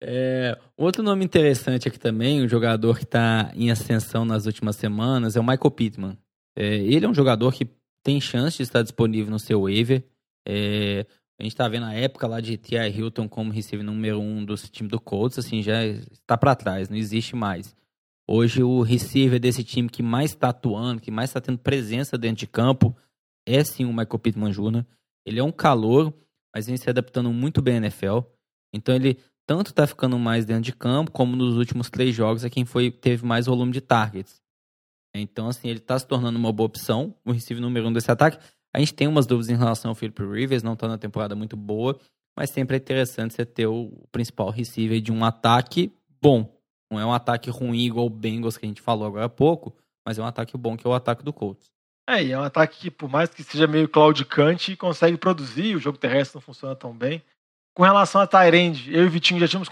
É, 0.08 0.56
outro 0.78 1.02
nome 1.02 1.26
interessante 1.26 1.88
aqui 1.88 1.98
também, 1.98 2.44
um 2.44 2.48
jogador 2.48 2.96
que 2.96 3.06
está 3.06 3.52
em 3.56 3.72
ascensão 3.72 4.24
nas 4.24 4.46
últimas 4.46 4.76
semanas, 4.76 5.36
é 5.36 5.40
o 5.40 5.44
Michael 5.44 5.72
Pittman. 5.72 6.18
É, 6.56 6.76
ele 6.76 7.08
é 7.08 7.10
um 7.10 7.14
jogador 7.14 7.52
que 7.52 7.68
tem 8.04 8.22
chance 8.22 8.58
de 8.58 8.64
estar 8.64 8.84
disponível 8.84 9.32
no 9.32 9.40
seu 9.40 9.64
waiver. 9.64 10.04
É, 10.48 11.08
a 11.40 11.44
gente 11.44 11.54
está 11.54 11.68
vendo 11.68 11.88
a 11.88 11.94
época 11.94 12.28
lá 12.28 12.40
de 12.40 12.56
T.I. 12.56 12.92
Hilton 12.92 13.28
como 13.28 13.52
receiver 13.52 13.84
número 13.84 14.20
um 14.20 14.46
do 14.46 14.56
time 14.56 14.88
do 14.88 15.00
Colts, 15.00 15.40
assim, 15.40 15.64
já 15.64 15.84
está 15.84 16.38
para 16.38 16.56
trás, 16.56 16.88
não 16.88 16.98
existe 16.98 17.36
mais. 17.36 17.76
Hoje 18.28 18.62
o 18.62 18.84
receiver 18.84 19.40
desse 19.40 19.64
time 19.64 19.90
que 19.90 20.04
mais 20.04 20.32
está 20.32 20.50
atuando, 20.50 21.02
que 21.02 21.10
mais 21.10 21.32
está 21.32 21.42
tendo 21.42 21.58
presença 21.58 22.16
dentro 22.16 22.38
de 22.38 22.48
campo, 22.48 22.96
é 23.44 23.64
sim 23.64 23.86
o 23.86 23.90
Michael 23.90 24.20
Pittman 24.20 24.52
Jr. 24.52 24.86
Ele 25.26 25.40
é 25.40 25.44
um 25.44 25.52
calor, 25.52 26.14
mas 26.54 26.68
vem 26.68 26.78
se 26.78 26.88
adaptando 26.88 27.34
muito 27.34 27.60
bem 27.60 27.76
à 27.76 27.78
NFL. 27.78 28.20
Então 28.72 28.94
ele 28.94 29.18
tanto 29.46 29.70
está 29.70 29.86
ficando 29.86 30.18
mais 30.18 30.46
dentro 30.46 30.64
de 30.64 30.74
campo, 30.74 31.12
como 31.12 31.36
nos 31.36 31.56
últimos 31.56 31.90
três 31.90 32.16
jogos 32.16 32.44
é 32.44 32.50
quem 32.50 32.66
foi, 32.66 32.92
teve 32.92 33.26
mais 33.26 33.46
volume 33.46 33.72
de 33.72 33.82
targets. 33.82 34.42
Então, 35.14 35.48
assim, 35.48 35.70
ele 35.70 35.80
está 35.80 35.98
se 35.98 36.06
tornando 36.06 36.38
uma 36.38 36.52
boa 36.52 36.68
opção, 36.68 37.16
o 37.24 37.32
receiver 37.32 37.62
número 37.62 37.88
um 37.88 37.94
desse 37.94 38.12
ataque. 38.12 38.38
A 38.74 38.80
gente 38.80 38.94
tem 38.94 39.08
umas 39.08 39.26
dúvidas 39.26 39.50
em 39.50 39.56
relação 39.56 39.90
ao 39.90 39.96
Philip 39.96 40.22
Rivers, 40.22 40.64
não 40.64 40.74
está 40.74 40.88
na 40.88 40.98
temporada 40.98 41.36
muito 41.36 41.56
boa, 41.56 41.98
mas 42.38 42.50
sempre 42.50 42.76
é 42.76 42.80
interessante 42.80 43.34
você 43.34 43.46
ter 43.46 43.68
o 43.68 43.92
principal 44.12 44.50
receiver 44.50 45.00
de 45.00 45.12
um 45.12 45.24
ataque 45.24 45.94
bom. 46.22 46.54
Não 46.92 47.00
é 47.00 47.06
um 47.06 47.14
ataque 47.14 47.50
ruim 47.50 47.86
igual 47.86 48.08
o 48.08 48.10
Bengals 48.10 48.58
que 48.58 48.66
a 48.66 48.68
gente 48.68 48.82
falou 48.82 49.08
agora 49.08 49.26
há 49.26 49.30
pouco, 49.30 49.74
mas 50.06 50.20
é 50.20 50.22
um 50.22 50.26
ataque 50.26 50.58
bom 50.58 50.76
que 50.76 50.86
é 50.86 50.90
o 50.90 50.94
ataque 50.94 51.24
do 51.24 51.32
Colts. 51.32 51.72
É, 52.08 52.24
e 52.24 52.32
é 52.32 52.38
um 52.38 52.44
ataque 52.44 52.78
que, 52.78 52.92
por 52.92 53.10
mais 53.10 53.30
que 53.30 53.44
seja 53.44 53.66
meio 53.66 53.90
claudicante, 53.90 54.76
consegue 54.76 55.18
produzir, 55.18 55.76
o 55.76 55.80
jogo 55.80 55.98
terrestre 55.98 56.36
não 56.36 56.42
funciona 56.42 56.76
tão 56.76 56.96
bem. 56.96 57.24
Com 57.76 57.84
relação 57.84 58.22
a 58.22 58.28
Tyrande, 58.28 58.94
eu 58.94 59.04
e 59.04 59.08
o 59.08 59.10
Vitinho 59.10 59.40
já 59.40 59.48
tínhamos 59.48 59.70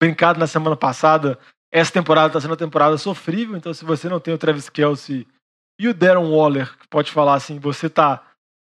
brincado 0.00 0.38
na 0.38 0.46
semana 0.46 0.76
passada. 0.76 1.36
Essa 1.72 1.92
temporada 1.92 2.28
está 2.28 2.40
sendo 2.40 2.52
uma 2.52 2.56
temporada 2.56 2.96
sofrível, 2.96 3.56
então 3.56 3.74
se 3.74 3.84
você 3.84 4.08
não 4.08 4.20
tem 4.20 4.32
o 4.32 4.38
Travis 4.38 4.68
Kelsey 4.68 5.26
e 5.78 5.88
o 5.88 5.94
Darren 5.94 6.30
Waller, 6.30 6.78
que 6.78 6.86
pode 6.86 7.10
falar 7.10 7.34
assim, 7.34 7.58
você 7.58 7.90
tá 7.90 8.24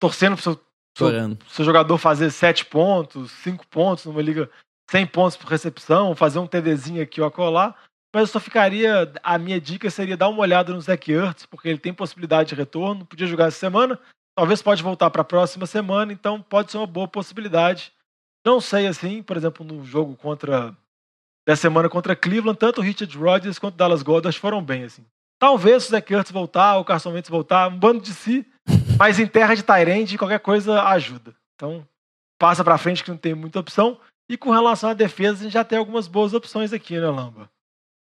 torcendo 0.01 0.35
pro 0.35 0.43
seu, 0.43 0.61
seu, 0.97 1.39
seu 1.47 1.65
jogador 1.65 1.99
fazer 1.99 2.31
7 2.31 2.65
pontos, 2.67 3.31
5 3.33 3.67
pontos 3.69 4.07
numa 4.07 4.23
liga 4.23 4.51
100 4.91 5.07
pontos 5.09 5.37
por 5.37 5.49
recepção, 5.49 6.15
fazer 6.15 6.39
um 6.39 6.47
TDzinho 6.47 7.03
aqui 7.03 7.21
ou 7.21 7.27
acolá. 7.27 7.75
Mas 8.15 8.23
eu 8.23 8.27
só 8.29 8.41
ficaria. 8.41 9.13
A 9.23 9.37
minha 9.37 9.61
dica 9.61 9.91
seria 9.91 10.17
dar 10.17 10.29
uma 10.29 10.41
olhada 10.41 10.73
no 10.73 10.81
Zach 10.81 11.13
Ertz, 11.13 11.45
porque 11.45 11.69
ele 11.69 11.79
tem 11.79 11.93
possibilidade 11.93 12.49
de 12.49 12.55
retorno. 12.55 13.05
Podia 13.05 13.27
jogar 13.27 13.49
essa 13.49 13.59
semana, 13.59 13.99
talvez 14.35 14.63
pode 14.63 14.83
voltar 14.83 15.11
para 15.11 15.21
a 15.21 15.27
próxima 15.27 15.67
semana, 15.67 16.11
então 16.11 16.41
pode 16.41 16.71
ser 16.71 16.79
uma 16.79 16.87
boa 16.87 17.07
possibilidade. 17.07 17.93
Não 18.49 18.63
sei 18.63 18.87
assim, 18.87 19.23
por 19.23 19.37
exemplo, 19.37 19.63
no 19.63 19.85
jogo 19.85 20.17
contra. 20.17 20.75
da 21.47 21.55
semana 21.55 21.87
contra 21.87 22.17
Cleveland, 22.17 22.59
tanto 22.59 22.81
o 22.81 22.83
Richard 22.83 23.15
Rodgers 23.15 23.59
quanto 23.59 23.75
o 23.75 23.77
Dallas 23.77 24.03
Goddard 24.03 24.41
foram 24.41 24.65
bem, 24.65 24.85
assim. 24.85 25.05
Talvez 25.39 25.85
o 25.85 25.91
Zach 25.91 26.11
Ertz 26.11 26.31
voltar, 26.31 26.79
o 26.79 26.85
Carson 26.85 27.13
Wentz 27.13 27.29
voltar, 27.29 27.69
um 27.69 27.79
bando 27.79 28.01
de 28.01 28.15
si, 28.15 28.47
mas 28.99 29.19
em 29.19 29.27
terra 29.27 29.55
de 29.55 29.63
Tyrande, 29.63 30.17
qualquer 30.17 30.41
coisa 30.41 30.83
ajuda. 30.85 31.35
Então, 31.55 31.87
passa 32.39 32.65
para 32.65 32.79
frente 32.79 33.05
que 33.05 33.11
não 33.11 33.19
tem 33.19 33.35
muita 33.35 33.61
opção. 33.61 34.01
E 34.31 34.39
com 34.39 34.51
relação 34.51 34.89
à 34.89 34.95
defesa, 34.95 35.41
a 35.41 35.43
gente 35.43 35.53
já 35.53 35.63
tem 35.63 35.79
algumas 35.79 36.09
boas 36.09 36.33
opções 36.33 36.73
aqui, 36.73 36.99
né, 36.99 37.07
Lamba? 37.07 37.51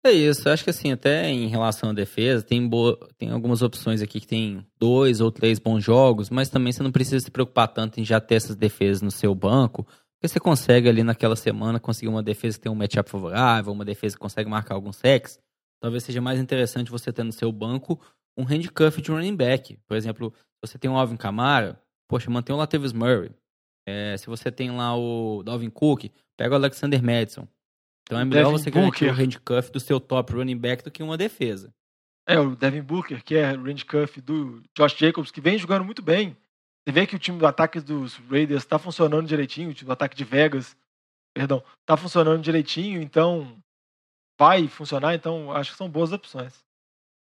É 0.03 0.11
isso, 0.11 0.49
acho 0.49 0.63
que 0.63 0.71
assim, 0.71 0.91
até 0.91 1.29
em 1.29 1.45
relação 1.49 1.91
à 1.91 1.93
defesa, 1.93 2.43
tem, 2.43 2.67
boa, 2.67 2.97
tem 3.19 3.29
algumas 3.29 3.61
opções 3.61 4.01
aqui 4.01 4.19
que 4.19 4.25
tem 4.25 4.65
dois 4.79 5.21
ou 5.21 5.31
três 5.31 5.59
bons 5.59 5.83
jogos, 5.83 6.31
mas 6.31 6.49
também 6.49 6.73
você 6.73 6.81
não 6.81 6.91
precisa 6.91 7.19
se 7.19 7.29
preocupar 7.29 7.67
tanto 7.67 7.99
em 7.99 8.03
já 8.03 8.19
ter 8.19 8.35
essas 8.35 8.55
defesas 8.55 9.03
no 9.03 9.11
seu 9.11 9.35
banco, 9.35 9.85
porque 10.21 10.27
você 10.27 10.39
consegue 10.39 10.87
ali 10.87 11.03
naquela 11.03 11.35
semana 11.35 11.79
conseguir 11.79 12.07
uma 12.07 12.21
defesa 12.21 12.55
que 12.55 12.61
tem 12.61 12.71
um 12.71 12.75
matchup 12.75 13.09
favorável, 13.09 13.73
uma 13.73 13.83
defesa 13.83 14.15
que 14.15 14.21
consegue 14.21 14.47
marcar 14.47 14.75
alguns 14.75 14.97
sacks. 14.97 15.39
Talvez 15.81 16.03
seja 16.03 16.21
mais 16.21 16.39
interessante 16.39 16.91
você 16.91 17.11
ter 17.11 17.23
no 17.23 17.31
seu 17.31 17.51
banco 17.51 17.99
um 18.37 18.43
handcuff 18.43 19.01
de 19.01 19.09
running 19.09 19.35
back. 19.35 19.79
Por 19.87 19.97
exemplo, 19.97 20.31
você 20.63 20.77
tem 20.77 20.91
um 20.91 20.95
Alvin 20.95 21.17
Kamara, 21.17 21.81
poxa, 22.07 22.29
mantém 22.29 22.55
o 22.55 22.59
Latavius 22.59 22.93
Murray. 22.93 23.31
É, 23.87 24.15
se 24.15 24.27
você 24.27 24.51
tem 24.51 24.69
lá 24.69 24.95
o 24.95 25.41
Dalvin 25.41 25.71
Cook, 25.71 26.11
pega 26.37 26.53
o 26.53 26.55
Alexander 26.55 27.01
Madison. 27.01 27.47
Então 28.03 28.19
é 28.19 28.23
melhor 28.23 28.51
Devin 28.51 28.57
você 28.59 28.69
garantir 28.69 29.05
o 29.05 29.13
handcuff 29.13 29.71
do 29.71 29.79
seu 29.79 29.99
top 29.99 30.33
running 30.33 30.57
back 30.57 30.83
do 30.83 30.91
que 30.91 31.01
uma 31.01 31.17
defesa. 31.17 31.73
É, 32.27 32.37
o 32.37 32.55
Devin 32.55 32.83
Booker, 32.83 33.23
que 33.23 33.37
é 33.37 33.53
o 33.53 33.63
handcuff 33.63 34.21
do 34.21 34.61
Josh 34.77 34.95
Jacobs, 34.95 35.31
que 35.31 35.41
vem 35.41 35.57
jogando 35.57 35.83
muito 35.83 36.03
bem. 36.03 36.37
Você 36.83 36.91
vê 36.91 37.05
que 37.05 37.15
o 37.15 37.19
time 37.19 37.37
do 37.37 37.45
ataque 37.45 37.79
dos 37.79 38.15
Raiders 38.29 38.63
está 38.63 38.79
funcionando 38.79 39.27
direitinho, 39.27 39.69
o 39.69 39.73
time 39.73 39.87
do 39.87 39.93
ataque 39.93 40.15
de 40.15 40.23
Vegas, 40.23 40.75
perdão, 41.33 41.63
está 41.81 41.95
funcionando 41.95 42.41
direitinho, 42.41 43.01
então 43.01 43.55
vai 44.39 44.67
funcionar, 44.67 45.13
então 45.13 45.51
acho 45.51 45.71
que 45.71 45.77
são 45.77 45.89
boas 45.89 46.11
opções. 46.11 46.63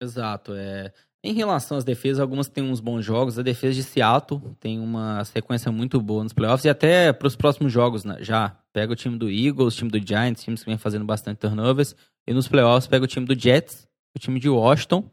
Exato, 0.02 0.54
é. 0.54 0.94
Em 1.24 1.34
relação 1.34 1.78
às 1.78 1.84
defesas, 1.84 2.20
algumas 2.20 2.48
têm 2.48 2.64
uns 2.64 2.80
bons 2.80 3.04
jogos. 3.04 3.40
A 3.40 3.42
defesa 3.42 3.74
de 3.74 3.84
Seattle 3.84 4.40
tem 4.60 4.80
uma 4.80 5.26
sequência 5.26 5.72
muito 5.72 6.00
boa 6.00 6.24
nos 6.24 6.32
playoffs 6.32 6.64
e 6.64 6.70
até 6.70 7.12
para 7.12 7.28
os 7.28 7.36
próximos 7.36 7.74
jogos 7.74 8.06
né, 8.06 8.18
já. 8.22 8.56
Pega 8.72 8.94
o 8.94 8.96
time 8.96 9.18
do 9.18 9.30
Eagles, 9.30 9.74
o 9.74 9.78
time 9.78 9.90
do 9.90 10.08
Giants, 10.08 10.44
times 10.44 10.64
que 10.64 10.70
vem 10.70 10.78
fazendo 10.78 11.04
bastante 11.04 11.40
turnovers. 11.40 11.96
E 12.28 12.34
nos 12.34 12.48
playoffs 12.48 12.88
pega 12.88 13.04
o 13.04 13.08
time 13.08 13.26
do 13.26 13.38
Jets, 13.38 13.88
o 14.16 14.20
time 14.20 14.40
de 14.40 14.48
Washington 14.48 15.10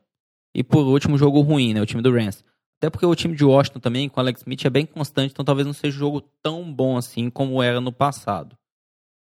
e 0.54 0.62
por 0.62 0.86
último, 0.86 1.18
jogo 1.18 1.40
ruim, 1.40 1.74
né, 1.74 1.82
o 1.82 1.86
time 1.86 2.00
do 2.00 2.12
Rams. 2.12 2.44
Até 2.84 2.90
porque 2.90 3.06
o 3.06 3.14
time 3.14 3.34
de 3.34 3.42
Washington 3.42 3.80
também, 3.80 4.10
com 4.10 4.20
Alex 4.20 4.42
Smith, 4.42 4.62
é 4.62 4.68
bem 4.68 4.84
constante, 4.84 5.32
então 5.32 5.42
talvez 5.42 5.66
não 5.66 5.72
seja 5.72 5.96
um 5.96 6.00
jogo 6.00 6.20
tão 6.42 6.70
bom 6.70 6.98
assim 6.98 7.30
como 7.30 7.62
era 7.62 7.80
no 7.80 7.90
passado. 7.90 8.58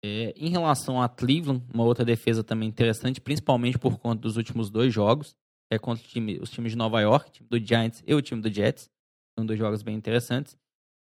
É, 0.03 0.33
em 0.35 0.49
relação 0.49 0.99
a 0.99 1.07
Cleveland, 1.07 1.63
uma 1.71 1.83
outra 1.83 2.03
defesa 2.03 2.43
também 2.43 2.67
interessante, 2.67 3.21
principalmente 3.21 3.77
por 3.77 3.99
conta 3.99 4.23
dos 4.23 4.35
últimos 4.35 4.71
dois 4.71 4.91
jogos 4.91 5.37
é 5.71 5.77
contra 5.77 6.03
time, 6.07 6.39
os 6.41 6.49
times 6.49 6.71
de 6.71 6.77
Nova 6.77 6.99
York, 7.01 7.31
time 7.33 7.47
do 7.47 7.59
Giants 7.59 8.03
e 8.07 8.15
o 8.15 8.21
time 8.21 8.41
do 8.41 8.51
Jets. 8.51 8.89
São 9.37 9.45
dois 9.45 9.59
jogos 9.59 9.83
bem 9.83 9.95
interessantes. 9.95 10.57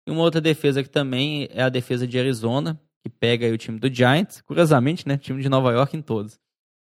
E 0.05 0.11
uma 0.11 0.21
outra 0.21 0.41
defesa 0.41 0.83
que 0.83 0.89
também 0.89 1.47
é 1.49 1.63
a 1.63 1.69
defesa 1.69 2.05
de 2.05 2.19
Arizona, 2.19 2.77
que 3.01 3.09
pega 3.09 3.47
o 3.47 3.57
time 3.57 3.79
do 3.79 3.93
Giants. 3.93 4.41
Curiosamente, 4.41 5.07
né? 5.07 5.17
Time 5.17 5.41
de 5.41 5.47
Nova 5.47 5.71
York 5.71 5.95
em 5.95 6.01
todos. 6.01 6.37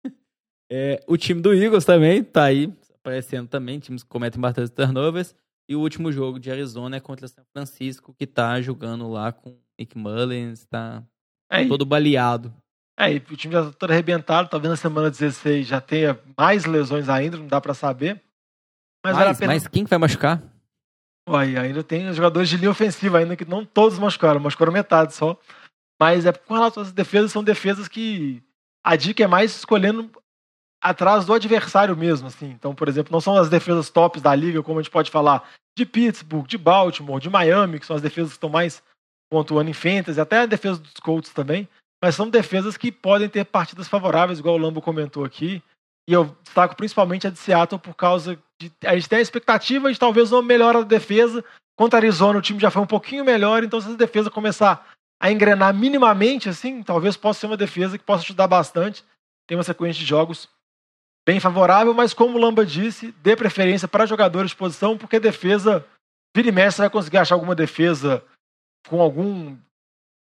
é, 0.71 1.03
o 1.05 1.17
time 1.17 1.41
do 1.41 1.53
Eagles 1.53 1.83
também 1.83 2.23
tá 2.23 2.45
aí 2.45 2.71
aparecendo 3.09 3.47
também, 3.47 3.79
times 3.79 4.03
que 4.03 4.09
cometem 4.09 4.39
bastante 4.39 4.71
turnovers. 4.71 5.35
E 5.69 5.75
o 5.75 5.81
último 5.81 6.11
jogo 6.11 6.39
de 6.39 6.49
Arizona 6.49 6.97
é 6.97 6.99
contra 6.99 7.27
São 7.27 7.45
Francisco, 7.53 8.11
que 8.17 8.25
tá 8.25 8.59
jogando 8.59 9.07
lá 9.07 9.31
com 9.31 9.55
Nick 9.79 9.95
Mullins, 9.95 10.65
tá 10.65 11.03
é, 11.47 11.67
todo 11.67 11.85
baleado. 11.85 12.51
É, 12.99 13.13
e 13.13 13.17
o 13.17 13.37
time 13.37 13.53
já 13.53 13.65
tá 13.65 13.71
todo 13.71 13.91
arrebentado, 13.91 14.49
talvez 14.49 14.71
na 14.71 14.75
semana 14.75 15.11
16 15.11 15.67
já 15.67 15.79
tenha 15.79 16.19
mais 16.35 16.65
lesões 16.65 17.07
ainda, 17.07 17.37
não 17.37 17.45
dá 17.45 17.61
para 17.61 17.75
saber. 17.75 18.19
Mas, 19.05 19.15
mas, 19.15 19.37
pena... 19.37 19.53
mas 19.53 19.67
quem 19.67 19.85
vai 19.85 19.99
machucar? 19.99 20.41
Uai, 21.29 21.55
ainda 21.55 21.83
tem 21.83 22.11
jogadores 22.13 22.49
de 22.49 22.57
linha 22.57 22.71
ofensiva 22.71 23.19
ainda 23.19 23.35
que 23.35 23.45
não 23.45 23.63
todos 23.63 23.99
machucaram, 23.99 24.39
machucaram 24.39 24.73
metade 24.73 25.13
só. 25.13 25.39
Mas 26.01 26.25
é 26.25 26.33
com 26.33 26.55
relação 26.55 26.81
às 26.81 26.91
defesas, 26.91 27.31
são 27.31 27.43
defesas 27.43 27.87
que 27.87 28.41
a 28.83 28.95
dica 28.95 29.23
é 29.23 29.27
mais 29.27 29.55
escolhendo 29.55 30.09
atrás 30.81 31.25
do 31.25 31.33
adversário 31.33 31.95
mesmo, 31.95 32.27
assim. 32.27 32.49
Então, 32.51 32.73
por 32.73 32.87
exemplo, 32.87 33.11
não 33.11 33.21
são 33.21 33.35
as 33.35 33.49
defesas 33.49 33.89
tops 33.89 34.21
da 34.21 34.33
liga, 34.33 34.63
como 34.63 34.79
a 34.79 34.81
gente 34.81 34.91
pode 34.91 35.11
falar 35.11 35.49
de 35.77 35.85
Pittsburgh, 35.85 36.47
de 36.47 36.57
Baltimore, 36.57 37.21
de 37.21 37.29
Miami, 37.29 37.79
que 37.79 37.85
são 37.85 37.95
as 37.95 38.01
defesas 38.01 38.31
que 38.31 38.37
estão 38.37 38.49
mais 38.49 38.81
pontuando 39.31 39.69
em 39.69 39.73
fantasy, 39.73 40.19
até 40.19 40.39
a 40.39 40.45
defesa 40.45 40.79
dos 40.79 40.93
Colts 40.93 41.31
também 41.31 41.67
mas 42.01 42.15
são 42.15 42.29
defesas 42.29 42.77
que 42.77 42.91
podem 42.91 43.27
ter 43.27 43.45
partidas 43.45 43.87
favoráveis, 43.87 44.39
igual 44.39 44.55
o 44.55 44.57
Lambo 44.57 44.81
comentou 44.81 45.25
aqui. 45.25 45.61
E 46.07 46.13
eu 46.13 46.35
destaco 46.43 46.75
principalmente 46.75 47.27
a 47.27 47.29
de 47.29 47.37
Seattle 47.37 47.79
por 47.79 47.93
causa 47.93 48.39
de. 48.59 48.71
A 48.85 48.95
gente 48.95 49.09
tem 49.09 49.19
a 49.19 49.21
expectativa 49.21 49.91
de 49.91 49.99
talvez 49.99 50.31
uma 50.31 50.41
melhora 50.41 50.79
da 50.79 50.87
defesa. 50.87 51.43
Contra 51.77 51.97
a 51.97 52.01
Arizona, 52.01 52.39
o 52.39 52.41
time 52.41 52.59
já 52.59 52.71
foi 52.71 52.81
um 52.81 52.87
pouquinho 52.87 53.23
melhor, 53.23 53.63
então 53.63 53.79
se 53.79 53.89
a 53.89 53.95
defesa 53.95 54.29
começar 54.29 54.85
a 55.21 55.31
engrenar 55.31 55.73
minimamente, 55.73 56.49
assim, 56.49 56.83
talvez 56.83 57.15
possa 57.15 57.41
ser 57.41 57.45
uma 57.45 57.55
defesa 57.55 57.97
que 57.97 58.03
possa 58.03 58.23
ajudar 58.23 58.47
bastante. 58.47 59.03
Tem 59.47 59.57
uma 59.57 59.63
sequência 59.63 59.99
de 59.99 60.05
jogos 60.05 60.49
bem 61.29 61.39
favorável, 61.39 61.93
mas 61.93 62.11
como 62.11 62.39
o 62.39 62.41
Lamba 62.41 62.65
disse, 62.65 63.13
dê 63.21 63.35
preferência 63.35 63.87
para 63.87 64.07
jogadores 64.07 64.49
de 64.49 64.57
posição, 64.57 64.97
porque 64.97 65.17
a 65.17 65.19
defesa, 65.19 65.85
vira 66.35 66.49
e 66.49 66.51
mexe, 66.51 66.77
você 66.77 66.81
vai 66.81 66.89
conseguir 66.89 67.17
achar 67.19 67.35
alguma 67.35 67.53
defesa 67.53 68.23
com 68.87 68.99
algum 68.99 69.55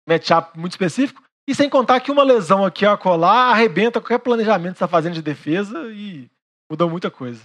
matchup 0.09 0.57
muito 0.57 0.75
específico. 0.75 1.21
E 1.49 1.57
sem 1.57 1.69
contar 1.69 1.99
que 1.99 2.13
uma 2.13 2.23
lesão 2.23 2.65
aqui 2.65 2.87
a 2.87 2.97
colar 2.97 3.51
arrebenta 3.51 4.01
qualquer 4.01 4.21
planejamento 4.21 4.75
que 4.75 4.79
você 4.79 4.85
está 4.85 4.87
fazendo 4.87 5.15
de 5.15 5.23
defesa 5.23 5.91
e 5.93 6.31
muda 6.71 6.87
muita 6.87 7.11
coisa. 7.11 7.41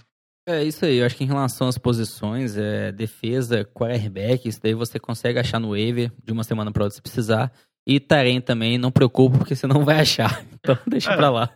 É 0.48 0.62
isso 0.62 0.84
aí, 0.84 0.98
eu 0.98 1.06
acho 1.06 1.16
que 1.16 1.24
em 1.24 1.26
relação 1.26 1.66
às 1.66 1.76
posições, 1.76 2.56
é, 2.56 2.92
defesa, 2.92 3.64
quarterback, 3.64 4.48
isso 4.48 4.60
daí 4.62 4.72
você 4.72 5.00
consegue 5.00 5.40
achar 5.40 5.58
no 5.58 5.70
waiver 5.70 6.12
de 6.22 6.32
uma 6.32 6.44
semana 6.44 6.70
para 6.70 6.84
outra 6.84 6.94
se 6.94 7.02
precisar. 7.02 7.52
E 7.84 7.98
Tarém 7.98 8.40
também, 8.40 8.78
não 8.78 8.92
preocupa, 8.92 9.38
porque 9.38 9.56
você 9.56 9.66
não 9.66 9.84
vai 9.84 9.98
achar. 9.98 10.44
Então 10.60 10.78
deixa 10.86 11.12
é. 11.12 11.16
pra 11.16 11.28
lá. 11.28 11.50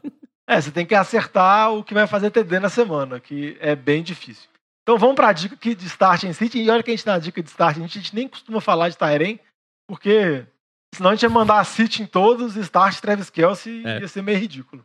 É, 0.48 0.60
você 0.60 0.70
tem 0.70 0.84
que 0.84 0.94
acertar 0.94 1.72
o 1.72 1.84
que 1.84 1.94
vai 1.94 2.06
fazer 2.06 2.30
TD 2.30 2.58
na 2.58 2.68
semana, 2.68 3.20
que 3.20 3.56
é 3.60 3.76
bem 3.76 4.02
difícil. 4.02 4.48
Então 4.82 4.98
vamos 4.98 5.14
para 5.14 5.28
a 5.28 5.32
dica 5.32 5.54
aqui 5.54 5.74
de 5.74 5.86
start 5.86 6.24
em 6.24 6.32
City. 6.32 6.60
E 6.60 6.70
olha 6.70 6.82
que 6.82 6.90
a 6.90 6.94
gente 6.96 7.06
dá 7.06 7.18
dica 7.18 7.42
de 7.42 7.48
start, 7.48 7.76
a 7.76 7.80
gente, 7.80 7.98
a 7.98 8.00
gente 8.00 8.14
nem 8.14 8.28
costuma 8.28 8.60
falar 8.60 8.88
de 8.88 8.98
Tyrene, 8.98 9.40
porque 9.88 10.46
Senão 10.94 11.10
a 11.10 11.14
gente 11.14 11.22
ia 11.22 11.30
mandar 11.30 11.58
a 11.58 11.64
City 11.64 12.02
em 12.02 12.06
todos, 12.06 12.54
Start 12.56 13.00
Travis 13.00 13.30
Kelsey, 13.30 13.82
é. 13.84 14.00
ia 14.00 14.08
ser 14.08 14.22
meio 14.22 14.38
ridículo. 14.38 14.84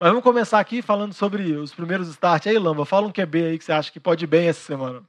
Mas 0.00 0.10
vamos 0.10 0.24
começar 0.24 0.58
aqui 0.58 0.82
falando 0.82 1.12
sobre 1.12 1.52
os 1.52 1.72
primeiros 1.72 2.08
Start. 2.08 2.46
Aí, 2.46 2.58
Lamba, 2.58 2.84
fala 2.84 3.06
um 3.06 3.12
QB 3.12 3.44
aí 3.44 3.58
que 3.58 3.64
você 3.64 3.72
acha 3.72 3.92
que 3.92 4.00
pode 4.00 4.24
ir 4.24 4.26
bem 4.26 4.48
essa 4.48 4.60
semana. 4.60 5.02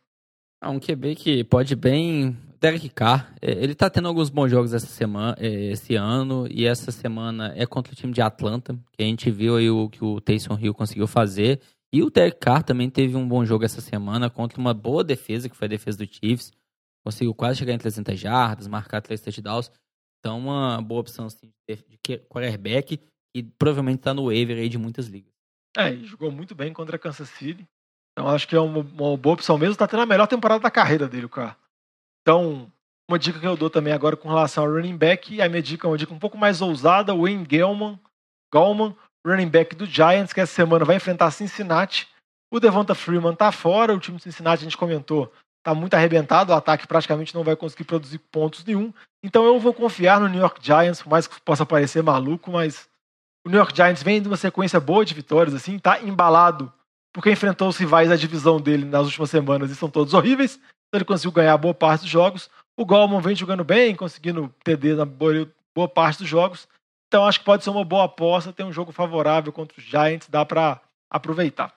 Ah, 0.61 0.69
um 0.69 0.79
QB 0.79 1.15
que 1.15 1.43
pode 1.43 1.73
ir 1.73 1.77
bem. 1.77 2.37
Derek 2.65 2.89
Carr, 2.89 3.31
é, 3.39 3.51
ele 3.51 3.75
tá 3.75 3.91
tendo 3.91 4.07
alguns 4.07 4.31
bons 4.31 4.49
jogos 4.49 4.73
essa 4.73 4.87
semana, 4.87 5.37
é, 5.39 5.47
esse 5.69 5.93
ano, 5.93 6.47
e 6.49 6.65
essa 6.65 6.91
semana 6.91 7.53
é 7.55 7.63
contra 7.63 7.93
o 7.93 7.95
time 7.95 8.11
de 8.11 8.23
Atlanta, 8.23 8.73
que 8.91 9.03
a 9.03 9.05
gente 9.05 9.29
viu 9.29 9.57
aí 9.57 9.69
o 9.69 9.87
que 9.87 10.03
o 10.03 10.19
Taysom 10.19 10.57
Hill 10.57 10.73
conseguiu 10.73 11.05
fazer. 11.05 11.61
E 11.93 12.01
o 12.01 12.09
Derek 12.09 12.39
Carr 12.39 12.63
também 12.63 12.89
teve 12.89 13.15
um 13.15 13.27
bom 13.27 13.45
jogo 13.45 13.63
essa 13.63 13.81
semana 13.81 14.31
contra 14.31 14.59
uma 14.59 14.73
boa 14.73 15.03
defesa, 15.03 15.47
que 15.47 15.55
foi 15.55 15.67
a 15.67 15.69
defesa 15.69 15.99
do 15.99 16.11
Chiefs. 16.11 16.51
Conseguiu 17.05 17.35
quase 17.35 17.59
chegar 17.59 17.71
em 17.71 17.77
300 17.77 18.19
jardas, 18.19 18.65
marcar 18.67 18.99
três 18.99 19.21
touchdowns. 19.21 19.71
Então, 20.19 20.39
uma 20.39 20.81
boa 20.81 21.01
opção 21.01 21.27
assim, 21.27 21.51
de 21.69 22.17
quarterback 22.27 22.99
e 23.35 23.43
provavelmente 23.43 23.99
está 23.99 24.11
no 24.11 24.25
waiver 24.25 24.57
aí 24.57 24.69
de 24.69 24.79
muitas 24.79 25.05
ligas. 25.05 25.31
É, 25.77 25.93
e 25.93 26.03
jogou 26.03 26.31
muito 26.31 26.55
bem 26.55 26.73
contra 26.73 26.95
a 26.95 26.99
Kansas 26.99 27.29
City. 27.29 27.63
Então, 28.13 28.27
acho 28.27 28.47
que 28.47 28.55
é 28.55 28.59
uma, 28.59 28.79
uma 28.79 29.15
boa 29.15 29.35
opção 29.35 29.55
mesmo. 29.55 29.73
Está 29.73 29.87
tendo 29.87 30.01
a 30.01 30.07
melhor 30.07 30.25
temporada 30.25 30.63
da 30.63 30.71
carreira 30.71 31.07
dele, 31.07 31.27
o 31.27 31.29
cara. 31.29 31.55
Então, 32.25 32.71
uma 33.07 33.19
dica 33.19 33.39
que 33.39 33.45
eu 33.45 33.55
dou 33.55 33.69
também 33.69 33.93
agora 33.93 34.17
com 34.17 34.27
relação 34.27 34.63
ao 34.63 34.71
running 34.71 34.97
back, 34.97 35.39
a 35.39 35.47
minha 35.47 35.61
dica 35.61 35.85
é 35.85 35.89
uma 35.91 35.97
dica 35.97 36.11
um 36.11 36.17
pouco 36.17 36.35
mais 36.35 36.59
ousada, 36.59 37.13
Wayne 37.13 37.45
Gellman, 37.47 37.99
Gallman, 38.51 38.95
running 39.23 39.47
back 39.47 39.75
do 39.75 39.85
Giants, 39.85 40.33
que 40.33 40.41
essa 40.41 40.51
semana 40.51 40.83
vai 40.83 40.95
enfrentar 40.95 41.29
Cincinnati. 41.29 42.07
O 42.51 42.59
Devonta 42.59 42.95
Freeman 42.95 43.35
tá 43.35 43.51
fora, 43.51 43.93
o 43.93 43.99
time 43.99 44.17
do 44.17 44.23
Cincinnati 44.23 44.61
a 44.61 44.63
gente 44.63 44.75
comentou, 44.75 45.31
tá 45.63 45.75
muito 45.75 45.93
arrebentado, 45.93 46.51
o 46.51 46.55
ataque 46.55 46.87
praticamente 46.87 47.35
não 47.35 47.43
vai 47.43 47.55
conseguir 47.55 47.83
produzir 47.83 48.17
pontos 48.17 48.65
nenhum. 48.65 48.91
Então 49.23 49.45
eu 49.45 49.59
vou 49.59 49.71
confiar 49.71 50.19
no 50.19 50.27
New 50.27 50.41
York 50.41 50.59
Giants, 50.65 51.03
por 51.03 51.09
mais 51.09 51.27
que 51.27 51.39
possa 51.41 51.63
parecer 51.63 52.01
maluco, 52.01 52.49
mas 52.49 52.89
o 53.45 53.49
New 53.49 53.59
York 53.59 53.75
Giants 53.75 54.01
vem 54.01 54.19
de 54.19 54.27
uma 54.27 54.37
sequência 54.37 54.79
boa 54.79 55.05
de 55.05 55.13
vitórias, 55.13 55.53
assim, 55.53 55.77
tá 55.77 56.01
embalado, 56.01 56.73
porque 57.13 57.29
enfrentou 57.29 57.67
os 57.67 57.77
rivais 57.77 58.09
da 58.09 58.15
divisão 58.15 58.59
dele 58.59 58.83
nas 58.83 59.05
últimas 59.05 59.29
semanas 59.29 59.69
e 59.69 59.75
são 59.75 59.91
todos 59.91 60.15
horríveis. 60.15 60.59
Ele 60.95 61.05
conseguiu 61.05 61.31
ganhar 61.31 61.57
boa 61.57 61.73
parte 61.73 62.01
dos 62.01 62.09
jogos. 62.09 62.49
O 62.77 62.85
Goldman 62.85 63.21
vem 63.21 63.35
jogando 63.35 63.63
bem, 63.63 63.95
conseguindo 63.95 64.53
TD 64.63 64.95
na 64.95 65.05
boa, 65.05 65.87
parte 65.87 66.19
dos 66.19 66.27
jogos. 66.27 66.67
Então 67.07 67.25
acho 67.25 67.39
que 67.39 67.45
pode 67.45 67.63
ser 67.63 67.69
uma 67.69 67.85
boa 67.85 68.05
aposta, 68.05 68.51
ter 68.51 68.63
um 68.63 68.73
jogo 68.73 68.91
favorável 68.91 69.53
contra 69.53 69.77
os 69.79 69.83
Giants, 69.83 70.27
dá 70.27 70.45
para 70.45 70.81
aproveitar. 71.09 71.73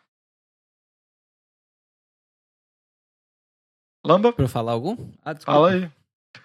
Lamba? 4.05 4.33
Pra 4.33 4.45
eu 4.45 4.49
falar 4.49 4.73
algum? 4.73 4.97
Ah, 5.25 5.35
Fala 5.37 5.71
aí. 5.71 5.91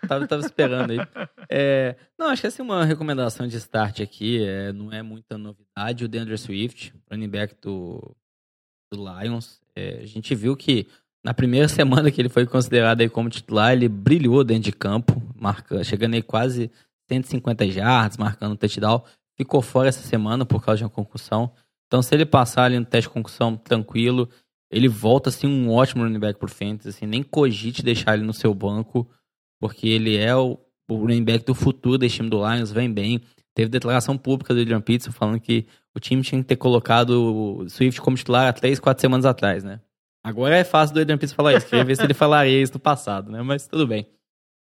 Tava, 0.08 0.28
tava 0.28 0.42
esperando 0.42 0.92
aí. 0.92 0.98
É, 1.50 1.96
não, 2.18 2.28
acho 2.28 2.42
que 2.42 2.48
essa 2.48 2.62
é 2.62 2.66
uma 2.66 2.84
recomendação 2.84 3.48
de 3.48 3.58
start 3.58 4.02
aqui. 4.02 4.44
É, 4.44 4.74
não 4.74 4.92
é 4.92 5.02
muita 5.02 5.38
novidade. 5.38 6.04
O 6.04 6.08
DeAndre 6.08 6.38
Swift, 6.38 6.94
running 7.10 7.30
back 7.30 7.56
do, 7.62 8.16
do 8.92 8.98
Lions. 8.98 9.62
É, 9.76 10.00
a 10.00 10.06
gente 10.06 10.34
viu 10.36 10.56
que 10.58 10.88
na 11.24 11.34
primeira 11.34 11.68
semana 11.70 12.12
que 12.12 12.20
ele 12.20 12.30
foi 12.30 12.46
considerado 12.46 13.02
aí 13.02 13.10
como 13.10 13.30
titular, 13.30 13.72
ele 13.72 13.88
brilhou 13.88 14.44
dentro 14.44 14.64
de 14.64 14.72
campo, 14.74 15.22
marcando, 15.36 15.84
chegando 15.84 16.16
aí 16.16 16.22
quase 16.22 16.70
150 17.10 17.66
yards, 17.66 18.18
marcando 18.18 18.54
um 18.54 18.56
touchdown. 18.56 19.04
Ficou 19.38 19.62
fora 19.62 19.90
essa 19.90 20.06
semana 20.06 20.46
por 20.46 20.64
causa 20.64 20.80
de 20.80 20.84
uma 20.84 20.90
concussão. 20.90 21.52
Então, 21.88 22.02
se 22.02 22.14
ele 22.14 22.26
passar 22.26 22.66
ali 22.66 22.78
no 22.78 22.86
teste 22.86 23.08
de 23.08 23.14
concussão 23.14 23.56
tranquilo, 23.56 24.30
ele 24.70 24.88
volta 24.88 25.30
assim 25.30 25.48
um 25.48 25.72
ótimo 25.72 26.04
running 26.04 26.20
back 26.20 26.38
pro 26.40 26.50
Fantasy, 26.50 26.90
assim, 26.90 27.06
nem 27.06 27.24
cogite 27.24 27.84
deixar 27.84 28.16
ele 28.16 28.24
no 28.24 28.34
seu 28.34 28.54
banco, 28.54 29.10
porque 29.62 29.88
ele 29.88 30.18
é 30.18 30.36
o, 30.36 30.60
o 30.90 30.96
running 30.96 31.24
back 31.24 31.46
do 31.46 31.56
futuro 31.56 31.98
desse 31.98 32.16
time 32.18 32.30
do 32.30 32.38
Lions, 32.38 32.72
vem 32.72 32.92
bem. 32.92 33.22
Teve 33.56 33.70
declaração 33.70 34.18
pública 34.18 34.54
do 34.54 34.60
Adrian 34.60 34.82
Peterson 34.82 35.12
falando 35.12 35.40
que 35.40 35.68
o 35.96 36.00
time 36.00 36.24
tinha 36.24 36.42
que 36.42 36.48
ter 36.48 36.56
colocado 36.56 37.12
o 37.12 37.70
Swift 37.70 38.02
como 38.02 38.18
titular 38.18 38.48
há 38.48 38.54
três, 38.54 38.80
quatro 38.80 39.00
semanas 39.00 39.26
atrás, 39.26 39.64
né? 39.64 39.80
Agora 40.24 40.56
é 40.56 40.64
fácil 40.64 40.94
do 40.96 41.02
Adrian 41.02 41.18
Peterson 41.18 41.36
falar 41.36 41.54
isso, 41.54 41.68
queria 41.68 41.84
ver 41.84 41.98
se 41.98 42.04
ele 42.04 42.14
falaria 42.14 42.62
isso 42.62 42.74
no 42.74 42.80
passado, 42.80 43.30
né? 43.30 43.42
Mas 43.42 43.68
tudo 43.68 43.86
bem. 43.86 44.08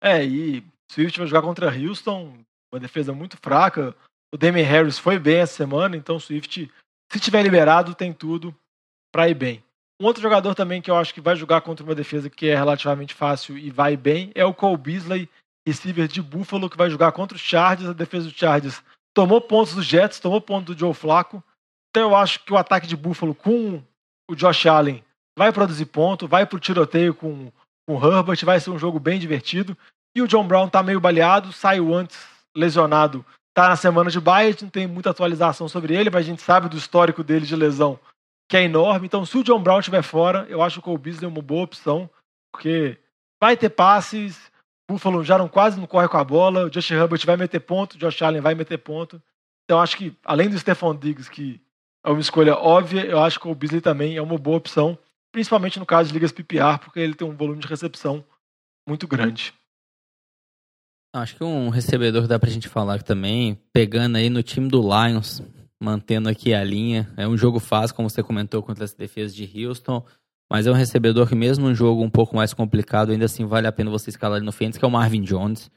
É, 0.00 0.24
e 0.24 0.64
Swift 0.92 1.18
vai 1.18 1.26
jogar 1.26 1.42
contra 1.42 1.74
Houston, 1.76 2.38
uma 2.72 2.80
defesa 2.80 3.12
muito 3.12 3.36
fraca. 3.36 3.94
O 4.32 4.38
Damian 4.38 4.64
Harris 4.64 4.98
foi 4.98 5.18
bem 5.18 5.38
essa 5.38 5.54
semana, 5.54 5.96
então 5.96 6.16
o 6.16 6.20
Swift, 6.20 6.70
se 7.12 7.20
tiver 7.20 7.42
liberado, 7.42 7.96
tem 7.96 8.12
tudo 8.12 8.54
para 9.12 9.28
ir 9.28 9.34
bem. 9.34 9.64
Um 10.00 10.06
outro 10.06 10.22
jogador 10.22 10.54
também 10.54 10.80
que 10.80 10.90
eu 10.90 10.96
acho 10.96 11.12
que 11.12 11.20
vai 11.20 11.34
jogar 11.36 11.60
contra 11.62 11.84
uma 11.84 11.94
defesa 11.94 12.30
que 12.30 12.48
é 12.48 12.54
relativamente 12.54 13.12
fácil 13.12 13.58
e 13.58 13.70
vai 13.70 13.96
bem 13.96 14.30
é 14.34 14.44
o 14.44 14.54
Cole 14.54 14.78
Beasley, 14.78 15.28
receiver 15.66 16.08
de 16.08 16.22
Buffalo, 16.22 16.70
que 16.70 16.76
vai 16.76 16.88
jogar 16.88 17.12
contra 17.12 17.36
os 17.36 17.42
Chargers. 17.42 17.90
A 17.90 17.92
defesa 17.92 18.26
dos 18.28 18.36
Chargers 18.36 18.82
tomou 19.12 19.40
pontos 19.40 19.74
dos 19.74 19.84
Jets, 19.84 20.20
tomou 20.20 20.40
pontos 20.40 20.74
do 20.74 20.78
Joe 20.78 20.94
Flacco. 20.94 21.44
Então 21.90 22.08
eu 22.08 22.16
acho 22.16 22.42
que 22.44 22.52
o 22.52 22.56
ataque 22.56 22.86
de 22.86 22.96
Buffalo 22.96 23.34
com 23.34 23.82
o 24.30 24.34
Josh 24.34 24.64
Allen 24.66 25.04
vai 25.40 25.52
produzir 25.52 25.86
ponto, 25.86 26.28
vai 26.28 26.44
pro 26.44 26.60
tiroteio 26.60 27.14
com, 27.14 27.50
com 27.88 27.96
o 27.96 27.96
Herbert, 27.96 28.44
vai 28.44 28.60
ser 28.60 28.68
um 28.68 28.78
jogo 28.78 29.00
bem 29.00 29.18
divertido. 29.18 29.74
E 30.14 30.20
o 30.20 30.28
John 30.28 30.46
Brown 30.46 30.68
tá 30.68 30.82
meio 30.82 31.00
baleado, 31.00 31.50
saiu 31.50 31.94
antes 31.94 32.18
lesionado, 32.54 33.24
tá 33.54 33.70
na 33.70 33.76
semana 33.76 34.10
de 34.10 34.20
bye, 34.20 34.54
não 34.60 34.68
tem 34.68 34.86
muita 34.86 35.08
atualização 35.08 35.66
sobre 35.66 35.96
ele, 35.96 36.10
mas 36.10 36.26
a 36.26 36.28
gente 36.28 36.42
sabe 36.42 36.68
do 36.68 36.76
histórico 36.76 37.24
dele 37.24 37.46
de 37.46 37.56
lesão 37.56 37.98
que 38.50 38.56
é 38.58 38.64
enorme. 38.64 39.06
Então, 39.06 39.24
se 39.24 39.38
o 39.38 39.42
John 39.42 39.62
Brown 39.62 39.78
estiver 39.78 40.02
fora, 40.02 40.44
eu 40.50 40.60
acho 40.60 40.82
que 40.82 40.90
o 40.90 40.98
Cole 40.98 41.16
é 41.22 41.26
uma 41.26 41.40
boa 41.40 41.62
opção, 41.62 42.10
porque 42.52 42.98
vai 43.40 43.56
ter 43.56 43.70
passes, 43.70 44.38
Buffalo 44.86 45.24
já 45.24 45.38
não 45.38 45.48
quase 45.48 45.80
não 45.80 45.86
corre 45.86 46.08
com 46.08 46.18
a 46.18 46.24
bola, 46.24 46.66
o 46.66 46.70
Josh 46.70 46.90
Herbert 46.90 47.24
vai 47.24 47.38
meter 47.38 47.60
ponto, 47.60 47.94
o 47.94 47.98
Josh 47.98 48.20
Allen 48.20 48.42
vai 48.42 48.54
meter 48.54 48.76
ponto. 48.76 49.22
Então, 49.64 49.80
acho 49.80 49.96
que, 49.96 50.14
além 50.22 50.50
do 50.50 50.58
Stephon 50.58 50.94
Diggs, 50.94 51.30
que 51.30 51.58
é 52.04 52.10
uma 52.10 52.20
escolha 52.20 52.56
óbvia, 52.56 53.06
eu 53.06 53.20
acho 53.20 53.40
que 53.40 53.48
o 53.48 53.54
Beasley 53.54 53.80
também 53.80 54.18
é 54.18 54.22
uma 54.22 54.36
boa 54.36 54.58
opção, 54.58 54.98
principalmente 55.32 55.78
no 55.78 55.86
caso 55.86 56.08
de 56.08 56.14
ligas 56.14 56.32
PPR, 56.32 56.78
porque 56.78 57.00
ele 57.00 57.14
tem 57.14 57.26
um 57.26 57.36
volume 57.36 57.60
de 57.60 57.66
recepção 57.66 58.24
muito 58.88 59.06
grande. 59.06 59.54
Acho 61.12 61.36
que 61.36 61.44
um 61.44 61.70
recebedor 61.70 62.22
que 62.22 62.28
dá 62.28 62.38
pra 62.38 62.50
gente 62.50 62.68
falar 62.68 63.02
também, 63.02 63.58
pegando 63.72 64.16
aí 64.16 64.30
no 64.30 64.42
time 64.42 64.68
do 64.68 64.80
Lions, 64.80 65.42
mantendo 65.82 66.28
aqui 66.28 66.54
a 66.54 66.62
linha. 66.62 67.12
É 67.16 67.26
um 67.26 67.36
jogo 67.36 67.58
fácil, 67.58 67.96
como 67.96 68.08
você 68.08 68.22
comentou, 68.22 68.62
contra 68.62 68.84
as 68.84 68.94
defesas 68.94 69.34
de 69.34 69.66
Houston, 69.66 70.04
mas 70.50 70.66
é 70.66 70.70
um 70.70 70.74
recebedor 70.74 71.28
que 71.28 71.34
mesmo 71.34 71.66
um 71.66 71.74
jogo 71.74 72.02
um 72.02 72.10
pouco 72.10 72.36
mais 72.36 72.54
complicado, 72.54 73.10
ainda 73.10 73.24
assim 73.24 73.44
vale 73.44 73.66
a 73.66 73.72
pena 73.72 73.90
você 73.90 74.10
escalar 74.10 74.38
ele 74.38 74.46
no 74.46 74.52
Fênix, 74.52 74.78
que 74.78 74.84
é 74.84 74.88
o 74.88 74.90
Marvin 74.90 75.22
Jones. 75.22 75.70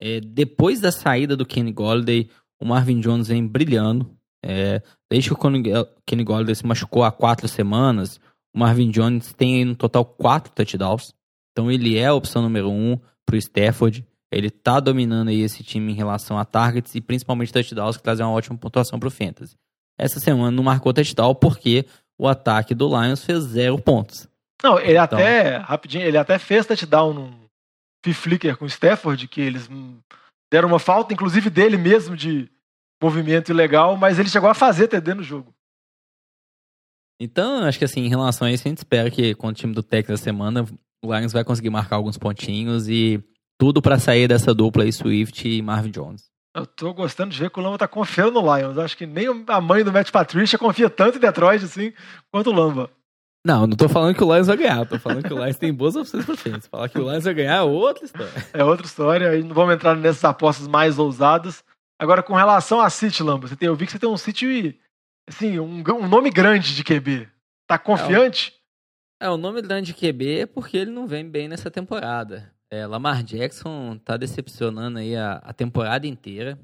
É, 0.00 0.20
depois 0.20 0.80
da 0.80 0.92
saída 0.92 1.36
do 1.36 1.46
Kenny 1.46 1.72
Golladay, 1.72 2.28
o 2.60 2.64
Marvin 2.64 3.00
Jones 3.00 3.28
vem 3.28 3.46
brilhando. 3.46 4.16
É, 4.44 4.82
desde 5.10 5.30
que 5.30 5.34
o 5.34 5.86
Kenny 6.06 6.24
Golladay 6.24 6.54
se 6.54 6.66
machucou 6.66 7.02
há 7.02 7.10
quatro 7.10 7.48
semanas, 7.48 8.20
o 8.56 8.58
Marvin 8.58 8.90
Jones 8.90 9.34
tem 9.34 9.66
no 9.66 9.76
total 9.76 10.02
quatro 10.02 10.50
touchdowns. 10.50 11.12
Então 11.52 11.70
ele 11.70 11.98
é 11.98 12.06
a 12.06 12.14
opção 12.14 12.40
número 12.40 12.70
um 12.70 12.98
para 13.26 13.34
o 13.34 13.38
Stafford. 13.38 14.04
Ele 14.32 14.50
tá 14.50 14.80
dominando 14.80 15.28
aí 15.28 15.42
esse 15.42 15.62
time 15.62 15.92
em 15.92 15.94
relação 15.94 16.38
a 16.38 16.44
targets 16.44 16.94
e 16.94 17.00
principalmente 17.02 17.52
touchdowns, 17.52 17.98
que 17.98 18.02
trazem 18.02 18.24
uma 18.24 18.32
ótima 18.32 18.56
pontuação 18.56 18.98
pro 18.98 19.10
Fantasy. 19.10 19.54
Essa 19.98 20.18
semana 20.18 20.50
não 20.50 20.64
marcou 20.64 20.92
touchdown 20.92 21.34
porque 21.34 21.84
o 22.18 22.26
ataque 22.26 22.74
do 22.74 22.88
Lions 22.88 23.22
fez 23.22 23.44
zero 23.44 23.78
pontos. 23.78 24.26
Não, 24.62 24.78
ele 24.78 24.98
então... 24.98 25.18
até, 25.18 25.58
rapidinho, 25.58 26.04
ele 26.04 26.16
até 26.16 26.38
fez 26.38 26.64
touchdown 26.66 27.12
num 27.12 27.46
flicker 28.14 28.56
com 28.56 28.64
o 28.64 28.68
Stafford, 28.68 29.26
que 29.26 29.40
eles 29.40 29.68
deram 30.50 30.68
uma 30.68 30.78
falta, 30.78 31.12
inclusive 31.12 31.50
dele 31.50 31.76
mesmo, 31.76 32.16
de 32.16 32.48
movimento 33.02 33.50
ilegal, 33.50 33.96
mas 33.96 34.18
ele 34.18 34.28
chegou 34.28 34.48
a 34.48 34.54
fazer 34.54 34.88
TD 34.88 35.14
no 35.14 35.22
jogo. 35.22 35.52
Então, 37.20 37.64
acho 37.64 37.78
que 37.78 37.84
assim, 37.84 38.00
em 38.00 38.08
relação 38.08 38.46
a 38.46 38.52
isso, 38.52 38.66
a 38.66 38.68
gente 38.68 38.78
espera 38.78 39.10
que 39.10 39.34
com 39.34 39.48
o 39.48 39.52
time 39.52 39.72
do 39.72 39.82
Texas 39.82 40.20
semana, 40.20 40.66
o 41.02 41.14
Lions 41.14 41.32
vai 41.32 41.44
conseguir 41.44 41.70
marcar 41.70 41.96
alguns 41.96 42.18
pontinhos 42.18 42.88
e 42.88 43.22
tudo 43.58 43.80
para 43.80 43.98
sair 43.98 44.28
dessa 44.28 44.54
dupla 44.54 44.84
aí, 44.84 44.92
Swift 44.92 45.48
e 45.48 45.62
Marvin 45.62 45.90
Jones. 45.90 46.24
Eu 46.54 46.66
tô 46.66 46.92
gostando 46.94 47.32
de 47.32 47.38
ver 47.38 47.50
que 47.50 47.60
o 47.60 47.62
Lamba 47.62 47.78
tá 47.78 47.88
confiando 47.88 48.40
no 48.40 48.56
Lions. 48.56 48.78
Acho 48.78 48.96
que 48.96 49.06
nem 49.06 49.26
a 49.46 49.60
mãe 49.60 49.84
do 49.84 49.92
Matt 49.92 50.10
Patricia 50.10 50.58
confia 50.58 50.88
tanto 50.88 51.18
em 51.18 51.20
Detroit 51.20 51.62
assim 51.62 51.92
quanto 52.30 52.50
o 52.50 52.52
Lamba. 52.52 52.90
Não, 53.46 53.66
não 53.66 53.76
tô 53.76 53.88
falando 53.88 54.14
que 54.14 54.24
o 54.24 54.34
Lions 54.34 54.48
vai 54.48 54.56
ganhar, 54.56 54.84
tô 54.86 54.98
falando 54.98 55.22
que 55.22 55.32
o 55.32 55.38
Lions 55.38 55.56
tem 55.56 55.72
boas 55.72 55.94
opções 55.94 56.24
pra 56.24 56.36
frente. 56.36 56.68
Falar 56.68 56.88
que 56.88 56.98
o 56.98 57.08
Lions 57.08 57.24
vai 57.24 57.34
ganhar 57.34 57.56
é 57.56 57.62
outra 57.62 58.04
história. 58.04 58.32
É 58.52 58.64
outra 58.64 58.86
história, 58.86 59.30
aí 59.30 59.42
não 59.42 59.54
vamos 59.54 59.74
entrar 59.74 59.94
nessas 59.94 60.24
apostas 60.24 60.66
mais 60.66 60.98
ousadas. 60.98 61.62
Agora, 61.98 62.22
com 62.22 62.34
relação 62.34 62.80
a 62.80 62.90
City, 62.90 63.22
Lamba, 63.22 63.46
você 63.46 63.54
tem, 63.54 63.68
eu 63.68 63.76
vi 63.76 63.86
que 63.86 63.92
você 63.92 63.98
tem 63.98 64.08
um 64.08 64.16
City, 64.16 64.76
assim, 65.28 65.58
um, 65.58 65.82
um 65.82 66.08
nome 66.08 66.30
grande 66.30 66.74
de 66.74 66.84
QB. 66.84 67.28
Tá 67.66 67.78
confiante? 67.78 68.54
É, 69.20 69.28
o, 69.28 69.32
é, 69.32 69.34
o 69.34 69.36
nome 69.36 69.60
grande 69.60 69.92
de 69.92 69.94
QB 69.94 70.40
é 70.40 70.46
porque 70.46 70.76
ele 70.76 70.90
não 70.90 71.06
vem 71.06 71.28
bem 71.28 71.48
nessa 71.48 71.70
temporada. 71.70 72.54
É, 72.70 72.86
Lamar 72.86 73.22
Jackson 73.22 73.98
tá 73.98 74.16
decepcionando 74.16 74.98
aí 74.98 75.16
a, 75.16 75.34
a 75.34 75.52
temporada 75.52 76.06
inteira. 76.06 76.58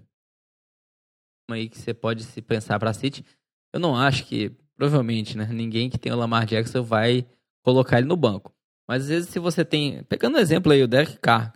Aí 1.50 1.68
que 1.68 1.78
você 1.78 1.92
pode 1.92 2.24
se 2.24 2.40
pensar 2.40 2.78
para 2.78 2.92
City. 2.92 3.24
Eu 3.72 3.80
não 3.80 3.96
acho 3.96 4.24
que, 4.26 4.50
provavelmente, 4.76 5.36
né, 5.36 5.46
ninguém 5.46 5.90
que 5.90 5.98
tem 5.98 6.12
o 6.12 6.16
Lamar 6.16 6.46
Jackson 6.46 6.82
vai 6.82 7.26
colocar 7.62 7.98
ele 7.98 8.06
no 8.06 8.16
banco. 8.16 8.54
Mas 8.88 9.04
às 9.04 9.08
vezes 9.08 9.30
se 9.30 9.38
você 9.38 9.64
tem, 9.64 10.02
pegando 10.04 10.36
o 10.36 10.40
exemplo 10.40 10.72
aí 10.72 10.82
o 10.82 10.88
Derek 10.88 11.18
Carr, 11.18 11.52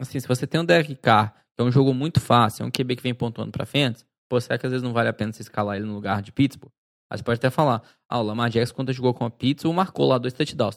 assim, 0.00 0.18
se 0.20 0.28
você 0.28 0.46
tem 0.46 0.60
um 0.60 0.64
Derek 0.64 0.94
Carr, 0.96 1.34
que 1.54 1.60
é 1.60 1.64
um 1.64 1.72
jogo 1.72 1.92
muito 1.92 2.20
fácil, 2.20 2.62
é 2.62 2.66
um 2.66 2.70
QB 2.70 2.96
que 2.96 3.02
vem 3.02 3.14
pontuando 3.14 3.52
para 3.52 3.66
frente, 3.66 4.04
pô, 4.32 4.40
será 4.40 4.56
que 4.56 4.64
às 4.64 4.72
vezes 4.72 4.82
não 4.82 4.94
vale 4.94 5.10
a 5.10 5.12
pena 5.12 5.30
você 5.30 5.42
escalar 5.42 5.76
ele 5.76 5.84
no 5.84 5.92
lugar 5.92 6.22
de 6.22 6.32
Pittsburgh? 6.32 6.72
Aí 7.10 7.18
você 7.18 7.22
pode 7.22 7.36
até 7.36 7.50
falar, 7.50 7.82
ah, 8.08 8.18
o 8.18 8.22
Lamar 8.22 8.48
Jackson 8.48 8.74
quando 8.74 8.90
jogou 8.90 9.12
com 9.12 9.26
a 9.26 9.30
Pittsburgh 9.30 9.76
marcou 9.76 10.06
lá 10.08 10.16
dois 10.16 10.32
touchdowns. 10.32 10.74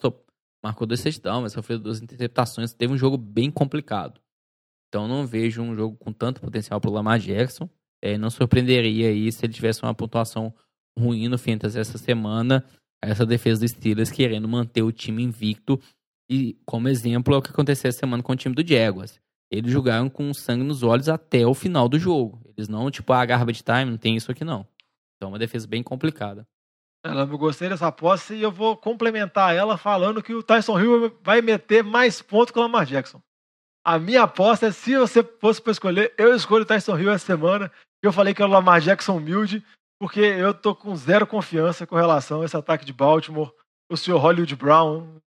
Marcou 0.61 0.85
dois 0.85 1.01
touchdowns, 1.01 1.43
mas 1.43 1.53
sofreu 1.53 1.79
duas 1.79 2.01
interceptações. 2.01 2.73
Teve 2.73 2.91
um 2.91 2.97
jogo 2.97 3.17
bem 3.17 3.49
complicado. 3.49 4.19
Então 4.89 5.07
não 5.07 5.25
vejo 5.25 5.61
um 5.61 5.73
jogo 5.73 5.95
com 5.95 6.11
tanto 6.11 6.41
potencial 6.41 6.81
para 6.81 6.89
o 6.89 6.93
Lamar 6.93 7.17
Jackson. 7.17 7.69
É, 8.03 8.17
não 8.17 8.29
surpreenderia 8.29 9.07
aí 9.07 9.31
se 9.31 9.45
ele 9.45 9.53
tivesse 9.53 9.81
uma 9.83 9.93
pontuação 9.93 10.53
ruim 10.99 11.29
no 11.29 11.37
Fantasy 11.37 11.79
essa 11.79 11.97
semana. 11.97 12.61
Essa 13.01 13.25
defesa 13.25 13.61
dos 13.61 13.71
Steelers 13.71 14.11
querendo 14.11 14.49
manter 14.49 14.81
o 14.81 14.91
time 14.91 15.23
invicto. 15.23 15.79
E 16.29 16.59
como 16.65 16.89
exemplo 16.89 17.33
é 17.33 17.37
o 17.37 17.41
que 17.41 17.51
aconteceu 17.51 17.87
essa 17.87 17.99
semana 17.99 18.21
com 18.21 18.33
o 18.33 18.35
time 18.35 18.53
do 18.53 18.67
Jaguars. 18.67 19.17
Eles 19.51 19.71
jogaram 19.71 20.09
com 20.09 20.33
sangue 20.33 20.63
nos 20.63 20.83
olhos 20.83 21.07
até 21.07 21.45
o 21.45 21.53
final 21.53 21.87
do 21.87 21.99
jogo. 21.99 22.41
Eles 22.45 22.67
não, 22.67 22.89
tipo, 22.89 23.13
a 23.13 23.21
ah, 23.21 23.25
garbage 23.25 23.63
time, 23.63 23.85
não 23.85 23.97
tem 23.97 24.15
isso 24.15 24.31
aqui 24.31 24.43
não. 24.43 24.67
Então 25.15 25.29
é 25.29 25.31
uma 25.33 25.39
defesa 25.39 25.67
bem 25.67 25.83
complicada. 25.83 26.47
Eu 27.05 27.37
gostei 27.37 27.69
dessa 27.69 27.87
aposta 27.87 28.33
e 28.33 28.41
eu 28.41 28.51
vou 28.51 28.75
complementar 28.75 29.55
ela 29.55 29.77
falando 29.77 30.23
que 30.23 30.33
o 30.33 30.41
Tyson 30.41 30.79
Hill 30.79 31.19
vai 31.21 31.39
meter 31.39 31.83
mais 31.83 32.19
pontos 32.19 32.51
que 32.51 32.57
o 32.57 32.61
Lamar 32.61 32.85
Jackson. 32.85 33.21
A 33.85 33.99
minha 33.99 34.23
aposta 34.23 34.65
é 34.67 34.71
se 34.71 34.97
você 34.97 35.23
fosse 35.23 35.61
para 35.61 35.71
escolher, 35.71 36.11
eu 36.17 36.35
escolho 36.35 36.63
o 36.63 36.65
Tyson 36.65 36.97
Hill 36.97 37.11
essa 37.11 37.25
semana. 37.25 37.71
Eu 38.01 38.11
falei 38.11 38.33
que 38.33 38.41
é 38.41 38.45
o 38.45 38.47
Lamar 38.47 38.81
Jackson 38.81 39.17
humilde, 39.17 39.63
porque 39.99 40.19
eu 40.19 40.51
tô 40.51 40.75
com 40.75 40.95
zero 40.95 41.27
confiança 41.27 41.85
com 41.85 41.95
relação 41.95 42.41
a 42.41 42.45
esse 42.45 42.57
ataque 42.57 42.83
de 42.83 42.91
Baltimore, 42.91 43.53
o 43.87 43.95
senhor 43.95 44.17
Hollywood 44.17 44.55
Brown. 44.55 45.19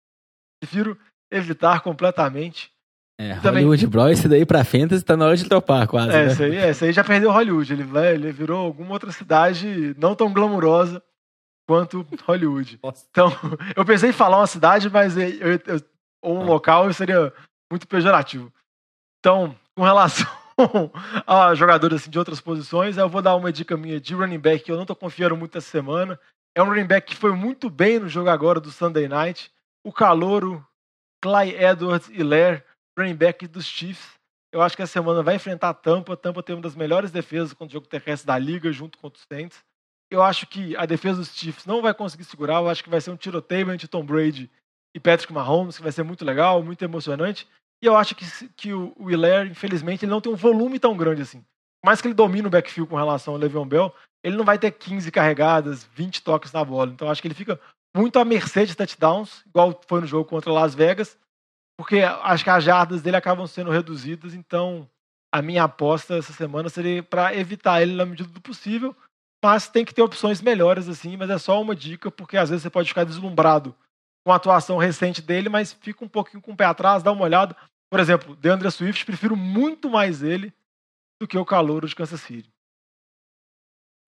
Prefiro 0.62 0.98
evitar 1.30 1.82
completamente. 1.82 2.72
É, 3.18 3.34
Também- 3.36 3.64
Hollywood 3.64 3.86
Brawl, 3.86 4.10
esse 4.10 4.28
daí 4.28 4.44
pra 4.44 4.62
Fantasy 4.64 5.02
tá 5.04 5.16
na 5.16 5.26
hora 5.26 5.36
de 5.36 5.48
topar 5.48 5.88
quase, 5.88 6.10
É, 6.10 6.26
né? 6.26 6.32
esse 6.32 6.42
aí, 6.44 6.56
esse 6.56 6.84
aí 6.84 6.92
já 6.92 7.02
perdeu 7.02 7.32
Hollywood. 7.32 7.72
Ele, 7.72 7.82
vai, 7.82 8.14
ele 8.14 8.30
virou 8.30 8.58
alguma 8.58 8.92
outra 8.92 9.10
cidade 9.10 9.94
não 9.98 10.14
tão 10.14 10.30
glamurosa 10.32 11.02
quanto 11.66 12.06
Hollywood. 12.26 12.78
Nossa. 12.82 13.06
Então, 13.10 13.32
eu 13.74 13.84
pensei 13.86 14.10
em 14.10 14.12
falar 14.12 14.36
uma 14.38 14.46
cidade, 14.46 14.90
mas 14.90 15.16
eu- 15.16 15.28
eu- 15.66 15.80
ou 16.22 16.38
um 16.38 16.42
Ah. 16.42 16.44
local 16.44 16.92
seria 16.92 17.32
muito 17.72 17.88
pejorativo. 17.88 18.52
Então, 19.20 19.56
com 19.74 19.82
relação 19.82 20.26
a 21.26 21.54
jogadores 21.54 22.02
assim, 22.02 22.10
de 22.10 22.18
outras 22.18 22.40
posições, 22.40 22.98
eu 22.98 23.08
vou 23.08 23.22
dar 23.22 23.34
uma 23.34 23.50
dica 23.52 23.76
minha 23.78 23.98
de 23.98 24.14
running 24.14 24.38
back 24.38 24.62
que 24.64 24.70
eu 24.70 24.76
não 24.76 24.84
tô 24.86 24.94
confiando 24.94 25.36
muito 25.36 25.56
essa 25.56 25.70
semana. 25.70 26.20
É 26.54 26.62
um 26.62 26.66
running 26.66 26.86
back 26.86 27.06
que 27.06 27.16
foi 27.16 27.32
muito 27.32 27.70
bem 27.70 27.98
no 27.98 28.08
jogo 28.10 28.28
agora 28.28 28.60
do 28.60 28.70
Sunday 28.70 29.08
Night. 29.08 29.50
O 29.84 29.90
Calouro, 29.92 30.62
Clyde 31.22 31.56
Edwards 31.56 32.10
e 32.12 32.22
Lair, 32.22 32.64
running 32.98 33.14
back 33.14 33.46
dos 33.46 33.66
Chiefs. 33.66 34.14
Eu 34.52 34.62
acho 34.62 34.76
que 34.76 34.82
essa 34.82 34.92
semana 34.92 35.22
vai 35.22 35.36
enfrentar 35.36 35.68
a 35.68 35.74
Tampa. 35.74 36.14
A 36.14 36.16
Tampa 36.16 36.42
tem 36.42 36.56
uma 36.56 36.62
das 36.62 36.74
melhores 36.74 37.10
defesas 37.10 37.52
contra 37.52 37.72
o 37.72 37.72
jogo 37.72 37.86
terrestre 37.86 38.26
da 38.26 38.38
liga, 38.38 38.72
junto 38.72 38.98
com 38.98 39.08
os 39.08 39.20
Saints. 39.30 39.58
Eu 40.10 40.22
acho 40.22 40.46
que 40.46 40.76
a 40.76 40.86
defesa 40.86 41.18
dos 41.18 41.34
Chiefs 41.34 41.66
não 41.66 41.82
vai 41.82 41.92
conseguir 41.92 42.24
segurar. 42.24 42.56
Eu 42.56 42.68
acho 42.68 42.82
que 42.82 42.90
vai 42.90 43.00
ser 43.00 43.10
um 43.10 43.16
tiroteio 43.16 43.70
entre 43.72 43.88
Tom 43.88 44.04
Brady 44.04 44.50
e 44.94 45.00
Patrick 45.00 45.32
Mahomes, 45.32 45.76
que 45.76 45.82
vai 45.82 45.92
ser 45.92 46.04
muito 46.04 46.24
legal, 46.24 46.62
muito 46.62 46.82
emocionante. 46.82 47.46
E 47.82 47.86
eu 47.86 47.96
acho 47.96 48.14
que, 48.14 48.24
que 48.56 48.72
o, 48.72 49.10
Hilaire, 49.10 49.50
infelizmente, 49.50 50.04
ele 50.04 50.10
não 50.10 50.20
tem 50.20 50.32
um 50.32 50.36
volume 50.36 50.78
tão 50.78 50.96
grande 50.96 51.22
assim. 51.22 51.40
Por 51.82 51.88
mais 51.88 52.00
que 52.00 52.06
ele 52.06 52.14
domine 52.14 52.46
o 52.46 52.50
backfield 52.50 52.88
com 52.88 52.96
relação 52.96 53.34
ao 53.34 53.40
Le'Veon 53.40 53.66
Bell, 53.66 53.94
ele 54.24 54.36
não 54.36 54.44
vai 54.44 54.58
ter 54.58 54.70
15 54.70 55.10
carregadas, 55.10 55.84
20 55.84 56.22
toques 56.22 56.52
na 56.52 56.64
bola. 56.64 56.90
Então 56.90 57.06
eu 57.06 57.12
acho 57.12 57.20
que 57.20 57.28
ele 57.28 57.34
fica 57.34 57.60
muito 57.94 58.18
à 58.18 58.24
mercê 58.24 58.64
de 58.64 58.74
touchdowns, 58.74 59.44
igual 59.46 59.78
foi 59.86 60.00
no 60.00 60.06
jogo 60.06 60.28
contra 60.28 60.52
Las 60.52 60.74
Vegas, 60.74 61.18
porque 61.78 62.00
acho 62.00 62.42
que 62.42 62.50
as 62.50 62.64
jardas 62.64 63.02
dele 63.02 63.16
acabam 63.16 63.46
sendo 63.46 63.70
reduzidas. 63.70 64.34
Então 64.34 64.88
a 65.32 65.42
minha 65.42 65.64
aposta 65.64 66.16
essa 66.16 66.32
semana 66.32 66.68
seria 66.68 67.02
para 67.02 67.34
evitar 67.34 67.82
ele 67.82 67.94
na 67.94 68.06
medida 68.06 68.28
do 68.28 68.40
possível, 68.40 68.96
mas 69.44 69.68
tem 69.68 69.84
que 69.84 69.94
ter 69.94 70.02
opções 70.02 70.40
melhores 70.40 70.88
assim. 70.88 71.16
Mas 71.16 71.30
é 71.30 71.38
só 71.38 71.60
uma 71.60 71.76
dica, 71.76 72.10
porque 72.10 72.36
às 72.36 72.48
vezes 72.48 72.62
você 72.62 72.70
pode 72.70 72.88
ficar 72.88 73.04
deslumbrado 73.04 73.74
com 74.26 74.32
a 74.32 74.36
atuação 74.36 74.78
recente 74.78 75.22
dele, 75.22 75.48
mas 75.48 75.72
fica 75.72 76.04
um 76.04 76.08
pouquinho 76.08 76.42
com 76.42 76.52
o 76.52 76.56
pé 76.56 76.64
atrás, 76.64 77.02
dá 77.02 77.12
uma 77.12 77.22
olhada. 77.22 77.56
Por 77.88 78.00
exemplo, 78.00 78.34
DeAndre 78.34 78.70
Swift, 78.70 79.04
prefiro 79.04 79.36
muito 79.36 79.88
mais 79.88 80.22
ele 80.22 80.52
do 81.20 81.28
que 81.28 81.38
o 81.38 81.44
calouro 81.44 81.86
de 81.86 81.94
Kansas 81.94 82.20
City. 82.20 82.50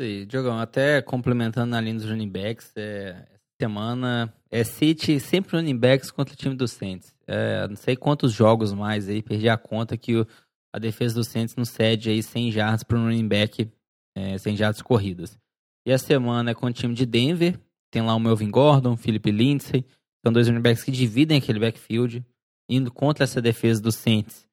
Aí, 0.01 0.25
Diogão, 0.27 0.59
até 0.59 1.03
complementando 1.03 1.71
na 1.71 1.81
linha 1.81 1.95
dos 1.95 2.09
running 2.09 2.31
backs, 2.31 2.73
é, 2.77 3.27
semana 3.61 4.33
é 4.51 4.63
City 4.63 5.19
sempre 5.19 5.57
running 5.57 5.77
backs 5.77 6.11
contra 6.11 6.35
o 6.35 6.37
time 6.37 6.55
do 6.55 6.69
Saints. 6.69 7.18
É, 7.29 7.69
não 7.69 7.77
sei 7.77 7.95
quantos 7.95 8.33
jogos 8.33 8.73
mais 8.73 9.09
aí, 9.09 9.23
perdi 9.23 9.49
a 9.49 9.59
conta 9.59 9.97
que 9.97 10.17
o- 10.17 10.27
a 10.75 10.79
defesa 10.79 11.15
do 11.15 11.25
Saints 11.25 11.55
não 11.57 11.65
cede 11.65 12.11
aí 12.11 12.23
100 12.23 12.51
jardas 12.51 12.83
para 12.83 12.99
um 12.99 13.05
running 13.05 13.29
back, 13.29 13.71
é, 14.17 14.39
100 14.39 14.57
jardas 14.57 14.81
corridas. 14.83 15.39
E 15.87 15.93
a 15.93 15.99
semana 15.99 16.51
é 16.51 16.55
com 16.55 16.67
o 16.67 16.73
time 16.73 16.95
de 16.95 17.05
Denver, 17.07 17.59
tem 17.91 18.03
lá 18.03 18.15
o 18.15 18.21
Melvin 18.21 18.51
Gordon, 18.51 18.97
Philip 18.97 19.31
Lindsay, 19.31 19.85
são 20.25 20.33
dois 20.33 20.49
running 20.49 20.61
backs 20.61 20.83
que 20.85 20.91
dividem 20.91 21.39
aquele 21.39 21.59
backfield, 21.61 22.25
indo 22.69 22.91
contra 22.91 23.25
essa 23.25 23.41
defesa 23.41 23.81
do 23.81 23.93
Saints. 23.93 24.47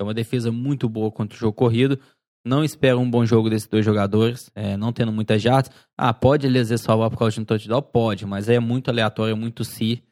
É 0.00 0.04
uma 0.04 0.14
defesa 0.14 0.52
muito 0.52 0.88
boa 0.88 1.10
contra 1.10 1.36
o 1.36 1.38
jogo 1.38 1.52
corrido. 1.54 1.98
Não 2.46 2.62
espero 2.64 2.98
um 3.00 3.10
bom 3.10 3.26
jogo 3.26 3.50
desses 3.50 3.68
dois 3.68 3.84
jogadores, 3.84 4.50
é, 4.54 4.76
não 4.76 4.92
tendo 4.92 5.12
muitas 5.12 5.42
jardas. 5.42 5.70
Ah, 5.96 6.14
pode 6.14 6.46
ele 6.46 6.58
às 6.58 6.68
vezes 6.70 6.84
salvar 6.84 7.10
por 7.10 7.18
causa 7.18 7.34
de 7.34 7.40
um 7.40 7.44
touchdown? 7.44 7.82
Pode, 7.82 8.24
mas 8.24 8.48
é 8.48 8.58
muito 8.60 8.88
aleatório, 8.90 9.32
é 9.32 9.34
muito 9.34 9.64
si. 9.64 10.02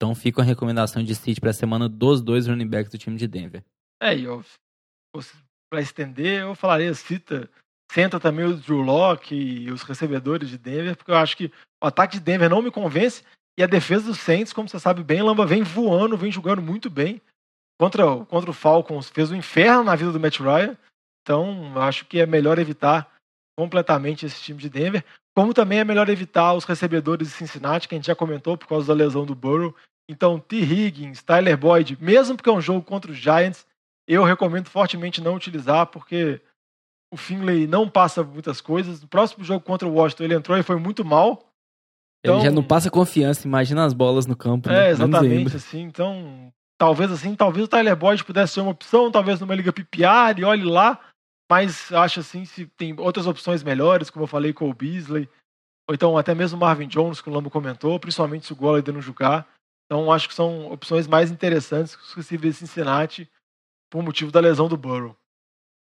Então 0.00 0.14
fica 0.14 0.40
a 0.40 0.44
recomendação 0.44 1.04
de 1.04 1.14
City 1.14 1.38
para 1.38 1.50
a 1.50 1.52
semana 1.52 1.86
dos 1.86 2.22
dois 2.22 2.46
running 2.46 2.66
backs 2.66 2.90
do 2.90 2.96
time 2.96 3.18
de 3.18 3.28
Denver. 3.28 3.62
É, 4.02 4.16
e 4.16 4.24
para 5.70 5.82
estender, 5.82 6.40
eu 6.40 6.54
falaria, 6.54 6.94
cita, 6.94 7.50
senta 7.92 8.18
também 8.18 8.46
o 8.46 8.56
Drew 8.56 8.80
Locke 8.80 9.34
e 9.34 9.70
os 9.70 9.82
recebedores 9.82 10.48
de 10.48 10.56
Denver, 10.56 10.96
porque 10.96 11.10
eu 11.10 11.16
acho 11.16 11.36
que 11.36 11.52
o 11.82 11.86
ataque 11.86 12.14
de 12.14 12.24
Denver 12.24 12.48
não 12.48 12.62
me 12.62 12.70
convence 12.70 13.22
e 13.58 13.62
a 13.62 13.66
defesa 13.66 14.06
dos 14.06 14.18
Saints, 14.18 14.54
como 14.54 14.70
você 14.70 14.80
sabe 14.80 15.04
bem, 15.04 15.20
Lamba 15.20 15.44
vem 15.44 15.62
voando, 15.62 16.16
vem 16.16 16.32
jogando 16.32 16.62
muito 16.62 16.88
bem. 16.88 17.20
Contra, 17.78 18.24
contra 18.24 18.50
o 18.50 18.54
Falcons, 18.54 19.10
fez 19.10 19.30
um 19.30 19.36
inferno 19.36 19.84
na 19.84 19.94
vida 19.94 20.12
do 20.12 20.18
Matt 20.18 20.40
Ryan. 20.40 20.78
Então, 21.22 21.78
acho 21.78 22.06
que 22.06 22.20
é 22.20 22.24
melhor 22.24 22.58
evitar 22.58 23.10
completamente 23.58 24.24
esse 24.24 24.40
time 24.40 24.58
de 24.58 24.70
Denver. 24.70 25.04
Como 25.36 25.52
também 25.52 25.78
é 25.78 25.84
melhor 25.84 26.08
evitar 26.08 26.54
os 26.54 26.64
recebedores 26.64 27.28
de 27.28 27.34
Cincinnati, 27.34 27.86
que 27.86 27.94
a 27.94 27.98
gente 27.98 28.06
já 28.06 28.14
comentou 28.14 28.56
por 28.56 28.66
causa 28.66 28.86
da 28.86 28.94
lesão 28.94 29.26
do 29.26 29.34
Burrow. 29.34 29.74
Então, 30.10 30.40
T. 30.40 30.56
Higgins, 30.56 31.22
Tyler 31.22 31.56
Boyd, 31.56 31.96
mesmo 32.00 32.36
porque 32.36 32.50
é 32.50 32.52
um 32.52 32.60
jogo 32.60 32.82
contra 32.82 33.12
os 33.12 33.16
Giants, 33.16 33.64
eu 34.08 34.24
recomendo 34.24 34.68
fortemente 34.68 35.20
não 35.20 35.36
utilizar, 35.36 35.86
porque 35.86 36.40
o 37.12 37.16
Finley 37.16 37.68
não 37.68 37.88
passa 37.88 38.24
muitas 38.24 38.60
coisas. 38.60 39.00
No 39.00 39.06
próximo 39.06 39.44
jogo 39.44 39.64
contra 39.64 39.86
o 39.86 39.92
Washington, 39.94 40.24
ele 40.24 40.34
entrou 40.34 40.58
e 40.58 40.64
foi 40.64 40.76
muito 40.76 41.04
mal. 41.04 41.44
Ele 42.24 42.34
Então- 42.34 42.40
já 42.40 42.50
não 42.50 42.62
passa 42.64 42.90
confiança, 42.90 43.46
imagina 43.46 43.84
as 43.84 43.92
bolas 43.92 44.26
no 44.26 44.36
campo. 44.36 44.68
né? 44.68 44.74
É, 44.74 44.82
Menos 44.94 45.00
exatamente, 45.00 45.56
assim. 45.56 45.80
Então, 45.82 46.52
talvez 46.76 47.10
assim, 47.12 47.36
talvez 47.36 47.64
o 47.66 47.68
Tyler 47.68 47.94
Boyd 47.96 48.24
pudesse 48.24 48.54
ser 48.54 48.60
uma 48.62 48.72
opção, 48.72 49.12
talvez 49.12 49.38
numa 49.40 49.54
liga 49.54 49.72
PPR, 49.72 50.40
e 50.40 50.44
olhe 50.44 50.64
lá. 50.64 50.98
Mas 51.48 51.92
acho 51.92 52.18
assim, 52.20 52.44
se 52.44 52.66
tem 52.66 52.94
outras 52.98 53.26
opções 53.28 53.62
melhores, 53.62 54.10
como 54.10 54.24
eu 54.24 54.28
falei 54.28 54.52
com 54.52 54.68
o 54.68 54.74
Beasley, 54.74 55.28
ou 55.88 55.94
então 55.94 56.18
até 56.18 56.34
mesmo 56.34 56.56
o 56.56 56.60
Marvin 56.60 56.86
Jones, 56.88 57.20
que 57.20 57.28
o 57.28 57.32
Lambo 57.32 57.48
comentou, 57.50 57.98
principalmente 57.98 58.46
se 58.46 58.52
o 58.52 58.56
Gola 58.56 58.78
ainda 58.78 58.92
não 58.92 59.00
jogar. 59.00 59.48
Então, 59.90 60.12
acho 60.12 60.28
que 60.28 60.34
são 60.34 60.70
opções 60.70 61.08
mais 61.08 61.32
interessantes 61.32 61.96
que 61.96 62.02
os 62.02 62.14
receivers 62.14 62.54
de 62.54 62.60
Cincinnati 62.60 63.28
por 63.90 64.04
motivo 64.04 64.30
da 64.30 64.38
lesão 64.38 64.68
do 64.68 64.76
Burrow. 64.76 65.16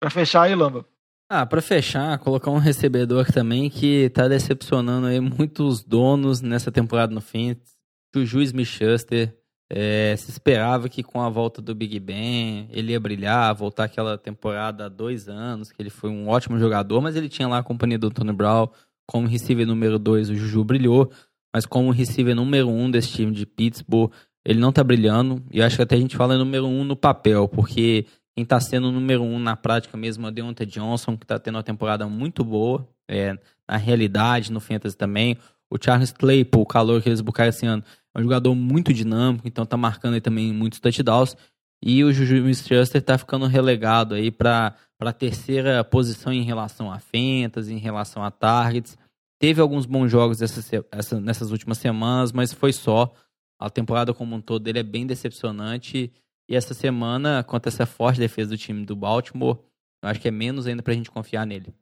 Pra 0.02 0.10
fechar 0.10 0.41
aí, 0.41 0.56
Lamba. 0.56 0.84
Ah, 1.30 1.46
pra 1.46 1.62
fechar, 1.62 2.18
colocar 2.18 2.50
um 2.50 2.58
recebedor 2.58 3.32
também 3.32 3.70
que 3.70 4.10
tá 4.10 4.28
decepcionando 4.28 5.06
aí 5.06 5.20
muitos 5.20 5.84
donos 5.84 6.41
nessa 6.41 6.72
temporada 6.72 7.14
no 7.14 7.22
Fantasy. 7.22 7.76
Juju 8.16 8.41
Smith-Schuster. 8.41 9.38
É, 9.70 10.16
se 10.18 10.30
esperava 10.30 10.89
que 10.89 11.02
com 11.02 11.22
a 11.22 11.30
volta 11.30 11.62
do 11.62 11.74
Big 11.74 12.00
Ben 12.00 12.68
ele 12.72 12.91
ia 12.91 13.00
brilhar, 13.00 13.56
voltar 13.56 13.86
aquela 13.86 14.18
temporada 14.18 14.86
há 14.86 14.89
dois 14.89 15.28
anos, 15.30 15.72
que 15.72 15.82
ele 15.82 15.89
foi 15.89 16.10
um 16.10 16.28
ótimo 16.28 16.60
jogador, 16.60 17.02
mas 17.02 17.16
ele 17.16 17.30
tinha 17.30 17.48
lá 17.48 17.60
a 17.60 17.64
companhia 17.64 17.98
do 17.98 18.12
Tony 18.12 18.34
Brown. 18.34 18.68
Como 19.08 19.28
receiver 19.28 19.66
número 19.66 19.98
dois, 19.98 20.30
o 20.30 20.36
Juju 20.36 20.64
brilhou, 20.64 21.12
mas 21.54 21.66
como 21.66 21.91
receiver 21.91 22.36
número 22.36 22.70
um 22.70 22.89
desse 22.89 23.10
time 23.10 23.32
de 23.32 23.45
Pittsburgh, 23.45 24.12
ele 24.45 24.60
não 24.60 24.72
tá 24.72 24.84
brilhando. 24.84 25.43
E 25.51 25.62
acho 25.62 25.76
que 25.76 25.82
até 25.82 25.95
a 25.95 25.99
gente 25.99 26.18
fala 26.18 26.38
número 26.38 26.66
um 26.66 26.84
no 26.84 26.95
papel, 26.95 27.47
porque 27.47 28.06
quem 28.36 28.43
tá 28.43 28.60
sendo 28.60 28.91
número 28.91 29.22
um 29.22 29.38
na 29.38 29.56
prática 29.56 29.95
mesmo 29.95 30.26
é 30.26 30.30
o 30.30 30.32
Deontay 30.32 30.66
Johnson, 30.66 31.16
que 31.16 31.26
tá 31.26 31.38
tendo 31.38 31.56
uma 31.56 31.64
temporada 31.64 32.08
muito 32.08 32.43
boa, 32.43 32.88
é, 33.08 33.38
na 33.70 33.78
realidade, 33.78 34.51
no 34.51 34.60
Fantasy 34.60 34.97
também. 34.97 35.38
O 35.70 35.78
Charles 35.82 36.12
Claypool, 36.12 36.64
o 36.64 36.66
calor 36.66 37.01
que 37.01 37.10
eles 37.10 37.22
buscaram 37.22 37.49
esse 37.49 37.66
ano, 37.66 37.84
é 38.16 38.20
um 38.20 38.24
jogador 38.24 38.54
muito 38.56 38.93
dinâmico, 38.93 39.47
então 39.47 39.66
tá 39.66 39.78
marcando 39.78 40.16
aí 40.16 40.22
também 40.22 40.51
muitos 40.51 40.80
touchdowns. 40.80 41.36
E 41.82 42.04
o 42.04 42.14
Juju 42.14 42.38
Smith-Schuster 42.38 43.01
tá 43.01 43.18
ficando 43.18 43.45
relegado 43.45 44.16
aí 44.16 44.32
para 44.32 44.76
a 44.99 45.12
terceira 45.12 45.84
posição 45.84 46.32
em 46.32 46.43
relação 46.43 46.91
a 46.91 46.99
fantasy, 46.99 47.74
em 47.74 47.78
relação 47.78 48.24
a 48.24 48.32
targets. 48.32 48.97
Teve 49.44 49.60
alguns 49.60 49.86
bons 49.86 50.10
jogos 50.10 50.41
essa, 50.41 50.86
essa- 50.89 51.20
nessas 51.20 51.52
últimas 51.52 51.78
semanas, 51.78 52.32
mas 52.32 52.54
foi 52.54 52.72
só. 52.72 53.14
A 53.60 53.70
temporada 53.70 54.14
como 54.14 54.34
um 54.38 54.39
todo 54.39 54.64
dele 54.64 54.80
é 54.80 54.84
bem 54.84 55.06
decepcionante. 55.06 56.14
E 56.50 56.56
essa 56.56 56.74
semana, 56.74 57.44
contra 57.44 57.70
essa 57.70 57.86
forte 57.86 58.22
defesa 58.22 58.52
do 58.52 58.58
time 58.58 58.86
do 58.86 58.96
Baltimore, 58.96 59.58
eu 60.02 60.08
acho 60.08 60.22
que 60.22 60.30
é 60.30 60.32
menos 60.32 60.66
ainda 60.66 60.82
pra 60.82 60.94
gente 60.94 61.12
confiar 61.12 61.46
nele. 61.46 61.76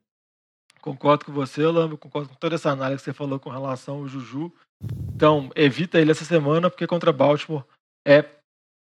Concordo 0.81 1.23
com 1.23 1.31
você, 1.33 1.63
Lambo, 1.67 1.99
concordo 1.99 2.29
com 2.29 2.35
toda 2.35 2.55
essa 2.55 2.71
análise 2.71 3.03
que 3.03 3.05
você 3.05 3.13
falou 3.13 3.39
com 3.39 3.51
relação 3.51 3.97
ao 3.97 4.07
Juju. 4.07 4.51
Então, 5.13 5.51
evita 5.55 6.01
ele 6.01 6.09
essa 6.09 6.25
semana, 6.25 6.67
porque 6.67 6.87
contra 6.87 7.13
Baltimore 7.13 7.63
é 8.03 8.25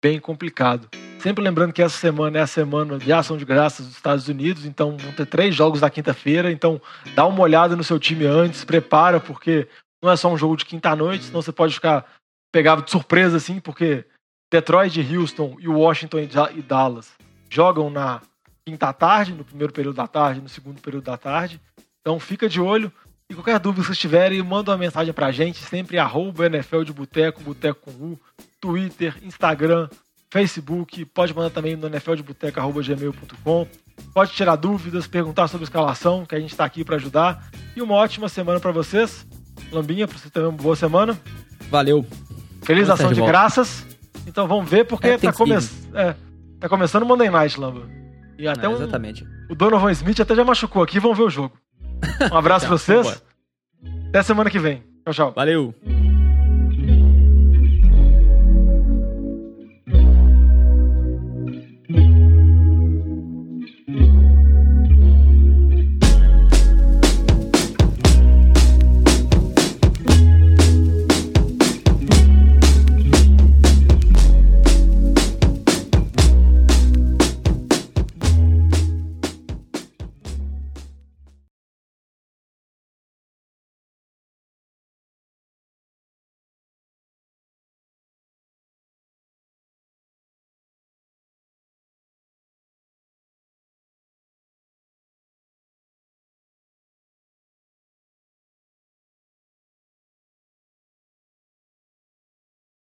bem 0.01 0.21
complicado. 0.21 0.89
Sempre 1.21 1.45
lembrando 1.45 1.73
que 1.73 1.83
essa 1.83 1.97
semana 1.99 2.39
é 2.39 2.41
a 2.41 2.47
semana 2.47 2.99
de 2.99 3.13
ação 3.13 3.37
de 3.37 3.45
graças 3.45 3.87
dos 3.87 3.95
Estados 3.95 4.27
Unidos, 4.29 4.65
então 4.65 4.97
vão 4.97 5.13
ter 5.13 5.27
três 5.27 5.55
jogos 5.55 5.81
na 5.83 5.91
quinta-feira, 5.91 6.51
então 6.51 6.81
dá 7.15 7.27
uma 7.27 7.41
olhada 7.43 7.77
no 7.77 7.85
seu 7.85 7.99
time 7.99 8.25
antes, 8.25 8.65
prepara, 8.65 9.21
porque 9.21 9.69
não 10.03 10.11
é 10.11 10.17
só 10.17 10.33
um 10.33 10.39
jogo 10.39 10.57
de 10.57 10.65
quinta-noite, 10.65 11.25
senão 11.25 11.43
você 11.43 11.53
pode 11.53 11.75
ficar 11.75 12.07
pegado 12.51 12.83
de 12.83 12.91
surpresa, 12.91 13.37
assim, 13.37 13.61
porque 13.61 14.05
Detroit, 14.51 14.99
Houston 15.15 15.57
e 15.61 15.69
Washington 15.69 16.21
e 16.21 16.27
Da- 16.27 16.51
Dallas 16.67 17.11
jogam 17.51 17.91
na 17.91 18.23
quinta 18.67 18.91
tarde, 18.93 19.35
no 19.35 19.45
primeiro 19.45 19.73
período 19.75 19.97
da 19.97 20.07
tarde, 20.07 20.41
no 20.41 20.49
segundo 20.49 20.81
período 20.81 21.05
da 21.05 21.19
tarde. 21.19 21.61
Então 22.01 22.19
fica 22.19 22.49
de 22.49 22.61
olho. 22.61 22.91
E 23.29 23.35
qualquer 23.35 23.59
dúvida 23.61 23.83
que 23.83 23.87
vocês 23.89 23.99
tiverem, 23.99 24.43
manda 24.43 24.73
uma 24.73 24.79
mensagem 24.79 25.13
pra 25.13 25.31
gente, 25.31 25.59
sempre 25.59 25.99
arroba 25.99 26.47
NFL 26.47 26.83
de 26.83 26.93
Boteco, 26.93 27.43
Boteco 27.43 27.81
com 27.81 27.91
U, 28.05 28.21
Twitter, 28.61 29.17
Instagram, 29.23 29.89
Facebook, 30.31 31.05
pode 31.07 31.35
mandar 31.35 31.51
também 31.51 31.77
no 31.77 31.89
nfldeboteco.gmail.com. 31.89 33.67
Pode 34.15 34.33
tirar 34.33 34.57
dúvidas, 34.57 35.07
perguntar 35.07 35.49
sobre 35.49 35.65
escalação, 35.65 36.25
que 36.25 36.35
a 36.35 36.41
gente 36.41 36.51
está 36.51 36.65
aqui 36.65 36.85
para 36.85 36.97
ajudar. 36.97 37.51
E 37.77 37.83
uma 37.83 37.95
ótima 37.95 38.29
semana 38.29 38.59
para 38.61 38.71
vocês. 38.73 39.27
Lambinha, 39.73 40.07
para 40.09 40.17
você 40.19 40.31
também 40.31 40.49
uma 40.49 40.57
boa 40.57 40.75
semana. 40.77 41.19
Valeu! 41.71 42.07
Feliz 42.63 42.87
Vamos 42.87 43.01
ação 43.01 43.13
de 43.13 43.21
de 43.21 43.27
graças 43.27 43.87
Então 44.27 44.47
vamos 44.47 44.69
ver, 44.71 44.85
porque 44.85 45.09
É 45.09 45.19
tá, 45.19 45.33
come... 45.33 45.55
É, 45.95 46.15
tá 46.59 46.69
começando 46.69 47.03
o 47.03 47.07
Monday 47.07 47.31
Night, 47.31 47.59
Lamba. 47.59 47.89
E 48.39 48.47
até 48.49 48.69
um- 48.69 48.75
Exatamente. 48.75 49.27
o 49.51 49.55
Donovan 49.55 49.91
Smith 49.93 50.21
até 50.21 50.35
já 50.35 50.45
machucou 50.45 50.83
aqui, 50.83 50.99
vamos 50.99 51.19
ver 51.19 51.25
o 51.25 51.31
jogo. 51.31 51.53
Um 52.33 52.37
abraço 52.37 52.67
pra 52.67 52.77
vocês. 52.77 53.23
Até 54.09 54.23
semana 54.23 54.51
que 54.51 54.59
vem. 54.59 54.83
Tchau, 55.05 55.13
tchau. 55.15 55.33
Valeu! 55.35 55.75